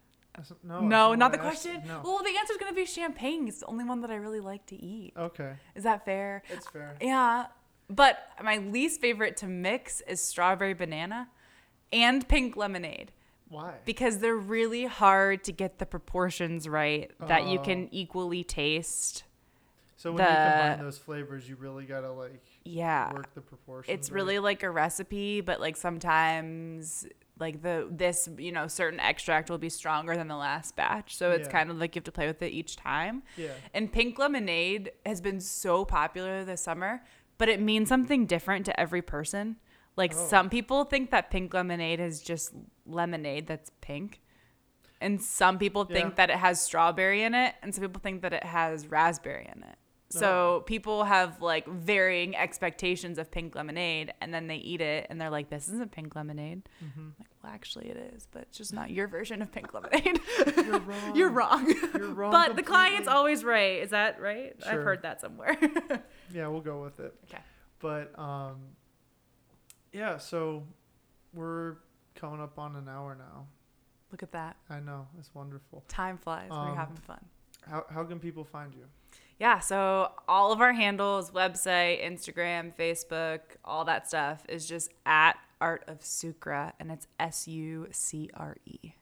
No, 0.62 0.80
no, 0.80 1.14
not 1.14 1.32
the 1.32 1.38
what 1.38 1.46
I 1.46 1.50
asked. 1.50 1.62
question. 1.64 1.82
No. 1.88 2.00
Well, 2.04 2.18
the 2.22 2.30
answer's 2.38 2.58
going 2.58 2.70
to 2.72 2.76
be 2.76 2.84
champagne. 2.86 3.48
It's 3.48 3.60
the 3.60 3.66
only 3.66 3.84
one 3.84 4.00
that 4.02 4.10
I 4.10 4.14
really 4.16 4.38
like 4.40 4.66
to 4.66 4.76
eat. 4.76 5.12
Okay, 5.16 5.54
Is 5.74 5.82
that 5.84 6.04
fair? 6.04 6.42
it's 6.48 6.68
fair. 6.68 6.94
Yeah. 7.00 7.46
But 7.90 8.18
my 8.42 8.58
least 8.58 9.00
favorite 9.00 9.36
to 9.38 9.46
mix 9.46 10.00
is 10.02 10.20
strawberry 10.22 10.74
banana 10.74 11.28
and 11.92 12.28
pink 12.28 12.54
lemonade 12.56 13.10
Why? 13.48 13.74
because 13.84 14.18
they're 14.18 14.36
really 14.36 14.84
hard 14.84 15.42
to 15.44 15.52
get 15.52 15.78
the 15.78 15.86
proportions 15.86 16.68
right 16.68 17.10
that 17.26 17.46
you 17.46 17.58
Oh. 17.58 17.62
can 17.62 17.88
equally 17.92 18.44
taste. 18.44 19.24
So 19.96 20.12
when 20.12 20.20
you 20.22 20.28
combine 20.28 20.78
those 20.78 20.98
flavors, 20.98 21.48
you 21.48 21.56
really 21.56 21.84
gotta 21.84 22.12
like 22.12 22.44
Yeah. 22.68 23.12
work 23.12 23.34
the 23.34 23.40
proportions. 23.40 23.92
it's 23.94 24.10
right? 24.10 24.14
really 24.16 24.38
like 24.38 24.62
a 24.62 24.70
recipe 24.70 25.40
but 25.40 25.60
like 25.60 25.76
sometimes 25.76 27.06
like 27.40 27.62
the 27.62 27.86
this 27.90 28.28
you 28.36 28.50
know 28.52 28.66
certain 28.66 28.98
extract 29.00 29.48
will 29.50 29.58
be 29.58 29.68
stronger 29.68 30.16
than 30.16 30.28
the 30.28 30.36
last 30.36 30.74
batch 30.76 31.16
so 31.16 31.30
it's 31.30 31.46
Yeah. 31.46 31.52
kind 31.52 31.70
of 31.70 31.78
like 31.78 31.94
you 31.94 32.00
have 32.00 32.04
to 32.04 32.12
play 32.12 32.26
with 32.26 32.42
it 32.42 32.52
each 32.52 32.76
time 32.76 33.22
yeah. 33.36 33.48
and 33.72 33.92
pink 33.92 34.18
lemonade 34.18 34.90
has 35.06 35.20
been 35.20 35.40
so 35.40 35.84
popular 35.84 36.44
this 36.44 36.60
summer 36.60 37.02
but 37.38 37.48
it 37.48 37.60
means 37.60 37.88
something 37.88 38.26
different 38.26 38.66
to 38.66 38.78
every 38.78 39.02
person 39.02 39.56
like 39.96 40.12
Oh. 40.14 40.26
some 40.28 40.50
people 40.50 40.84
think 40.84 41.10
that 41.10 41.30
pink 41.30 41.54
lemonade 41.54 42.00
is 42.00 42.20
just 42.20 42.52
lemonade 42.86 43.46
that's 43.46 43.70
pink 43.80 44.20
and 45.00 45.22
some 45.22 45.58
people 45.58 45.84
think 45.84 46.08
Yeah. 46.10 46.14
that 46.16 46.30
it 46.30 46.36
has 46.36 46.60
strawberry 46.60 47.22
in 47.22 47.34
it 47.34 47.54
and 47.62 47.72
some 47.74 47.82
people 47.82 48.00
think 48.02 48.22
that 48.22 48.32
it 48.32 48.42
has 48.44 48.88
raspberry 48.88 49.48
in 49.54 49.62
it 49.62 49.76
so 50.10 50.62
people 50.66 51.04
have 51.04 51.42
like 51.42 51.66
varying 51.68 52.34
expectations 52.34 53.18
of 53.18 53.30
pink 53.30 53.54
lemonade 53.54 54.12
and 54.22 54.32
then 54.32 54.46
they 54.46 54.56
eat 54.56 54.80
it 54.80 55.06
and 55.10 55.20
they're 55.20 55.28
like 55.30 55.50
this 55.50 55.68
isn't 55.68 55.90
pink 55.92 56.16
lemonade 56.16 56.66
Mhm. 56.82 57.12
like 57.18 57.28
well 57.42 57.52
actually 57.52 57.88
it 57.90 57.96
is 58.14 58.26
but 58.30 58.42
it's 58.42 58.56
just 58.56 58.72
not 58.72 58.90
your 58.90 59.06
version 59.06 59.42
of 59.42 59.52
pink 59.52 59.74
lemonade 59.74 60.18
You're 60.56 60.78
wrong. 60.90 61.16
you're 61.16 61.30
wrong 61.30 61.74
You're 61.94 62.14
wrong. 62.14 62.30
but 62.32 62.56
the 62.56 62.62
client's 62.62 63.06
always 63.08 63.44
right 63.44 63.82
is 63.82 63.90
that 63.90 64.20
right 64.20 64.54
i've 64.66 64.82
heard 64.82 65.02
that 65.02 65.20
somewhere 65.20 65.56
Yeah, 66.32 66.48
we'll 66.48 66.60
go 66.62 66.82
with 66.82 67.00
it. 67.00 67.14
Okay. 67.24 67.42
But 67.80 68.18
um, 68.18 68.56
yeah. 69.92 70.18
So 70.18 70.64
we're 71.32 71.76
coming 72.14 72.40
up 72.40 72.58
on 72.58 72.76
an 72.76 72.88
hour 72.88 73.14
now. 73.14 73.46
look 74.10 74.22
at 74.22 74.32
that 74.32 74.56
I 74.70 74.80
know 74.80 75.06
it's 75.18 75.34
wonderful. 75.34 75.84
time 75.88 76.18
flies 76.18 76.50
we're 76.50 76.56
Um, 76.58 76.76
having 76.76 76.96
fun 76.96 77.24
How 77.68 77.84
how 77.90 78.04
can 78.04 78.18
people 78.18 78.44
find 78.44 78.74
you? 78.74 78.86
Yeah, 79.38 79.60
so 79.60 80.10
all 80.26 80.50
of 80.50 80.60
our 80.60 80.72
handles, 80.72 81.30
website, 81.30 82.04
Instagram, 82.04 82.72
Facebook, 82.76 83.40
all 83.64 83.84
that 83.84 84.08
stuff 84.08 84.42
is 84.48 84.66
just 84.66 84.90
at 85.06 85.34
Art 85.60 85.84
of 85.86 86.04
Sucre 86.04 86.72
and 86.80 86.90
it's 86.90 87.06
S 87.20 87.46
U 87.46 87.86
C 87.90 88.30
R 88.34 88.56
E. 88.66 88.94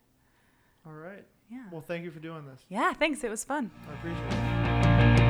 All 0.86 0.92
right. 0.92 1.24
Yeah. 1.50 1.64
Well, 1.70 1.80
thank 1.80 2.04
you 2.04 2.10
for 2.10 2.20
doing 2.20 2.44
this. 2.46 2.60
Yeah, 2.68 2.92
thanks. 2.92 3.24
It 3.24 3.30
was 3.30 3.44
fun. 3.44 3.70
I 3.88 3.94
appreciate 3.94 5.20
it. 5.20 5.25